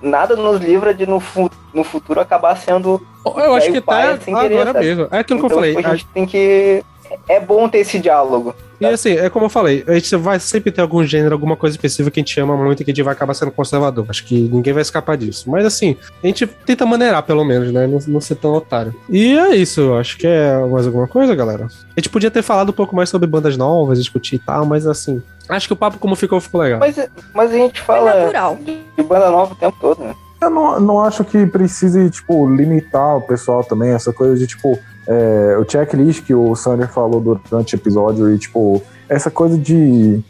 [0.03, 3.01] nada nos livra de no, fu- no futuro acabar sendo.
[3.25, 4.85] Eu acho que velho paia tá sem querer, agora sabe?
[4.85, 5.09] mesmo.
[5.11, 5.75] É aquilo que eu Então, falei.
[5.77, 6.85] tipo, a gente tem que.
[7.29, 8.55] É bom ter esse diálogo.
[8.81, 11.77] E assim, é como eu falei, a gente vai sempre ter algum gênero, alguma coisa
[11.77, 14.05] específica que a gente ama muito e que a gente vai acabar sendo conservador.
[14.09, 15.49] Acho que ninguém vai escapar disso.
[15.49, 17.87] Mas assim, a gente tenta maneirar, pelo menos, né?
[17.87, 18.95] Não, não ser tão otário.
[19.09, 21.67] E é isso, acho que é mais alguma coisa, galera.
[21.67, 24.87] A gente podia ter falado um pouco mais sobre bandas novas, discutir e tal, mas
[24.87, 26.81] assim, acho que o papo como ficou, ficou legal.
[26.81, 26.97] Mas,
[27.35, 28.57] mas a gente É fala natural.
[28.57, 30.15] de banda nova o tempo todo, né?
[30.41, 34.79] Eu não, não acho que precise, tipo, limitar o pessoal também, essa coisa de, tipo,
[35.07, 40.23] é, o checklist que o Sander falou durante o episódio e, tipo, essa coisa de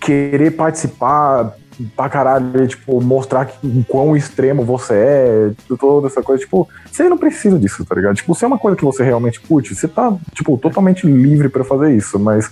[0.00, 1.52] querer participar
[1.96, 7.08] pra caralho, tipo, mostrar que, o quão extremo você é, toda essa coisa, tipo, você
[7.08, 8.16] não precisa disso, tá ligado?
[8.16, 11.64] Tipo, se é uma coisa que você realmente curte, você tá, tipo, totalmente livre pra
[11.64, 12.50] fazer isso, mas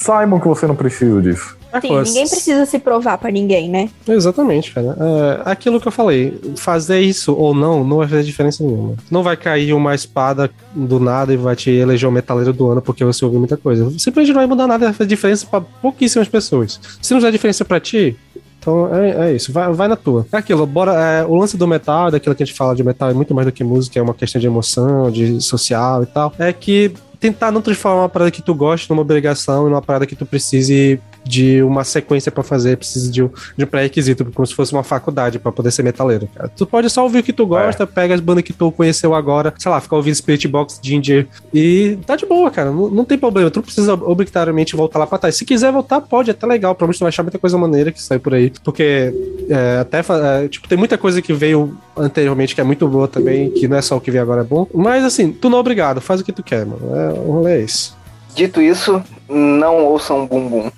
[0.00, 1.56] saibam que você não precisa disso.
[1.80, 3.88] Sim, Pô, ninguém precisa se provar pra ninguém, né?
[4.06, 4.94] Exatamente, cara.
[5.00, 8.94] É, aquilo que eu falei, fazer isso ou não, não vai fazer diferença nenhuma.
[9.10, 12.82] Não vai cair uma espada do nada e vai te eleger o metaleiro do ano
[12.82, 13.90] porque você ouviu muita coisa.
[13.98, 16.78] Simplesmente não vai mudar nada, vai fazer diferença pra pouquíssimas pessoas.
[17.00, 18.18] Se não fizer diferença pra ti,
[18.62, 20.24] então é, é isso, vai, vai na tua.
[20.32, 20.92] É aquilo, bora.
[20.92, 23.44] é, o lance do metal, daquilo que a gente fala de metal, é muito mais
[23.44, 26.32] do que música, é uma questão de emoção, de social e tal.
[26.38, 30.06] É que tentar não transformar uma parada que tu gosta numa obrigação e numa parada
[30.06, 34.46] que tu precise de uma sequência pra fazer, precisa de um, de um pré-requisito, como
[34.46, 36.48] se fosse uma faculdade pra poder ser metaleiro, cara.
[36.48, 39.52] Tu pode só ouvir o que tu gosta, pega as bandas que tu conheceu agora,
[39.58, 42.70] sei lá, ficar ouvindo Spirit Box, Ginger, e tá de boa, cara.
[42.70, 43.50] Não, não tem problema.
[43.50, 45.36] Tu não precisa obrigatoriamente voltar lá pra trás.
[45.36, 46.74] Se quiser voltar, pode, é até legal.
[46.74, 48.52] Provavelmente tu vai achar muita coisa maneira que sai por aí.
[48.64, 49.12] Porque
[49.48, 53.50] é, até, é, tipo, tem muita coisa que veio anteriormente que é muito boa também,
[53.50, 54.66] que não é só o que veio agora é bom.
[54.74, 56.96] Mas assim, tu não é obrigado, faz o que tu quer, mano.
[56.96, 57.92] É, o rolê é esse.
[58.34, 60.70] Dito isso, não ouçam bumbum.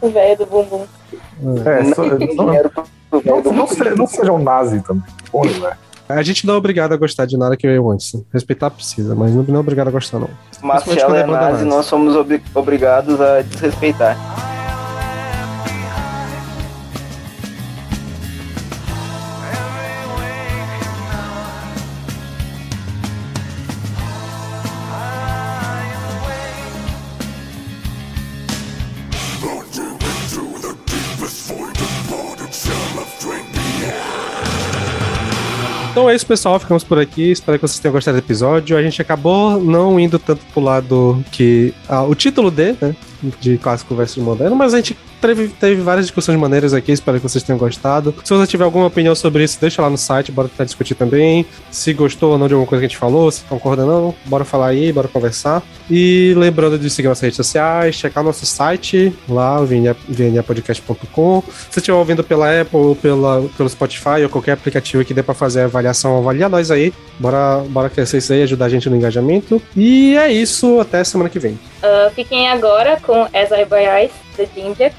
[0.00, 0.84] O velho do bumbum.
[1.64, 2.04] É, não só-
[3.42, 5.02] não, não, se- um nazi também.
[5.30, 5.76] Porra, velho.
[6.08, 8.12] A gente não é obrigado a gostar de nada que veio antes.
[8.32, 10.28] Respeitar precisa, mas não é obrigado a gostar, não.
[10.60, 14.16] Quando é é nazi, nós somos obri- obrigados a desrespeitar.
[36.12, 36.60] É isso, pessoal.
[36.60, 37.30] Ficamos por aqui.
[37.32, 38.76] Espero que vocês tenham gostado do episódio.
[38.76, 41.74] A gente acabou não indo tanto pro lado que.
[41.88, 42.94] ah, o título D, né?
[43.40, 46.92] De clássico versus moderno, mas a gente teve, teve várias discussões maneiras aqui.
[46.92, 48.14] Espero que vocês tenham gostado.
[48.24, 50.32] Se você tiver alguma opinião sobre isso, deixa lá no site.
[50.32, 51.46] Bora tentar discutir também.
[51.70, 54.14] Se gostou ou não de alguma coisa que a gente falou, se concorda ou não,
[54.26, 55.62] bora falar aí, bora conversar.
[55.90, 61.42] E lembrando de seguir nossas redes sociais, checar nosso site lá, o VNA vnapodcast.com.
[61.70, 65.34] Se estiver ouvindo pela Apple ou pela, pelo Spotify ou qualquer aplicativo que dê pra
[65.34, 66.92] fazer a avaliação, avalia nós aí.
[67.18, 69.62] Bora, bora crescer isso aí, ajudar a gente no engajamento.
[69.76, 71.58] E é isso, até semana que vem.
[71.82, 74.90] Ah, fiquem agora com As I Buy The Ginger.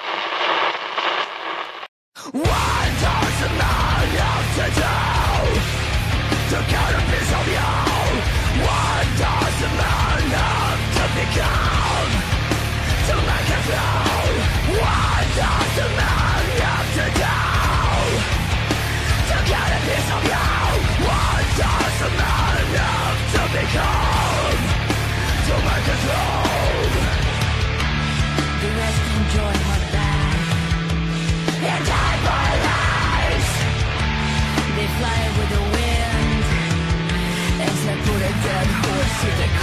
[38.63, 39.62] Mad horse with a